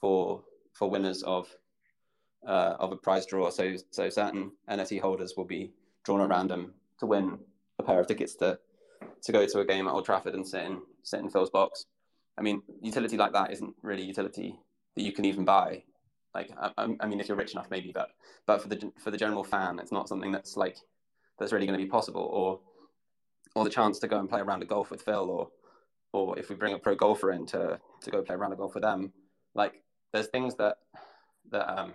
for 0.00 0.42
for 0.72 0.90
winners 0.90 1.22
of 1.22 1.48
uh, 2.46 2.76
of 2.78 2.92
a 2.92 2.96
prize 2.96 3.26
draw. 3.26 3.50
So, 3.50 3.74
so 3.90 4.08
certain 4.10 4.52
NFT 4.68 5.00
holders 5.00 5.34
will 5.36 5.46
be 5.46 5.72
drawn 6.04 6.20
at 6.20 6.28
random 6.28 6.74
to 7.00 7.06
win 7.06 7.38
pair 7.84 8.00
of 8.00 8.06
tickets 8.06 8.34
to 8.36 8.58
to 9.22 9.32
go 9.32 9.46
to 9.46 9.60
a 9.60 9.64
game 9.64 9.86
at 9.86 9.92
Old 9.92 10.04
Trafford 10.04 10.34
and 10.34 10.46
sit 10.46 10.64
in 10.64 10.80
sit 11.02 11.20
in 11.20 11.30
Phil's 11.30 11.50
box. 11.50 11.86
I 12.36 12.42
mean, 12.42 12.62
utility 12.80 13.16
like 13.16 13.32
that 13.32 13.52
isn't 13.52 13.74
really 13.82 14.02
utility 14.02 14.58
that 14.96 15.02
you 15.02 15.12
can 15.12 15.24
even 15.24 15.44
buy 15.44 15.84
like, 16.34 16.50
I, 16.58 16.88
I 16.98 17.06
mean, 17.06 17.20
if 17.20 17.28
you're 17.28 17.36
rich 17.36 17.52
enough, 17.52 17.70
maybe, 17.70 17.92
but 17.94 18.10
but 18.46 18.60
for 18.60 18.68
the 18.68 18.92
for 18.98 19.10
the 19.10 19.16
general 19.16 19.44
fan, 19.44 19.78
it's 19.78 19.92
not 19.92 20.08
something 20.08 20.32
that's 20.32 20.56
like 20.56 20.76
that's 21.38 21.52
really 21.52 21.66
going 21.66 21.78
to 21.78 21.84
be 21.84 21.90
possible. 21.90 22.22
Or 22.22 22.60
or 23.54 23.64
the 23.64 23.70
chance 23.70 24.00
to 24.00 24.08
go 24.08 24.18
and 24.18 24.28
play 24.28 24.40
around 24.40 24.48
a 24.48 24.50
round 24.50 24.62
of 24.64 24.68
golf 24.68 24.90
with 24.90 25.02
Phil, 25.02 25.30
or 25.30 25.48
or 26.12 26.38
if 26.38 26.48
we 26.48 26.56
bring 26.56 26.74
a 26.74 26.78
pro 26.78 26.96
golfer 26.96 27.30
in 27.30 27.46
to 27.46 27.78
to 28.02 28.10
go 28.10 28.22
play 28.22 28.34
around 28.34 28.38
a 28.38 28.40
round 28.40 28.52
of 28.54 28.58
golf 28.58 28.74
with 28.74 28.82
them, 28.82 29.12
like 29.54 29.74
there's 30.12 30.26
things 30.26 30.56
that 30.56 30.78
that 31.52 31.72
um 31.72 31.94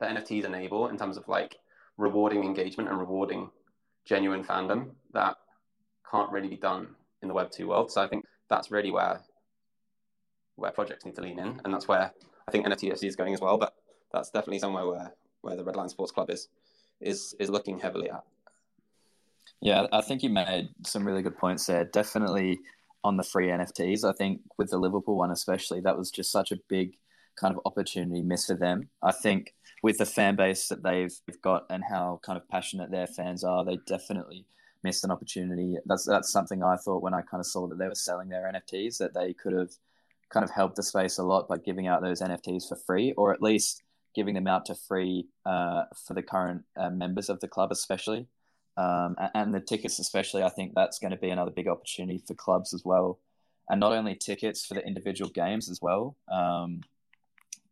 that 0.00 0.16
NFTs 0.16 0.44
enable 0.44 0.88
in 0.88 0.98
terms 0.98 1.16
of 1.16 1.28
like 1.28 1.56
rewarding 1.96 2.42
engagement 2.42 2.88
and 2.88 2.98
rewarding 2.98 3.50
genuine 4.04 4.44
fandom 4.44 4.90
that 5.12 5.36
can't 6.10 6.30
really 6.30 6.48
be 6.48 6.56
done 6.56 6.88
in 7.22 7.28
the 7.28 7.34
Web 7.34 7.50
two 7.50 7.68
world. 7.68 7.90
So 7.90 8.02
I 8.02 8.08
think 8.08 8.24
that's 8.48 8.70
really 8.70 8.90
where 8.90 9.20
where 10.56 10.70
projects 10.70 11.04
need 11.04 11.14
to 11.14 11.22
lean 11.22 11.38
in, 11.38 11.60
and 11.64 11.72
that's 11.72 11.88
where 11.88 12.12
I 12.46 12.50
think 12.50 12.66
NFTFC 12.66 13.04
is 13.04 13.16
going 13.16 13.32
as 13.32 13.40
well, 13.40 13.56
but 13.56 13.74
that's 14.12 14.30
definitely 14.30 14.58
somewhere 14.58 14.86
where, 14.86 15.12
where 15.40 15.56
the 15.56 15.64
Red 15.64 15.76
Lion 15.76 15.88
Sports 15.88 16.12
Club 16.12 16.30
is 16.30 16.48
is 17.00 17.34
is 17.38 17.48
looking 17.48 17.78
heavily 17.78 18.10
at. 18.10 18.24
Yeah, 19.60 19.86
I 19.92 20.00
think 20.00 20.22
you 20.22 20.30
made 20.30 20.70
some 20.86 21.06
really 21.06 21.22
good 21.22 21.36
points 21.36 21.66
there. 21.66 21.84
Definitely 21.84 22.60
on 23.04 23.16
the 23.16 23.22
free 23.22 23.48
NFTs. 23.48 24.04
I 24.04 24.12
think 24.12 24.40
with 24.58 24.70
the 24.70 24.78
Liverpool 24.78 25.16
one 25.16 25.30
especially, 25.30 25.80
that 25.80 25.96
was 25.96 26.10
just 26.10 26.30
such 26.30 26.52
a 26.52 26.56
big 26.68 26.96
kind 27.36 27.54
of 27.54 27.60
opportunity 27.64 28.22
miss 28.22 28.46
for 28.46 28.54
them. 28.54 28.88
I 29.02 29.12
think 29.12 29.54
with 29.82 29.98
the 29.98 30.06
fan 30.06 30.36
base 30.36 30.68
that 30.68 30.82
they've 30.82 31.12
got 31.42 31.66
and 31.70 31.82
how 31.88 32.20
kind 32.22 32.36
of 32.36 32.48
passionate 32.48 32.90
their 32.90 33.06
fans 33.06 33.44
are, 33.44 33.64
they 33.64 33.78
definitely 33.86 34.46
missed 34.82 35.04
an 35.04 35.10
opportunity. 35.10 35.76
That's 35.86 36.04
that's 36.04 36.32
something 36.32 36.62
I 36.62 36.76
thought 36.76 37.02
when 37.02 37.14
I 37.14 37.22
kind 37.22 37.40
of 37.40 37.46
saw 37.46 37.66
that 37.68 37.78
they 37.78 37.88
were 37.88 37.94
selling 37.94 38.28
their 38.28 38.50
NFTs 38.52 38.98
that 38.98 39.14
they 39.14 39.32
could 39.34 39.52
have 39.52 39.70
kind 40.30 40.44
of 40.44 40.50
helped 40.50 40.76
the 40.76 40.82
space 40.82 41.18
a 41.18 41.22
lot 41.22 41.48
by 41.48 41.58
giving 41.58 41.86
out 41.86 42.02
those 42.02 42.20
NFTs 42.20 42.68
for 42.68 42.76
free, 42.76 43.12
or 43.16 43.32
at 43.32 43.42
least 43.42 43.82
giving 44.14 44.34
them 44.34 44.46
out 44.46 44.64
to 44.66 44.74
free 44.74 45.26
uh, 45.44 45.84
for 46.06 46.14
the 46.14 46.22
current 46.22 46.62
uh, 46.76 46.90
members 46.90 47.28
of 47.28 47.40
the 47.40 47.48
club, 47.48 47.72
especially. 47.72 48.26
Um, 48.76 49.16
and 49.34 49.52
the 49.52 49.60
tickets, 49.60 49.98
especially, 49.98 50.42
I 50.42 50.48
think 50.48 50.72
that's 50.74 50.98
going 50.98 51.10
to 51.10 51.16
be 51.16 51.30
another 51.30 51.50
big 51.50 51.68
opportunity 51.68 52.22
for 52.26 52.34
clubs 52.34 52.72
as 52.72 52.84
well. 52.84 53.18
and 53.68 53.78
not 53.78 53.92
only 53.92 54.16
tickets 54.16 54.64
for 54.64 54.74
the 54.74 54.84
individual 54.86 55.30
games 55.30 55.70
as 55.70 55.80
well, 55.80 56.16
um, 56.28 56.80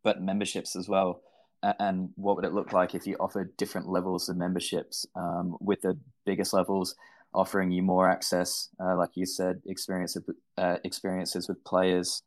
but 0.03 0.21
memberships 0.21 0.75
as 0.75 0.87
well. 0.87 1.21
And 1.61 2.09
what 2.15 2.35
would 2.35 2.45
it 2.45 2.53
look 2.53 2.71
like 2.71 2.95
if 2.95 3.05
you 3.05 3.17
offered 3.19 3.55
different 3.57 3.89
levels 3.89 4.29
of 4.29 4.37
memberships? 4.37 5.05
Um, 5.15 5.57
with 5.59 5.81
the 5.81 5.97
biggest 6.25 6.53
levels 6.53 6.95
offering 7.33 7.71
you 7.71 7.81
more 7.81 8.09
access, 8.09 8.69
uh, 8.79 8.95
like 8.95 9.11
you 9.15 9.25
said, 9.25 9.61
experiences 9.65 10.23
uh, 10.57 10.77
experiences 10.83 11.47
with 11.47 11.63
players. 11.63 12.23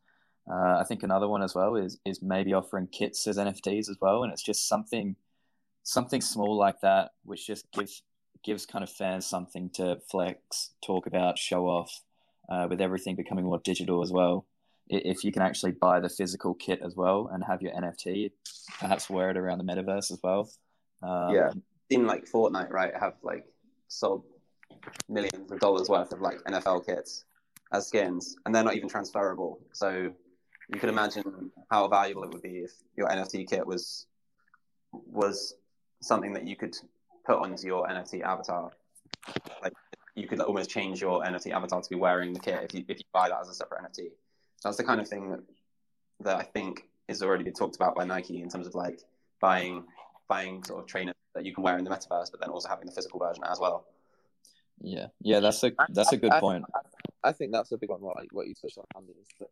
Uh, 0.49 0.77
I 0.77 0.83
think 0.87 1.03
another 1.03 1.27
one 1.27 1.41
as 1.41 1.55
well 1.55 1.75
is 1.75 1.99
is 2.05 2.21
maybe 2.21 2.53
offering 2.53 2.87
kits 2.87 3.25
as 3.27 3.37
NFTs 3.37 3.89
as 3.89 3.97
well, 3.99 4.23
and 4.23 4.31
it's 4.31 4.43
just 4.43 4.67
something 4.67 5.15
something 5.83 6.21
small 6.21 6.57
like 6.57 6.81
that, 6.81 7.11
which 7.23 7.47
just 7.47 7.71
gives 7.71 8.03
gives 8.43 8.65
kind 8.65 8.83
of 8.83 8.89
fans 8.89 9.25
something 9.25 9.69
to 9.71 9.99
flex, 10.09 10.71
talk 10.85 11.07
about, 11.07 11.37
show 11.37 11.65
off. 11.67 12.01
Uh, 12.49 12.67
with 12.69 12.81
everything 12.81 13.15
becoming 13.15 13.45
more 13.45 13.61
digital 13.63 14.03
as 14.03 14.11
well, 14.11 14.45
if 14.87 15.23
you 15.23 15.31
can 15.31 15.41
actually 15.41 15.71
buy 15.71 15.99
the 15.99 16.09
physical 16.09 16.53
kit 16.53 16.81
as 16.83 16.95
well 16.95 17.29
and 17.31 17.43
have 17.43 17.61
your 17.61 17.71
NFT, 17.73 18.31
perhaps 18.79 19.09
wear 19.09 19.29
it 19.29 19.37
around 19.37 19.59
the 19.59 19.63
metaverse 19.63 20.11
as 20.11 20.19
well. 20.23 20.49
Um, 21.01 21.33
yeah, 21.33 21.51
in 21.89 22.05
like 22.05 22.25
Fortnite, 22.25 22.71
right, 22.71 22.93
have 22.99 23.15
like 23.23 23.45
sold 23.87 24.23
millions 25.07 25.51
of 25.51 25.59
dollars 25.59 25.89
worth 25.89 26.11
of 26.11 26.21
like 26.21 26.37
NFL 26.43 26.85
kits 26.85 27.25
as 27.71 27.87
skins, 27.87 28.35
and 28.45 28.53
they're 28.53 28.63
not 28.63 28.75
even 28.75 28.89
transferable. 28.89 29.59
So 29.73 30.13
you 30.73 30.79
can 30.79 30.89
imagine 30.89 31.51
how 31.69 31.87
valuable 31.87 32.23
it 32.23 32.33
would 32.33 32.41
be 32.41 32.59
if 32.59 32.71
your 32.95 33.07
NFT 33.07 33.49
kit 33.49 33.65
was 33.65 34.07
was 34.91 35.55
something 36.01 36.33
that 36.33 36.45
you 36.45 36.55
could 36.55 36.75
put 37.25 37.37
onto 37.37 37.65
your 37.65 37.87
NFT 37.87 38.21
avatar. 38.21 38.71
Like 39.61 39.73
you 40.15 40.27
could 40.27 40.39
almost 40.41 40.69
change 40.69 41.01
your 41.01 41.23
NFT 41.23 41.51
avatar 41.51 41.81
to 41.81 41.89
be 41.89 41.95
wearing 41.95 42.33
the 42.33 42.39
kit 42.39 42.63
if 42.63 42.73
you 42.73 42.85
if 42.87 42.99
you 42.99 43.05
buy 43.13 43.29
that 43.29 43.41
as 43.41 43.49
a 43.49 43.53
separate 43.53 43.81
NFT. 43.83 44.09
That's 44.63 44.77
the 44.77 44.83
kind 44.83 45.01
of 45.01 45.07
thing 45.07 45.29
that, 45.31 45.41
that 46.21 46.35
I 46.37 46.43
think 46.43 46.87
is 47.07 47.21
already 47.21 47.43
been 47.43 47.53
talked 47.53 47.75
about 47.75 47.95
by 47.95 48.05
Nike 48.05 48.41
in 48.41 48.49
terms 48.49 48.67
of 48.67 48.75
like 48.75 48.99
buying 49.41 49.83
buying 50.27 50.63
sort 50.63 50.81
of 50.81 50.87
trainers 50.87 51.15
that 51.35 51.45
you 51.45 51.53
can 51.53 51.63
wear 51.63 51.77
in 51.77 51.83
the 51.83 51.89
metaverse, 51.89 52.31
but 52.31 52.39
then 52.39 52.49
also 52.49 52.69
having 52.69 52.85
the 52.85 52.91
physical 52.91 53.19
version 53.19 53.43
as 53.43 53.59
well. 53.59 53.85
Yeah, 54.81 55.07
yeah, 55.21 55.39
that's 55.39 55.63
a 55.63 55.71
that's 55.89 56.11
a 56.11 56.17
good 56.17 56.31
I, 56.31 56.39
point. 56.39 56.65
I, 56.73 57.29
I, 57.29 57.31
think 57.31 57.51
that's 57.51 57.71
a 57.71 57.77
big 57.77 57.89
one. 57.89 58.01
What 58.01 58.17
what 58.31 58.47
you 58.47 58.53
touched 58.55 58.77
on, 58.77 58.85
Andy, 58.95 59.13
is 59.13 59.27
that 59.39 59.49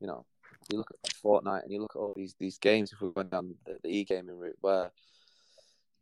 you 0.00 0.06
know 0.06 0.24
you 0.70 0.78
look 0.78 0.90
at 1.04 1.12
Fortnite 1.22 1.64
and 1.64 1.72
you 1.72 1.80
look 1.80 1.92
at 1.94 1.98
all 1.98 2.14
these 2.16 2.34
these 2.38 2.58
games. 2.58 2.92
If 2.92 3.00
we're 3.00 3.10
going 3.10 3.28
down 3.28 3.54
the, 3.66 3.78
the 3.82 3.88
e 3.88 4.04
gaming 4.04 4.38
route, 4.38 4.56
where 4.60 4.90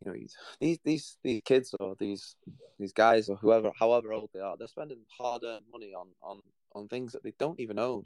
you 0.03 0.11
know 0.11 0.17
these 0.17 0.79
these 0.83 1.17
these 1.23 1.41
kids 1.43 1.75
or 1.79 1.95
these 1.99 2.35
these 2.79 2.93
guys 2.93 3.29
or 3.29 3.35
whoever 3.37 3.71
however 3.77 4.13
old 4.13 4.29
they 4.33 4.39
are 4.39 4.55
they're 4.57 4.67
spending 4.67 4.99
hard 5.17 5.43
earned 5.43 5.65
money 5.71 5.93
on 5.93 6.07
on 6.21 6.41
on 6.77 6.87
things 6.87 7.13
that 7.13 7.23
they 7.23 7.33
don't 7.39 7.59
even 7.59 7.79
own. 7.79 8.03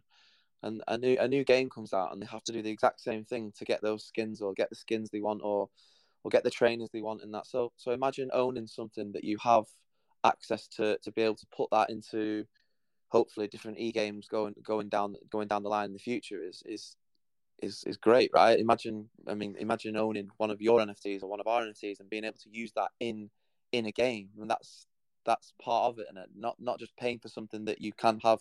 And 0.64 0.84
a 0.88 0.98
new 0.98 1.18
a 1.20 1.28
new 1.28 1.44
game 1.44 1.70
comes 1.70 1.94
out 1.94 2.12
and 2.14 2.22
they 2.22 2.28
have 2.28 2.44
to 2.44 2.52
do 2.52 2.62
the 2.62 2.70
exact 2.70 3.02
same 3.02 3.26
thing 3.26 3.52
to 3.58 3.66
get 3.66 3.82
those 3.82 4.06
skins 4.06 4.42
or 4.42 4.54
get 4.54 4.70
the 4.70 4.76
skins 4.76 5.10
they 5.10 5.22
want 5.22 5.42
or 5.44 5.70
or 6.24 6.30
get 6.30 6.44
the 6.44 6.52
trainers 6.52 6.90
they 6.92 7.02
want 7.02 7.24
in 7.24 7.32
that. 7.32 7.48
So 7.48 7.72
so 7.78 7.92
imagine 7.92 8.30
owning 8.34 8.68
something 8.68 9.12
that 9.14 9.24
you 9.24 9.38
have 9.42 9.66
access 10.24 10.68
to 10.68 10.98
to 11.00 11.12
be 11.12 11.24
able 11.24 11.36
to 11.36 11.48
put 11.56 11.70
that 11.72 11.90
into 11.90 12.46
hopefully 13.10 13.48
different 13.48 13.80
e 13.80 13.92
games 13.92 14.28
going 14.28 14.54
going 14.64 14.88
down 14.88 15.16
going 15.32 15.48
down 15.48 15.64
the 15.64 15.70
line 15.70 15.88
in 15.88 15.94
the 15.94 16.00
future 16.00 16.44
is 16.44 16.62
is 16.66 16.96
is 17.62 17.84
is 17.86 17.98
great, 17.98 18.32
right? 18.34 18.60
Imagine, 18.60 19.10
I 19.28 19.36
mean, 19.36 19.56
imagine 19.60 19.96
owning 19.96 20.30
one 20.38 20.52
of 20.52 20.62
your 20.62 20.80
NFTs 20.80 21.24
or 21.24 21.28
one 21.28 21.40
of 21.40 21.48
our 21.48 21.62
NFTs 21.62 22.00
and 22.00 22.10
being 22.10 22.24
able 22.24 22.38
to 22.40 22.50
use 22.50 22.72
that 22.76 22.90
in 23.00 23.30
in 23.72 23.86
a 23.86 23.92
game, 23.92 24.30
and 24.40 24.50
that's 24.50 24.88
that's 25.26 25.54
part 25.62 25.90
of 25.90 26.00
it, 26.00 26.08
and 26.10 26.20
not 26.36 26.56
not 26.60 26.80
just 26.80 26.96
paying 26.98 27.20
for 27.20 27.30
something 27.30 27.66
that 27.66 27.82
you 27.82 27.94
can 27.94 28.20
have, 28.24 28.40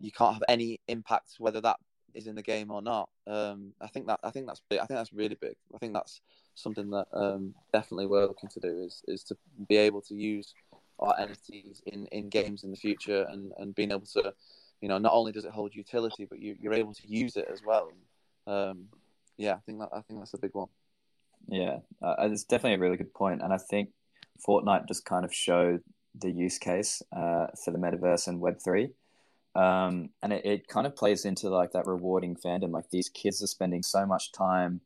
you 0.00 0.10
can't 0.10 0.34
have 0.34 0.44
any 0.48 0.80
impact 0.88 1.34
whether 1.38 1.60
that 1.60 1.76
is 2.14 2.26
in 2.26 2.34
the 2.34 2.42
game 2.42 2.70
or 2.70 2.82
not. 2.82 3.08
Um, 3.26 3.72
I 3.80 3.88
think 3.88 4.06
that 4.06 4.20
I 4.22 4.30
think 4.30 4.46
that's 4.46 4.62
big. 4.68 4.78
I 4.78 4.86
think 4.86 4.98
that's 4.98 5.12
really 5.12 5.36
big. 5.40 5.56
I 5.74 5.78
think 5.78 5.94
that's 5.94 6.20
something 6.54 6.90
that 6.90 7.06
um, 7.12 7.54
definitely 7.72 8.06
we're 8.06 8.26
looking 8.26 8.50
to 8.50 8.60
do 8.60 8.82
is 8.82 9.02
is 9.06 9.22
to 9.24 9.36
be 9.68 9.76
able 9.76 10.02
to 10.02 10.14
use 10.14 10.54
our 10.98 11.14
NFTs 11.16 11.80
in, 11.86 12.06
in 12.06 12.28
games 12.28 12.64
in 12.64 12.72
the 12.72 12.76
future 12.76 13.24
and, 13.30 13.52
and 13.58 13.72
being 13.72 13.92
able 13.92 14.04
to, 14.04 14.34
you 14.80 14.88
know, 14.88 14.98
not 14.98 15.12
only 15.12 15.30
does 15.30 15.44
it 15.44 15.52
hold 15.52 15.72
utility, 15.72 16.24
but 16.24 16.40
you, 16.40 16.56
you're 16.60 16.74
able 16.74 16.92
to 16.92 17.02
use 17.06 17.36
it 17.36 17.46
as 17.48 17.62
well 17.64 17.92
um, 18.48 18.86
yeah, 19.36 19.54
I 19.54 19.58
think 19.66 19.78
that 19.78 19.90
I 19.92 20.00
think 20.00 20.18
that's 20.18 20.34
a 20.34 20.38
big 20.38 20.54
one. 20.54 20.68
Yeah, 21.48 21.78
uh, 22.02 22.14
it's 22.20 22.44
definitely 22.44 22.74
a 22.74 22.78
really 22.78 22.96
good 22.96 23.14
point, 23.14 23.42
and 23.42 23.52
I 23.52 23.58
think 23.58 23.90
Fortnite 24.46 24.88
just 24.88 25.04
kind 25.04 25.24
of 25.24 25.34
showed 25.34 25.82
the 26.14 26.30
use 26.30 26.58
case 26.58 27.02
uh, 27.12 27.46
for 27.64 27.70
the 27.70 27.78
metaverse 27.78 28.28
and 28.28 28.40
Web 28.40 28.58
three, 28.62 28.90
um, 29.54 30.10
and 30.22 30.32
it, 30.32 30.44
it 30.44 30.68
kind 30.68 30.86
of 30.86 30.96
plays 30.96 31.24
into 31.24 31.48
like 31.48 31.72
that 31.72 31.86
rewarding 31.86 32.36
fandom. 32.36 32.72
Like 32.72 32.90
these 32.90 33.08
kids 33.08 33.42
are 33.42 33.46
spending 33.46 33.82
so 33.82 34.06
much 34.06 34.32
time 34.32 34.80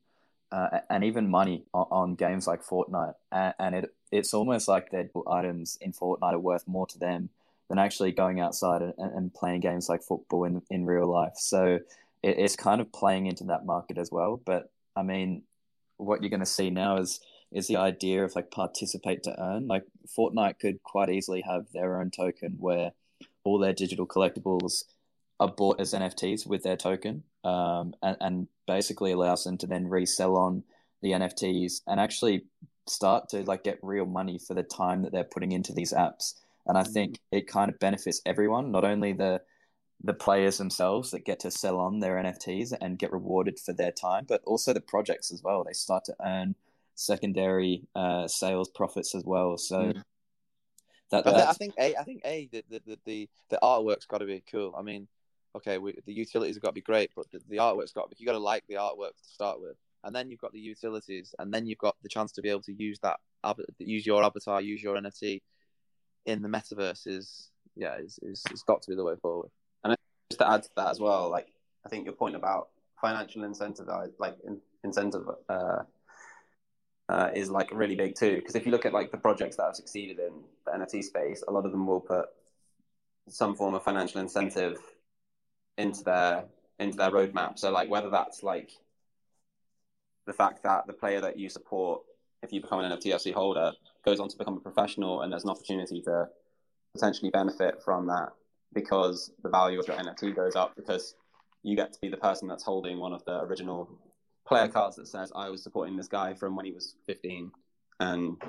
uh, 0.53 0.81
and 0.91 1.03
even 1.05 1.31
money 1.31 1.65
on, 1.73 1.87
on, 1.91 2.15
games 2.15 2.47
like 2.47 2.63
Fortnite, 2.63 3.15
and, 3.31 3.55
and 3.59 3.75
it 3.75 3.95
it's 4.11 4.35
almost 4.35 4.69
like 4.69 4.91
their 4.91 5.09
items 5.31 5.79
in 5.81 5.93
Fortnite 5.93 6.35
are 6.35 6.39
worth 6.39 6.69
more 6.69 6.87
to 6.89 6.99
them 6.99 7.31
than 7.69 7.79
actually 7.79 8.13
going 8.13 8.41
outside 8.41 8.83
and, 8.83 8.95
and 8.99 9.35
playing 9.35 9.61
games 9.61 9.89
like 9.89 10.03
football 10.03 10.45
in 10.45 10.63
in 10.71 10.85
real 10.85 11.11
life. 11.11 11.33
So 11.37 11.79
it, 12.23 12.39
it's 12.39 12.57
kind 12.57 12.81
of 12.81 12.93
playing 12.93 13.27
into 13.27 13.45
that 13.45 13.65
market 13.65 13.97
as 13.97 14.11
well. 14.13 14.41
But 14.45 14.71
I 14.95 15.03
mean, 15.03 15.43
what 15.97 16.23
you're 16.23 16.31
going 16.31 16.41
to 16.41 16.47
see 16.47 16.71
now 16.71 16.99
is 16.99 17.21
is 17.53 17.67
the 17.67 17.77
idea 17.77 18.25
of 18.25 18.35
like 18.35 18.51
participate 18.51 19.23
to 19.25 19.41
earn. 19.41 19.67
Like 19.67 19.85
Fortnite 20.07 20.59
could 20.59 20.83
quite 20.83 21.11
easily 21.11 21.43
have 21.43 21.67
their 21.73 22.01
own 22.01 22.11
token 22.11 22.57
where 22.59 22.93
all 23.45 23.59
their 23.59 23.73
digital 23.73 24.07
collectibles 24.07 24.85
are 25.41 25.49
bought 25.49 25.81
as 25.81 25.93
NFTs 25.93 26.47
with 26.47 26.63
their 26.63 26.77
token, 26.77 27.25
um, 27.45 27.95
and, 28.03 28.17
and 28.21 28.49
basically 28.67 29.13
allows 29.13 29.45
them 29.45 29.59
to 29.59 29.67
then 29.67 29.89
resell 29.89 30.37
on 30.37 30.63
the 31.03 31.11
NFTs 31.11 31.83
and 31.87 31.99
actually 31.99 32.45
start 32.87 33.29
to 33.31 33.43
like 33.43 33.65
get 33.65 33.79
real 33.83 34.07
money 34.07 34.39
for 34.39 34.55
the 34.55 34.63
time 34.63 35.03
that 35.03 35.13
they're 35.13 35.25
putting 35.25 35.53
into 35.53 35.73
these 35.73 35.93
apps. 35.93 36.35
And 36.67 36.79
I 36.79 36.85
think 36.85 37.15
mm-hmm. 37.15 37.39
it 37.39 37.49
kind 37.49 37.71
of 37.71 37.79
benefits 37.79 38.23
everyone, 38.25 38.71
not 38.71 38.85
only 38.85 39.13
the 39.13 39.43
the 40.05 40.15
players 40.15 40.59
themselves 40.59 41.13
that 41.13 41.25
get 41.25 41.39
to 41.39 41.51
sell 41.51 41.79
on 41.79 42.01
their 42.01 42.17
NFTs 42.17 42.73
and 42.81 42.99
get 42.99 43.13
rewarded 43.13 43.61
for 43.61 43.73
their 43.73 43.93
time, 43.93 44.25
but 44.29 44.43
also 44.45 44.73
the 44.73 44.81
projects 44.81 45.31
as 45.31 45.45
well. 45.45 45.63
They 45.63 45.75
start 45.75 46.05
to 46.07 46.17
earn 46.25 46.57
secondary 46.95 47.85
uh, 47.95 48.27
sales 48.29 48.71
profits 48.75 49.15
as 49.15 49.25
well. 49.25 49.57
So 49.57 49.77
mm. 49.77 50.03
that, 51.11 51.27
I 51.27 51.53
think 51.53 51.75
a 51.79 51.97
I 51.97 52.05
think 52.05 52.23
a 52.25 52.49
the 52.53 52.65
the 52.71 52.99
the, 53.05 53.29
the 53.51 53.59
artwork's 53.63 54.07
got 54.07 54.19
to 54.19 54.27
be 54.27 54.43
cool. 54.51 54.75
I 54.77 54.83
mean, 54.83 55.09
okay, 55.57 55.79
we, 55.79 55.95
the 56.07 56.13
utilities 56.13 56.57
have 56.57 56.63
got 56.63 56.71
to 56.71 56.75
be 56.75 56.81
great, 56.81 57.11
but 57.15 57.31
the, 57.31 57.41
the 57.49 57.57
artwork's 57.57 57.93
got 57.93 58.13
you 58.19 58.27
got 58.27 58.33
to 58.33 58.39
like 58.39 58.65
the 58.69 58.75
artwork 58.75 59.17
to 59.17 59.25
start 59.25 59.61
with, 59.61 59.77
and 60.05 60.15
then 60.15 60.31
you've 60.31 60.41
got 60.41 60.53
the 60.53 60.61
utilities, 60.61 61.35
and 61.39 61.53
then 61.53 61.67
you've 61.67 61.79
got 61.79 61.97
the 62.03 62.09
chance 62.09 62.33
to 62.33 62.43
be 62.43 62.49
able 62.49 62.63
to 62.63 62.73
use 62.73 62.99
that 63.01 63.19
use 63.79 64.07
your 64.07 64.23
avatar, 64.25 64.61
use 64.61 64.83
your 64.83 64.97
NFT 64.97 65.41
in 66.27 66.43
the 66.43 66.49
metaverse. 66.49 67.07
Is 67.07 67.51
yeah, 67.77 67.97
is 67.97 68.19
is 68.23 68.43
it's 68.51 68.63
got 68.63 68.83
to 68.83 68.91
be 68.91 68.97
the 68.97 69.05
way 69.05 69.15
forward 69.21 69.51
And 69.85 69.97
just 70.31 70.41
to 70.41 70.51
add 70.51 70.63
to 70.63 70.71
that 70.77 70.91
as 70.91 71.01
well, 71.01 71.31
like 71.31 71.49
I 71.85 71.89
think 71.89 72.05
your 72.05 72.15
point 72.15 72.37
about 72.37 72.69
financial 73.01 73.45
incentive, 73.45 73.89
like 74.19 74.37
in, 74.47 74.61
incentive, 74.85 75.25
uh, 75.49 75.83
uh, 77.13 77.31
is 77.35 77.51
like 77.51 77.69
really 77.73 77.95
big 77.95 78.15
too. 78.15 78.37
Because 78.37 78.55
if 78.55 78.65
you 78.65 78.73
look 78.73 78.87
at 78.87 78.95
like 78.95 79.11
the 79.11 79.19
projects 79.19 79.57
that 79.57 79.65
have 79.65 79.77
succeeded 79.77 80.19
in 80.19 80.33
the 80.65 80.73
NFT 80.73 81.05
space, 81.05 81.45
a 81.47 81.53
lot 81.53 81.67
of 81.67 81.73
them 81.73 81.87
will 81.87 82.01
put 82.01 82.27
some 83.29 83.55
form 83.55 83.75
of 83.75 83.85
financial 83.85 84.21
incentive 84.21 84.79
into 85.77 86.03
their 86.05 86.45
into 86.79 86.97
their 86.97 87.11
roadmap. 87.11 87.59
So 87.59 87.71
like 87.71 87.91
whether 87.91 88.09
that's 88.09 88.43
like 88.43 88.71
the 90.27 90.33
fact 90.33 90.63
that 90.63 90.87
the 90.87 90.95
player 90.95 91.21
that 91.21 91.39
you 91.39 91.51
support, 91.51 92.01
if 92.43 92.51
you 92.51 92.63
become 92.63 92.81
an 92.81 92.91
NFT 92.91 93.35
holder, 93.35 93.73
goes 94.07 94.19
on 94.19 94.29
to 94.29 94.39
become 94.39 94.57
a 94.57 94.61
professional, 94.61 95.21
and 95.21 95.31
there's 95.31 95.45
an 95.45 95.51
opportunity 95.51 96.01
to 96.03 96.29
potentially 96.95 97.31
benefit 97.31 97.83
from 97.85 98.07
that 98.07 98.31
because 98.73 99.31
the 99.43 99.51
value 99.51 99.79
of 99.79 99.87
your 99.87 99.99
NFT 99.99 100.35
goes 100.35 100.57
up 100.57 100.75
because 100.77 101.15
you 101.63 101.77
get 101.77 101.93
to 101.93 102.01
be 102.01 102.09
the 102.09 102.17
person 102.17 102.49
that's 102.49 102.65
holding 102.65 102.99
one 102.99 103.13
of 103.13 103.23
the 103.27 103.43
original 103.43 103.91
player 104.47 104.69
cards 104.69 104.97
that 104.97 105.09
says 105.09 105.33
I 105.35 105.49
was 105.49 105.63
supporting 105.63 105.97
this 105.97 106.09
guy 106.09 106.35
from 106.35 106.57
when 106.57 106.67
he 106.67 106.73
was 106.73 106.97
15 107.07 107.51
and 108.01 108.43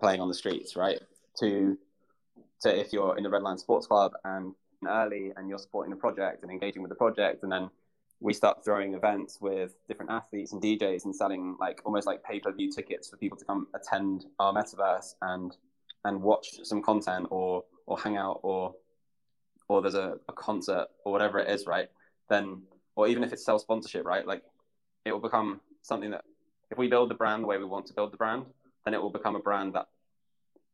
playing 0.00 0.20
on 0.20 0.28
the 0.28 0.34
streets, 0.34 0.76
right? 0.76 1.00
To 1.40 1.76
to 2.62 2.80
if 2.80 2.92
you're 2.92 3.16
in 3.16 3.24
the 3.24 3.30
Red 3.30 3.42
Lion 3.42 3.58
Sports 3.58 3.86
Club 3.86 4.12
and 4.24 4.54
early 4.86 5.32
and 5.36 5.48
you're 5.48 5.58
supporting 5.58 5.90
the 5.90 5.96
project 5.96 6.42
and 6.42 6.50
engaging 6.50 6.82
with 6.82 6.88
the 6.88 6.96
project 6.96 7.42
and 7.42 7.52
then 7.52 7.70
we 8.20 8.32
start 8.32 8.64
throwing 8.64 8.94
events 8.94 9.38
with 9.40 9.74
different 9.88 10.10
athletes 10.10 10.52
and 10.52 10.62
DJs 10.62 11.04
and 11.04 11.14
selling 11.14 11.56
like 11.58 11.80
almost 11.84 12.06
like 12.06 12.22
pay-per-view 12.22 12.70
tickets 12.70 13.08
for 13.08 13.16
people 13.16 13.36
to 13.36 13.44
come 13.44 13.66
attend 13.74 14.26
our 14.38 14.52
metaverse 14.52 15.14
and 15.22 15.56
and 16.04 16.20
watch 16.20 16.48
some 16.62 16.82
content 16.82 17.26
or 17.30 17.64
or 17.86 17.98
hang 17.98 18.16
out 18.16 18.40
or 18.42 18.74
or 19.68 19.82
there's 19.82 19.94
a, 19.94 20.14
a 20.28 20.32
concert 20.32 20.86
or 21.04 21.12
whatever 21.12 21.38
it 21.38 21.48
is, 21.48 21.66
right? 21.66 21.88
Then, 22.28 22.62
or 22.94 23.08
even 23.08 23.24
if 23.24 23.32
it's 23.32 23.44
self 23.44 23.62
sponsorship, 23.62 24.04
right? 24.04 24.26
Like 24.26 24.42
it 25.04 25.12
will 25.12 25.20
become 25.20 25.60
something 25.82 26.10
that 26.10 26.24
if 26.70 26.78
we 26.78 26.88
build 26.88 27.10
the 27.10 27.14
brand 27.14 27.42
the 27.42 27.46
way 27.46 27.58
we 27.58 27.64
want 27.64 27.86
to 27.86 27.94
build 27.94 28.12
the 28.12 28.16
brand, 28.16 28.46
then 28.84 28.94
it 28.94 29.02
will 29.02 29.10
become 29.10 29.36
a 29.36 29.40
brand 29.40 29.74
that 29.74 29.86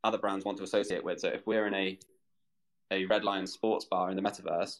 other 0.04 0.18
brands 0.18 0.44
want 0.44 0.58
to 0.58 0.64
associate 0.64 1.04
with. 1.04 1.20
So 1.20 1.28
if 1.28 1.46
we're 1.46 1.66
in 1.66 1.74
a 1.74 1.98
a 2.90 3.04
Red 3.04 3.24
Lion 3.24 3.46
sports 3.46 3.84
bar 3.84 4.10
in 4.10 4.16
the 4.16 4.22
metaverse, 4.22 4.78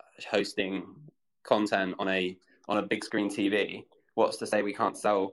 uh, 0.00 0.22
hosting 0.30 0.84
content 1.42 1.94
on 1.98 2.08
a 2.08 2.36
on 2.68 2.78
a 2.78 2.82
big 2.82 3.04
screen 3.04 3.28
TV, 3.28 3.84
what's 4.14 4.38
to 4.38 4.46
say 4.46 4.62
we 4.62 4.72
can't 4.72 4.96
sell 4.96 5.32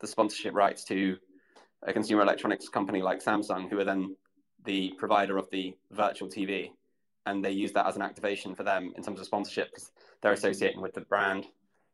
the 0.00 0.06
sponsorship 0.06 0.54
rights 0.54 0.84
to 0.84 1.16
a 1.82 1.92
consumer 1.92 2.22
electronics 2.22 2.68
company 2.68 3.02
like 3.02 3.22
Samsung, 3.22 3.68
who 3.68 3.78
are 3.78 3.84
then 3.84 4.16
the 4.64 4.92
provider 4.98 5.36
of 5.36 5.48
the 5.50 5.74
virtual 5.90 6.28
TV, 6.28 6.70
and 7.26 7.44
they 7.44 7.50
use 7.50 7.72
that 7.72 7.86
as 7.86 7.96
an 7.96 8.02
activation 8.02 8.54
for 8.54 8.62
them 8.62 8.92
in 8.96 9.02
terms 9.02 9.20
of 9.20 9.26
sponsorship 9.26 9.68
because 9.70 9.90
they're 10.22 10.32
associating 10.32 10.80
with 10.80 10.94
the 10.94 11.02
brand 11.02 11.46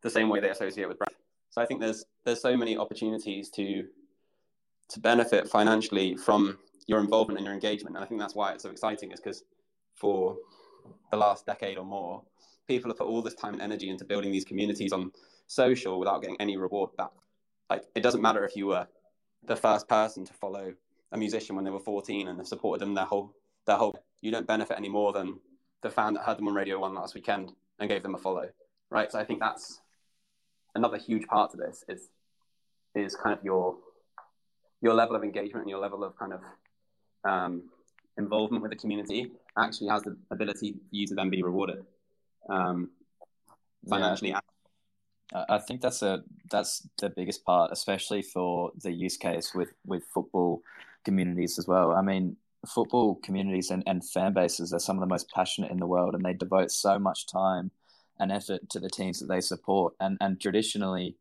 the 0.07 0.11
same 0.11 0.29
way 0.29 0.39
they 0.39 0.51
associate 0.51 0.89
with 0.89 0.99
brand. 0.99 1.17
So 1.51 1.61
I 1.61 1.67
think 1.67 1.81
there's 1.81 2.05
there's 2.25 2.41
so 2.41 2.57
many 2.57 2.77
opportunities 2.77 3.51
to 3.51 3.85
to 4.91 5.01
benefit 5.01 5.49
financially 5.49 6.17
from 6.17 6.59
your 6.87 7.01
involvement 7.01 7.39
and 7.39 7.45
your 7.45 7.55
engagement, 7.55 7.97
and 7.97 8.05
I 8.05 8.07
think 8.09 8.21
that's 8.21 8.37
why 8.37 8.53
it's 8.53 8.63
so 8.63 8.71
exciting. 8.71 9.11
Is 9.11 9.21
because 9.21 9.43
for 9.95 10.37
the 11.11 11.17
last 11.17 11.45
decade 11.45 11.77
or 11.77 11.85
more, 11.85 12.23
people 12.69 12.91
have 12.91 12.99
put 12.99 13.09
all 13.09 13.21
this 13.21 13.35
time 13.35 13.55
and 13.55 13.63
energy 13.63 13.89
into 13.91 14.05
building 14.05 14.31
these 14.31 14.45
communities 14.45 14.93
on 14.93 15.11
social 15.49 15.99
without 15.99 16.23
getting 16.23 16.41
any 16.41 16.57
reward 16.57 16.91
back. 16.97 17.11
Like 17.69 17.83
it 17.97 18.03
doesn't 18.03 18.23
matter 18.23 18.45
if 18.45 18.55
you 18.55 18.67
were 18.69 18.87
the 19.45 19.57
first 19.57 19.89
person 19.89 20.25
to 20.25 20.33
follow 20.35 20.73
a 21.13 21.19
musician 21.19 21.57
when 21.57 21.65
they 21.65 21.71
were 21.71 21.81
14 21.81 22.29
and 22.29 22.39
have 22.39 22.47
supported 22.47 22.81
them 22.81 22.95
their 22.95 23.05
whole 23.05 23.33
their 23.67 23.77
whole 23.77 23.97
you 24.21 24.31
don't 24.31 24.47
benefit 24.47 24.77
any 24.77 24.89
more 24.89 25.13
than 25.13 25.39
the 25.83 25.91
fan 25.91 26.15
that 26.15 26.25
heard 26.25 26.39
them 26.39 26.49
on 26.49 26.55
radio 26.55 26.79
one 26.81 26.95
last 26.95 27.15
weekend 27.15 27.53
and 27.79 27.89
gave 27.89 28.03
them 28.03 28.15
a 28.15 28.19
follow 28.19 28.49
right 28.91 29.13
so 29.13 29.19
i 29.19 29.25
think 29.25 29.39
that's 29.39 29.81
another 30.77 30.99
huge 30.99 31.27
part 31.27 31.51
to 31.51 31.57
this 31.57 31.85
is 31.89 32.09
is 32.95 33.17
kind 33.17 33.37
of 33.37 33.45
your 33.45 33.77
your 34.81 34.95
level 34.95 35.17
of 35.17 35.25
engagement 35.25 35.63
and 35.63 35.71
your 35.71 35.81
level 35.81 36.05
of 36.05 36.17
kind 36.17 36.33
of 36.33 36.41
um, 37.25 37.63
involvement 38.19 38.63
with 38.63 38.71
the 38.71 38.77
community 38.77 39.33
actually 39.59 39.89
has 39.89 40.03
the 40.03 40.17
ability 40.31 40.73
for 40.73 40.97
you 40.99 41.07
to 41.07 41.15
then 41.15 41.31
be 41.31 41.43
rewarded 41.43 41.85
um, 42.49 42.91
financially 43.89 44.31
yeah. 44.31 44.41
I 45.49 45.59
think 45.59 45.81
that's 45.81 46.03
a 46.03 46.23
that's 46.53 46.89
the 46.99 47.11
biggest 47.11 47.45
part, 47.45 47.73
especially 47.73 48.23
for 48.23 48.71
the 48.81 48.93
use 48.93 49.17
case 49.17 49.55
with 49.55 49.71
with 49.85 50.05
football 50.15 50.63
communities 51.05 51.59
as 51.59 51.67
well. 51.67 51.91
I 51.93 52.01
mean, 52.01 52.37
football 52.65 53.17
communities 53.17 53.71
and, 53.71 53.83
and 53.87 54.09
fan 54.09 54.35
bases 54.35 54.73
are 54.73 54.79
some 54.79 54.97
of 54.97 55.01
the 55.01 55.13
most 55.13 55.29
passionate 55.31 55.73
in 55.73 55.79
the 55.79 55.87
world, 55.87 56.15
and 56.15 56.25
they 56.25 56.33
devote 56.33 56.71
so 56.71 56.99
much 57.01 57.27
time 57.27 57.73
and 58.19 58.33
effort 58.33 58.69
to 58.71 58.81
the 58.81 58.89
teams 58.89 59.21
that 59.21 59.27
they 59.27 59.41
support. 59.41 59.95
And 60.01 60.17
and 60.21 60.41
traditionally, 60.41 61.17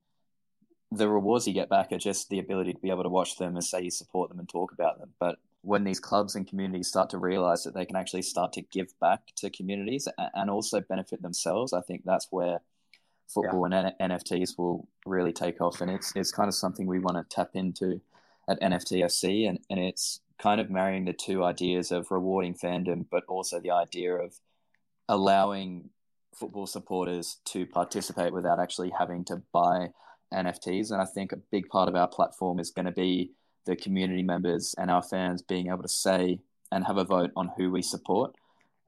the 0.92 1.10
rewards 1.10 1.48
you 1.48 1.54
get 1.54 1.70
back 1.70 1.92
are 1.92 1.98
just 1.98 2.30
the 2.30 2.40
ability 2.40 2.74
to 2.74 2.80
be 2.80 2.90
able 2.90 3.04
to 3.04 3.10
watch 3.10 3.38
them 3.38 3.56
and 3.56 3.64
say 3.64 3.82
you 3.82 3.92
support 3.92 4.30
them 4.30 4.40
and 4.40 4.50
talk 4.50 4.72
about 4.72 5.00
them. 5.00 5.12
But 5.20 5.38
when 5.62 5.84
these 5.84 6.00
clubs 6.00 6.36
and 6.36 6.48
communities 6.48 6.88
start 6.88 7.10
to 7.10 7.18
realize 7.18 7.64
that 7.64 7.74
they 7.74 7.86
can 7.86 7.96
actually 7.96 8.22
start 8.22 8.54
to 8.54 8.62
give 8.62 8.98
back 9.00 9.22
to 9.38 9.50
communities 9.50 10.08
and 10.18 10.50
also 10.50 10.80
benefit 10.82 11.22
themselves, 11.22 11.74
I 11.74 11.82
think 11.82 12.04
that's 12.06 12.28
where 12.30 12.60
football 13.28 13.68
yeah. 13.70 13.78
and 13.78 13.94
N- 14.00 14.12
NFTs 14.12 14.58
will 14.58 14.88
really 15.06 15.34
take 15.34 15.62
off. 15.62 15.82
And 15.82 15.90
it's 15.90 16.14
it's 16.16 16.32
kind 16.32 16.48
of 16.48 16.56
something 16.56 16.86
we 16.86 17.00
want 17.00 17.18
to 17.18 17.36
tap 17.36 17.52
into 17.54 18.02
at 18.48 18.62
NFTFC, 18.62 19.50
and 19.50 19.60
and 19.70 19.80
it's 19.80 20.22
kind 20.38 20.62
of 20.62 20.70
marrying 20.70 21.06
the 21.06 21.14
two 21.14 21.44
ideas 21.44 21.92
of 21.92 22.12
rewarding 22.12 22.54
fandom, 22.54 23.06
but 23.10 23.24
also 23.28 23.60
the 23.60 23.72
idea 23.72 24.14
of 24.14 24.36
allowing 25.08 25.90
football 26.40 26.68
supporters 26.68 27.38
to 27.46 27.66
participate 27.66 28.34
without 28.34 28.60
actually 28.60 28.92
having 28.98 29.24
to 29.26 29.42
buy 29.52 29.90
NFTs. 30.34 30.92
And 30.92 31.02
I 31.02 31.06
think 31.06 31.32
a 31.32 31.38
big 31.38 31.70
part 31.70 31.90
of 31.90 31.96
our 31.96 32.08
platform 32.08 32.60
is 32.60 32.72
going 32.72 32.86
to 32.86 32.92
be 32.92 33.32
the 33.66 33.76
community 33.76 34.24
members 34.24 34.76
and 34.78 34.92
our 34.92 35.02
fans 35.02 35.42
being 35.42 35.68
able 35.68 35.82
to 35.82 35.90
say 35.90 36.40
and 36.72 36.86
have 36.86 36.98
a 36.98 37.04
vote 37.04 37.32
on 37.36 37.52
who 37.58 37.72
we 37.72 37.82
support, 37.82 38.36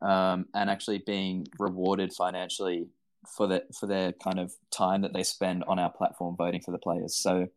um, 0.01 0.45
and 0.53 0.69
actually 0.69 0.99
being 0.99 1.47
rewarded 1.57 2.13
financially 2.13 2.87
for 3.35 3.47
the 3.47 3.63
for 3.77 3.87
their 3.87 4.11
kind 4.13 4.39
of 4.39 4.53
time 4.71 5.01
that 5.01 5.13
they 5.13 5.23
spend 5.23 5.63
on 5.67 5.79
our 5.79 5.89
platform 5.89 6.35
voting 6.35 6.61
for 6.61 6.71
the 6.71 6.77
players. 6.77 7.15
So 7.15 7.47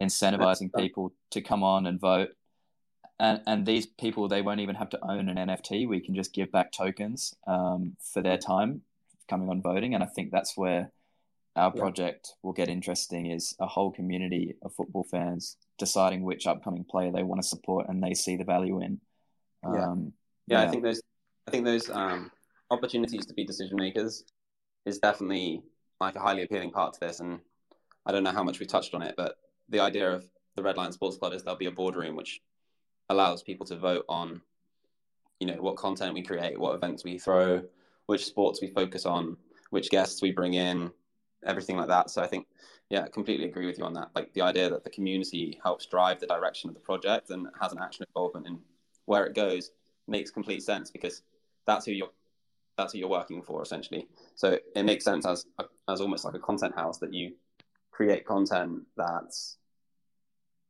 incentivizing 0.00 0.70
people 0.76 1.12
to 1.30 1.40
come 1.40 1.62
on 1.62 1.86
and 1.86 2.00
vote. 2.00 2.30
And, 3.18 3.40
and 3.46 3.64
these 3.64 3.86
people, 3.86 4.28
they 4.28 4.42
won't 4.42 4.60
even 4.60 4.74
have 4.74 4.90
to 4.90 5.02
own 5.02 5.30
an 5.30 5.36
NFT. 5.48 5.88
We 5.88 6.00
can 6.00 6.14
just 6.14 6.34
give 6.34 6.52
back 6.52 6.70
tokens 6.70 7.34
um, 7.46 7.96
for 7.98 8.20
their 8.20 8.36
time 8.36 8.82
coming 9.28 9.48
on 9.48 9.62
voting. 9.62 9.94
And 9.94 10.02
I 10.02 10.06
think 10.06 10.30
that's 10.30 10.56
where 10.56 10.90
our 11.56 11.72
project 11.72 12.34
will 12.42 12.52
get 12.52 12.68
interesting 12.68 13.30
is 13.30 13.54
a 13.58 13.66
whole 13.66 13.90
community 13.90 14.56
of 14.62 14.74
football 14.74 15.04
fans 15.10 15.56
deciding 15.78 16.22
which 16.22 16.46
upcoming 16.46 16.84
player 16.84 17.10
they 17.10 17.22
want 17.22 17.40
to 17.40 17.48
support 17.48 17.88
and 17.88 18.02
they 18.02 18.12
see 18.12 18.36
the 18.36 18.44
value 18.44 18.82
in. 18.82 19.00
Um, 19.64 20.12
yeah. 20.46 20.60
yeah. 20.60 20.68
I 20.68 20.70
think 20.70 20.82
those, 20.82 21.00
I 21.48 21.50
think 21.50 21.64
those 21.64 21.88
um, 21.88 22.30
opportunities 22.70 23.24
to 23.26 23.34
be 23.34 23.44
decision 23.44 23.76
makers 23.80 24.24
is 24.84 24.98
definitely 24.98 25.62
like 25.98 26.14
a 26.14 26.20
highly 26.20 26.42
appealing 26.42 26.72
part 26.72 26.92
to 26.94 27.00
this. 27.00 27.20
And 27.20 27.40
I 28.04 28.12
don't 28.12 28.22
know 28.22 28.32
how 28.32 28.44
much 28.44 28.60
we 28.60 28.66
touched 28.66 28.94
on 28.94 29.00
it, 29.00 29.14
but 29.16 29.36
the 29.70 29.80
idea 29.80 30.12
of 30.12 30.24
the 30.56 30.62
Red 30.62 30.76
Lion 30.76 30.92
Sports 30.92 31.16
Club 31.16 31.32
is 31.32 31.42
there'll 31.42 31.58
be 31.58 31.66
a 31.66 31.70
boardroom 31.70 32.16
which 32.16 32.40
allows 33.08 33.42
people 33.42 33.64
to 33.66 33.76
vote 33.76 34.04
on, 34.08 34.42
you 35.40 35.46
know, 35.46 35.54
what 35.54 35.76
content 35.76 36.12
we 36.12 36.22
create, 36.22 36.58
what 36.58 36.74
events 36.74 37.02
we 37.02 37.18
throw, 37.18 37.62
which 38.06 38.24
sports 38.24 38.60
we 38.60 38.68
focus 38.68 39.06
on, 39.06 39.36
which 39.70 39.90
guests 39.90 40.22
we 40.22 40.32
bring 40.32 40.54
in, 40.54 40.90
everything 41.44 41.76
like 41.76 41.88
that. 41.88 42.10
So 42.10 42.22
I 42.22 42.26
think, 42.26 42.46
yeah, 42.90 43.02
I 43.02 43.08
completely 43.08 43.46
agree 43.46 43.66
with 43.66 43.78
you 43.78 43.84
on 43.84 43.94
that. 43.94 44.10
Like 44.14 44.32
the 44.32 44.42
idea 44.42 44.70
that 44.70 44.84
the 44.84 44.90
community 44.90 45.58
helps 45.62 45.86
drive 45.86 46.20
the 46.20 46.26
direction 46.26 46.68
of 46.68 46.74
the 46.74 46.80
project 46.80 47.30
and 47.30 47.48
has 47.60 47.72
an 47.72 47.78
actual 47.80 48.06
involvement 48.08 48.46
in 48.46 48.58
where 49.06 49.24
it 49.24 49.34
goes 49.34 49.70
makes 50.08 50.30
complete 50.30 50.62
sense 50.62 50.90
because 50.90 51.22
that's 51.66 51.84
who 51.84 51.92
you're 51.92 52.10
that's 52.76 52.92
who 52.92 52.98
you're 52.98 53.08
working 53.08 53.42
for 53.42 53.62
essentially. 53.62 54.06
So 54.34 54.58
it 54.74 54.84
makes 54.84 55.04
sense 55.04 55.26
as 55.26 55.46
as 55.88 56.00
almost 56.00 56.24
like 56.24 56.34
a 56.34 56.38
content 56.38 56.74
house 56.74 56.98
that 56.98 57.12
you 57.12 57.32
create 57.90 58.26
content 58.26 58.82
that 58.96 59.34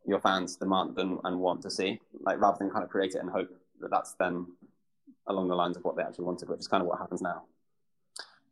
your 0.06 0.20
fans 0.20 0.56
demand 0.56 0.96
and, 0.98 1.18
and 1.24 1.40
want 1.40 1.60
to 1.62 1.70
see, 1.70 2.00
like 2.20 2.40
rather 2.40 2.58
than 2.58 2.70
kind 2.70 2.84
of 2.84 2.90
create 2.90 3.14
it 3.14 3.18
and 3.18 3.28
hope 3.28 3.48
that 3.80 3.90
that's 3.90 4.14
then 4.14 4.46
along 5.28 5.48
the 5.48 5.54
lines 5.54 5.76
of 5.76 5.84
what 5.84 5.96
they 5.96 6.02
actually 6.02 6.24
wanted, 6.24 6.48
which 6.48 6.60
is 6.60 6.68
kind 6.68 6.82
of 6.82 6.88
what 6.88 6.98
happens 6.98 7.22
now. 7.22 7.42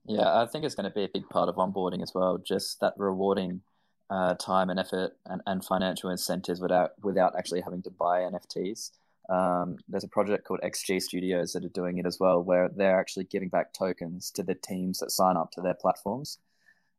Yeah, 0.07 0.43
I 0.43 0.47
think 0.47 0.65
it's 0.65 0.75
going 0.75 0.89
to 0.89 0.95
be 0.95 1.05
a 1.05 1.09
big 1.09 1.29
part 1.29 1.49
of 1.49 1.57
onboarding 1.57 2.03
as 2.03 2.13
well. 2.15 2.39
Just 2.39 2.81
that 2.81 2.95
rewarding 2.97 3.63
uh, 4.11 4.35
time 4.35 4.71
and 4.71 4.79
effort 4.79 5.17
and, 5.27 5.41
and 5.47 5.65
financial 5.65 6.11
incentives 6.11 6.61
without 6.61 6.93
without 7.03 7.35
actually 7.39 7.63
having 7.63 7.83
to 7.83 7.91
buy 7.91 8.21
NFTs. 8.21 8.91
Um, 9.31 9.79
there's 9.89 10.05
a 10.05 10.09
project 10.09 10.45
called 10.45 10.61
XG 10.63 11.01
Studios 11.01 11.55
that 11.55 11.65
are 11.65 11.71
doing 11.71 11.97
it 11.97 12.05
as 12.05 12.21
well, 12.21 12.43
where 12.43 12.69
they're 12.69 13.01
actually 13.01 13.25
giving 13.25 13.49
back 13.49 13.73
tokens 13.73 14.31
to 14.33 14.43
the 14.43 14.55
teams 14.55 14.99
that 14.99 15.11
sign 15.11 15.39
up 15.39 15.51
to 15.53 15.63
their 15.63 15.75
platforms. 15.75 16.39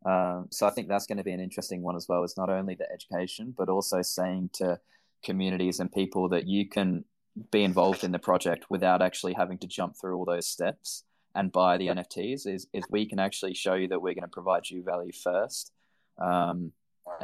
Um, 0.05 0.47
so 0.51 0.65
I 0.65 0.71
think 0.71 0.87
that's 0.87 1.05
going 1.05 1.17
to 1.19 1.23
be 1.23 1.31
an 1.31 1.39
interesting 1.39 1.83
one 1.83 1.95
as 1.95 2.07
well. 2.07 2.23
It's 2.23 2.37
not 2.37 2.49
only 2.49 2.73
the 2.73 2.91
education, 2.91 3.53
but 3.55 3.69
also 3.69 4.01
saying 4.01 4.51
to 4.53 4.79
communities 5.23 5.79
and 5.79 5.91
people 5.91 6.29
that 6.29 6.47
you 6.47 6.67
can 6.67 7.05
be 7.51 7.63
involved 7.63 8.03
in 8.03 8.11
the 8.11 8.19
project 8.19 8.65
without 8.69 9.01
actually 9.01 9.33
having 9.33 9.57
to 9.59 9.67
jump 9.67 9.95
through 9.95 10.15
all 10.15 10.25
those 10.25 10.47
steps 10.47 11.03
and 11.33 11.51
buy 11.51 11.77
the 11.77 11.87
NFTs. 11.87 12.47
Is 12.47 12.67
is 12.73 12.83
we 12.89 13.05
can 13.05 13.19
actually 13.19 13.53
show 13.53 13.73
you 13.73 13.87
that 13.89 14.01
we're 14.01 14.13
going 14.13 14.23
to 14.23 14.27
provide 14.27 14.69
you 14.69 14.83
value 14.83 15.11
first, 15.11 15.71
um, 16.17 16.71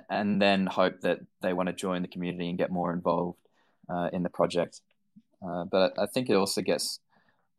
and 0.09 0.41
then 0.41 0.66
hope 0.66 1.01
that 1.01 1.20
they 1.41 1.53
want 1.53 1.68
to 1.68 1.74
join 1.74 2.01
the 2.01 2.07
community 2.07 2.49
and 2.49 2.57
get 2.57 2.72
more 2.72 2.93
involved 2.93 3.39
uh, 3.89 4.09
in 4.12 4.24
the 4.24 4.30
project. 4.30 4.82
Uh, 5.45 5.64
but 5.66 5.97
I 5.97 6.05
think 6.05 6.30
it 6.30 6.36
also 6.36 6.62
gets 6.62 6.99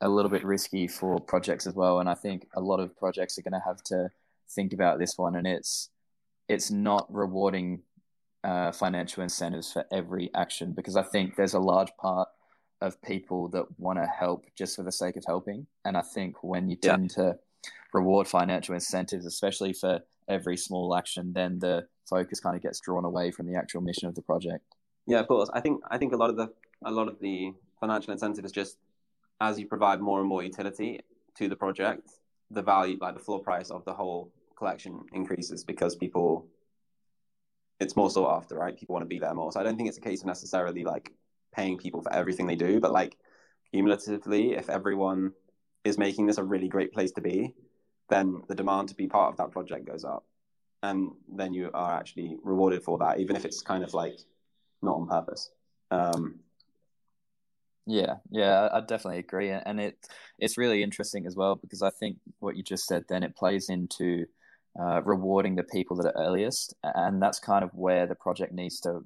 a 0.00 0.08
little 0.08 0.30
bit 0.30 0.44
risky 0.44 0.86
for 0.88 1.18
projects 1.20 1.66
as 1.66 1.74
well, 1.74 2.00
and 2.00 2.08
I 2.08 2.14
think 2.14 2.46
a 2.54 2.60
lot 2.60 2.80
of 2.80 2.96
projects 2.96 3.38
are 3.38 3.42
going 3.42 3.52
to 3.52 3.62
have 3.66 3.82
to 3.84 4.10
think 4.50 4.72
about 4.72 4.98
this 4.98 5.16
one, 5.16 5.36
and 5.36 5.46
it's 5.46 5.88
it's 6.48 6.70
not 6.70 7.06
rewarding 7.12 7.82
uh, 8.44 8.72
financial 8.72 9.22
incentives 9.22 9.72
for 9.72 9.84
every 9.92 10.30
action 10.34 10.72
because 10.72 10.96
I 10.96 11.02
think 11.02 11.36
there's 11.36 11.54
a 11.54 11.60
large 11.60 11.90
part 11.98 12.28
of 12.82 13.00
people 13.02 13.48
that 13.48 13.64
want 13.78 13.98
to 13.98 14.06
help 14.06 14.44
just 14.56 14.76
for 14.76 14.82
the 14.82 14.92
sake 14.92 15.16
of 15.16 15.24
helping, 15.26 15.66
and 15.84 15.96
I 15.96 16.02
think 16.02 16.42
when 16.42 16.68
you 16.68 16.76
tend 16.76 17.14
yeah. 17.16 17.24
to 17.24 17.38
reward 17.94 18.26
financial 18.26 18.74
incentives, 18.74 19.24
especially 19.24 19.72
for 19.72 20.00
every 20.28 20.56
small 20.56 20.94
action, 20.94 21.32
then 21.32 21.58
the 21.58 21.86
focus 22.08 22.40
kind 22.40 22.56
of 22.56 22.62
gets 22.62 22.80
drawn 22.80 23.04
away 23.04 23.30
from 23.30 23.46
the 23.46 23.56
actual 23.56 23.80
mission 23.80 24.08
of 24.08 24.14
the 24.14 24.22
project. 24.22 24.64
Yeah, 25.06 25.20
of 25.20 25.28
course. 25.28 25.50
I 25.52 25.60
think 25.60 25.82
I 25.90 25.98
think 25.98 26.12
a 26.12 26.16
lot 26.16 26.30
of 26.30 26.36
the 26.36 26.52
a 26.84 26.90
lot 26.90 27.08
of 27.08 27.18
the 27.20 27.52
financial 27.80 28.12
incentive 28.12 28.44
is 28.44 28.52
just 28.52 28.76
as 29.40 29.58
you 29.58 29.66
provide 29.66 30.00
more 30.00 30.20
and 30.20 30.28
more 30.28 30.42
utility 30.42 31.00
to 31.36 31.48
the 31.48 31.56
project, 31.56 32.08
the 32.50 32.62
value, 32.62 32.98
like 33.00 33.14
the 33.14 33.20
floor 33.20 33.40
price 33.40 33.70
of 33.70 33.84
the 33.84 33.92
whole 33.92 34.30
collection 34.56 35.00
increases 35.12 35.64
because 35.64 35.96
people, 35.96 36.46
it's 37.80 37.96
more 37.96 38.10
sought 38.10 38.36
after, 38.36 38.54
right? 38.54 38.78
People 38.78 38.92
want 38.92 39.02
to 39.02 39.08
be 39.08 39.18
there 39.18 39.34
more. 39.34 39.50
So 39.50 39.58
I 39.58 39.64
don't 39.64 39.76
think 39.76 39.88
it's 39.88 39.98
a 39.98 40.02
case 40.02 40.20
of 40.20 40.26
necessarily 40.26 40.84
like 40.84 41.12
paying 41.52 41.78
people 41.78 42.02
for 42.02 42.12
everything 42.12 42.46
they 42.46 42.56
do, 42.56 42.80
but 42.80 42.92
like 42.92 43.16
cumulatively, 43.72 44.54
if 44.54 44.68
everyone 44.70 45.32
is 45.84 45.98
making 45.98 46.26
this 46.26 46.38
a 46.38 46.44
really 46.44 46.68
great 46.68 46.92
place 46.92 47.12
to 47.12 47.20
be, 47.20 47.54
then 48.08 48.42
the 48.48 48.54
demand 48.54 48.88
to 48.88 48.94
be 48.94 49.06
part 49.06 49.30
of 49.30 49.36
that 49.38 49.50
project 49.50 49.86
goes 49.86 50.04
up. 50.04 50.24
And 50.82 51.12
then 51.28 51.54
you 51.54 51.70
are 51.72 51.94
actually 51.98 52.36
rewarded 52.42 52.82
for 52.82 52.98
that, 52.98 53.20
even 53.20 53.36
if 53.36 53.44
it's 53.44 53.62
kind 53.62 53.84
of 53.84 53.94
like 53.94 54.18
not 54.82 54.96
on 54.96 55.06
purpose. 55.06 55.50
Um, 55.90 56.40
Yeah, 57.86 58.16
yeah, 58.30 58.68
I 58.72 58.80
definitely 58.80 59.18
agree, 59.18 59.50
and 59.50 59.80
it 59.80 59.96
it's 60.38 60.56
really 60.56 60.82
interesting 60.84 61.26
as 61.26 61.34
well 61.34 61.56
because 61.56 61.82
I 61.82 61.90
think 61.90 62.18
what 62.38 62.56
you 62.56 62.62
just 62.62 62.86
said 62.86 63.04
then 63.08 63.24
it 63.24 63.34
plays 63.36 63.70
into 63.70 64.26
uh, 64.80 65.02
rewarding 65.02 65.56
the 65.56 65.64
people 65.64 65.96
that 65.96 66.06
are 66.06 66.24
earliest, 66.26 66.74
and 66.84 67.20
that's 67.20 67.40
kind 67.40 67.64
of 67.64 67.74
where 67.74 68.06
the 68.06 68.14
project 68.14 68.52
needs 68.52 68.78
to 68.80 69.04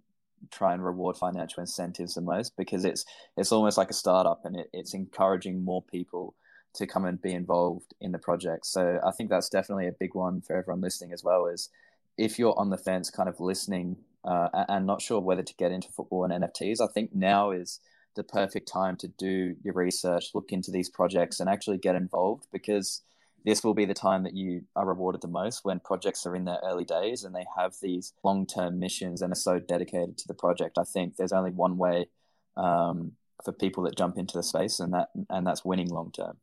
try 0.50 0.72
and 0.72 0.84
reward 0.84 1.16
financial 1.16 1.60
incentives 1.60 2.14
the 2.14 2.20
most 2.20 2.56
because 2.56 2.84
it's 2.84 3.04
it's 3.36 3.52
almost 3.52 3.78
like 3.78 3.90
a 3.90 3.94
startup 3.94 4.44
and 4.44 4.56
it, 4.56 4.70
it's 4.72 4.94
encouraging 4.94 5.64
more 5.64 5.82
people 5.82 6.34
to 6.74 6.86
come 6.86 7.04
and 7.04 7.20
be 7.20 7.32
involved 7.32 7.94
in 8.00 8.12
the 8.12 8.18
project. 8.18 8.66
So 8.66 9.00
I 9.04 9.10
think 9.10 9.30
that's 9.30 9.48
definitely 9.48 9.88
a 9.88 9.92
big 9.92 10.14
one 10.14 10.42
for 10.42 10.56
everyone 10.56 10.82
listening 10.82 11.12
as 11.12 11.24
well. 11.24 11.46
Is 11.46 11.70
if 12.16 12.38
you're 12.38 12.58
on 12.58 12.70
the 12.70 12.78
fence, 12.78 13.10
kind 13.10 13.28
of 13.28 13.40
listening 13.40 13.96
uh, 14.24 14.48
and 14.68 14.86
not 14.86 15.00
sure 15.00 15.20
whether 15.20 15.42
to 15.42 15.54
get 15.54 15.72
into 15.72 15.88
football 15.88 16.24
and 16.24 16.44
NFTs, 16.44 16.80
I 16.80 16.92
think 16.92 17.14
now 17.14 17.50
is 17.50 17.80
the 18.14 18.24
perfect 18.24 18.68
time 18.68 18.96
to 18.96 19.08
do 19.08 19.56
your 19.62 19.74
research, 19.74 20.30
look 20.34 20.52
into 20.52 20.70
these 20.70 20.88
projects, 20.88 21.40
and 21.40 21.48
actually 21.48 21.78
get 21.78 21.94
involved 21.94 22.46
because 22.52 23.02
this 23.46 23.62
will 23.62 23.74
be 23.74 23.84
the 23.84 23.94
time 23.94 24.24
that 24.24 24.34
you 24.34 24.64
are 24.74 24.84
rewarded 24.84 25.22
the 25.22 25.28
most 25.28 25.64
when 25.64 25.78
projects 25.78 26.26
are 26.26 26.34
in 26.34 26.44
their 26.44 26.58
early 26.64 26.84
days 26.84 27.22
and 27.22 27.32
they 27.32 27.46
have 27.56 27.74
these 27.80 28.12
long 28.24 28.44
term 28.44 28.80
missions 28.80 29.22
and 29.22 29.32
are 29.32 29.36
so 29.36 29.60
dedicated 29.60 30.18
to 30.18 30.26
the 30.26 30.34
project. 30.34 30.78
I 30.78 30.82
think 30.82 31.14
there's 31.16 31.32
only 31.32 31.52
one 31.52 31.78
way 31.78 32.08
um, 32.56 33.12
for 33.44 33.52
people 33.52 33.84
that 33.84 33.96
jump 33.96 34.18
into 34.18 34.36
the 34.36 34.42
space, 34.42 34.80
and 34.80 34.92
that 34.92 35.10
and 35.30 35.46
that's 35.46 35.64
winning 35.64 35.88
long 35.88 36.10
term. 36.10 36.38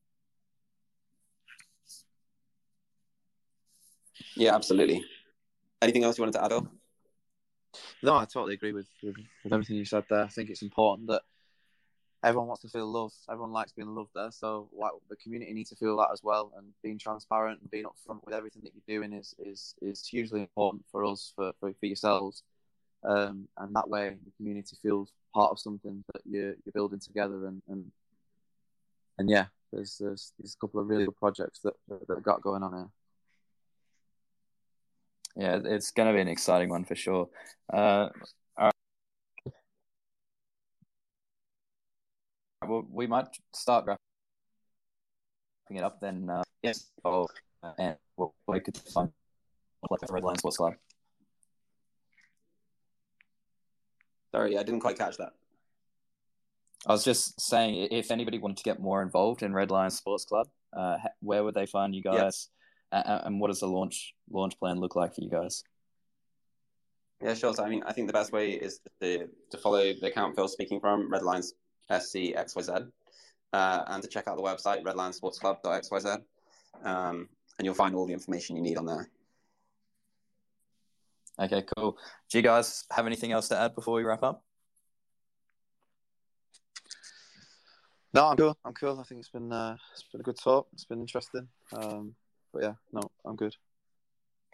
Yeah, 4.36 4.56
absolutely. 4.56 5.04
Anything 5.82 6.06
else 6.06 6.18
you 6.18 6.22
wanted 6.22 6.38
to 6.38 6.46
add 6.46 6.54
on? 6.54 6.70
No, 8.02 8.16
I 8.16 8.26
totally 8.26 8.54
agree 8.54 8.72
with, 8.72 8.88
with, 9.04 9.16
with 9.44 9.52
everything 9.52 9.76
you 9.76 9.86
said 9.86 10.06
there. 10.10 10.24
I 10.24 10.28
think 10.28 10.50
it's 10.50 10.62
important 10.62 11.10
that 11.10 11.24
everyone 12.24 12.48
wants 12.48 12.62
to 12.62 12.70
feel 12.70 12.88
loved. 12.88 13.16
Everyone 13.30 13.52
likes 13.52 13.74
being 13.74 13.94
loved 13.94 14.12
there. 14.16 14.32
So 14.32 14.70
like, 14.72 14.92
the 15.10 15.16
community 15.18 15.54
needs 15.54 15.70
to 15.72 15.76
feel 15.76 15.98
that 15.98 16.10
as 16.14 16.22
well. 16.24 16.54
And 16.58 16.68
being 16.82 16.98
transparent 16.98 17.60
and 17.62 17.70
being 17.70 17.86
upfront 17.86 18.24
with 18.26 18.34
everything 18.34 18.62
that 18.64 18.72
you're 18.74 19.00
doing 19.00 19.14
is 19.14 19.36
is, 19.40 19.76
is 19.82 20.08
hugely 20.08 20.42
important 20.42 20.84
for 20.92 21.04
us, 21.04 21.34
for, 21.36 21.52
for, 21.60 21.74
for 21.80 21.86
yourselves. 21.86 22.44
Um, 23.04 23.50
and 23.58 23.76
that 23.76 23.90
way 23.90 24.16
the 24.24 24.32
community 24.38 24.78
feels 24.82 25.12
part 25.34 25.52
of 25.52 25.60
something 25.60 26.04
that 26.14 26.22
you're, 26.26 26.56
you're 26.64 26.74
building 26.74 27.00
together. 27.00 27.48
And, 27.48 27.62
and, 27.68 27.92
and 29.18 29.30
yeah, 29.30 29.48
there's, 29.74 29.98
there's, 29.98 30.32
there's 30.40 30.56
a 30.56 30.58
couple 30.66 30.80
of 30.80 30.88
really 30.88 31.06
good 31.06 31.18
projects 31.18 31.60
that, 31.66 31.74
that 31.90 32.16
I've 32.18 32.24
got 32.24 32.42
going 32.42 32.64
on 32.64 32.74
here. 32.74 32.90
Yeah, 35.36 35.60
it's 35.66 35.92
going 35.92 36.08
to 36.08 36.14
be 36.14 36.22
an 36.22 36.28
exciting 36.28 36.70
one 36.70 36.86
for 36.86 36.96
sure. 36.96 37.28
Uh, 37.72 38.10
well, 42.68 42.86
we 42.90 43.08
might 43.08 43.28
start 43.54 43.86
wrapping 43.86 44.00
it 45.72 45.84
up 45.84 46.00
then. 46.02 46.30
Uh, 46.30 46.44
yes, 46.62 46.92
oh, 47.06 47.28
and 47.78 47.96
what 48.16 48.32
we 48.48 48.60
could 48.60 48.78
find 48.78 49.10
the 49.90 50.14
Red 50.14 50.24
Lion 50.24 50.38
Sports 50.38 50.58
Club. 50.58 50.74
Sorry, 54.32 54.58
I 54.58 54.64
didn't 54.64 54.80
quite 54.80 54.98
catch 54.98 55.18
that. 55.18 55.34
I 56.86 56.92
was 56.92 57.04
just 57.04 57.40
saying, 57.40 57.88
if 57.92 58.12
anybody 58.12 58.40
wanted 58.40 58.58
to 58.58 58.64
get 58.64 58.80
more 58.80 59.02
involved 59.02 59.44
in 59.44 59.54
Red 59.54 59.72
Lion 59.72 59.92
Sports 59.92 60.26
Club, 60.26 60.48
uh, 60.76 60.98
where 61.22 61.44
would 61.44 61.56
they 61.56 61.66
find 61.66 61.96
you 61.96 62.02
guys? 62.02 62.50
and 62.92 63.40
what 63.40 63.48
does 63.48 63.60
the 63.60 63.68
launch 63.68 64.14
launch 64.30 64.58
plan 64.60 64.80
look 64.80 64.96
like 64.96 65.16
for 65.16 65.22
you 65.22 65.30
guys? 65.30 65.64
Yeah, 67.24 67.34
sure. 67.34 67.54
So, 67.54 67.64
I 67.64 67.70
mean, 67.70 67.84
I 67.88 67.94
think 67.94 68.08
the 68.08 68.14
best 68.14 68.32
way 68.34 68.52
is 68.52 68.82
to, 69.02 69.28
to 69.50 69.58
follow 69.58 69.94
the 69.94 70.08
account 70.08 70.36
Phil 70.36 70.48
speaking 70.48 70.80
from, 70.80 71.10
Red 71.10 71.24
Lions 71.24 71.54
SC 72.00 72.36
XYZ, 72.36 72.90
uh, 73.54 73.84
and 73.88 74.04
to 74.04 74.10
check 74.10 74.28
out 74.28 74.38
the 74.38 74.44
website, 74.44 74.84
redlionsportsclub.xyz, 74.84 76.22
um, 76.84 77.30
and 77.58 77.66
you'll 77.66 77.74
find 77.74 77.96
all 77.96 78.06
the 78.06 78.14
information 78.14 78.56
you 78.56 78.62
need 78.62 78.78
on 78.78 78.86
there. 78.86 79.10
Okay, 81.40 81.64
cool. 81.76 81.98
Do 82.30 82.38
you 82.38 82.44
guys 82.44 82.86
have 82.92 83.08
anything 83.08 83.32
else 83.32 83.48
to 83.50 83.60
add 83.60 83.76
before 83.76 83.96
we 83.96 84.04
wrap 84.04 84.24
up? 84.24 84.44
No, 88.14 88.28
I'm 88.28 88.38
cool. 88.38 88.58
I'm 88.64 88.74
cool. 88.74 89.00
I 89.00 89.04
think 89.04 89.20
it's 89.20 89.30
been 89.30 89.52
uh, 89.52 89.76
it's 89.92 90.04
been 90.04 90.22
a 90.22 90.24
good 90.24 90.38
talk. 90.38 90.68
It's 90.74 90.86
been 90.86 91.02
interesting. 91.02 91.48
Um, 91.76 92.14
but 92.54 92.62
yeah, 92.62 92.74
no, 92.92 93.02
I'm 93.26 93.36
good. 93.36 93.56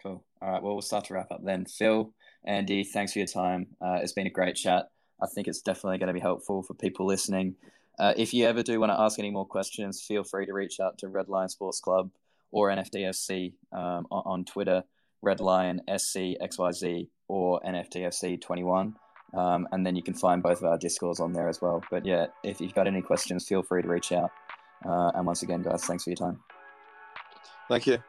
Cool. 0.02 0.24
All 0.40 0.50
right. 0.50 0.62
Well, 0.62 0.72
we'll 0.72 0.82
start 0.82 1.04
to 1.06 1.14
wrap 1.14 1.30
up 1.30 1.44
then. 1.44 1.66
Phil, 1.66 2.14
Andy, 2.44 2.84
thanks 2.84 3.12
for 3.12 3.18
your 3.18 3.28
time. 3.28 3.66
Uh, 3.80 3.98
it's 4.02 4.14
been 4.14 4.26
a 4.26 4.30
great 4.30 4.56
chat. 4.56 4.90
I 5.22 5.26
think 5.26 5.48
it's 5.48 5.60
definitely 5.60 5.98
going 5.98 6.08
to 6.08 6.14
be 6.14 6.20
helpful 6.20 6.62
for 6.62 6.74
people 6.74 7.06
listening. 7.06 7.56
Uh, 7.98 8.14
if 8.16 8.32
you 8.32 8.46
ever 8.46 8.62
do 8.62 8.80
want 8.80 8.90
to 8.90 9.00
ask 9.00 9.18
any 9.18 9.30
more 9.30 9.46
questions, 9.46 10.00
feel 10.00 10.24
free 10.24 10.46
to 10.46 10.52
reach 10.52 10.80
out 10.80 10.98
to 10.98 11.08
Red 11.08 11.28
Lion 11.28 11.48
Sports 11.48 11.80
Club 11.80 12.10
or 12.50 12.70
NFTFC 12.70 13.52
um, 13.72 14.06
on, 14.10 14.44
Twitter, 14.44 14.84
Red 15.22 15.40
Lion 15.40 15.82
SC 15.86 16.38
XYZ 16.40 17.08
or 17.28 17.60
NFTFC21. 17.60 18.94
Um, 19.34 19.68
and 19.70 19.86
then 19.86 19.94
you 19.94 20.02
can 20.02 20.14
find 20.14 20.42
both 20.42 20.58
of 20.58 20.64
our 20.64 20.78
discords 20.78 21.20
on 21.20 21.32
there 21.32 21.48
as 21.48 21.60
well. 21.60 21.82
But 21.90 22.04
yeah, 22.04 22.26
if 22.42 22.60
you've 22.60 22.74
got 22.74 22.86
any 22.86 23.02
questions, 23.02 23.46
feel 23.46 23.62
free 23.62 23.82
to 23.82 23.88
reach 23.88 24.12
out. 24.12 24.30
Uh, 24.84 25.12
and 25.14 25.26
once 25.26 25.42
again, 25.42 25.62
guys, 25.62 25.84
thanks 25.84 26.04
for 26.04 26.10
your 26.10 26.16
time. 26.16 26.40
Thank 27.68 27.86
you. 27.86 28.02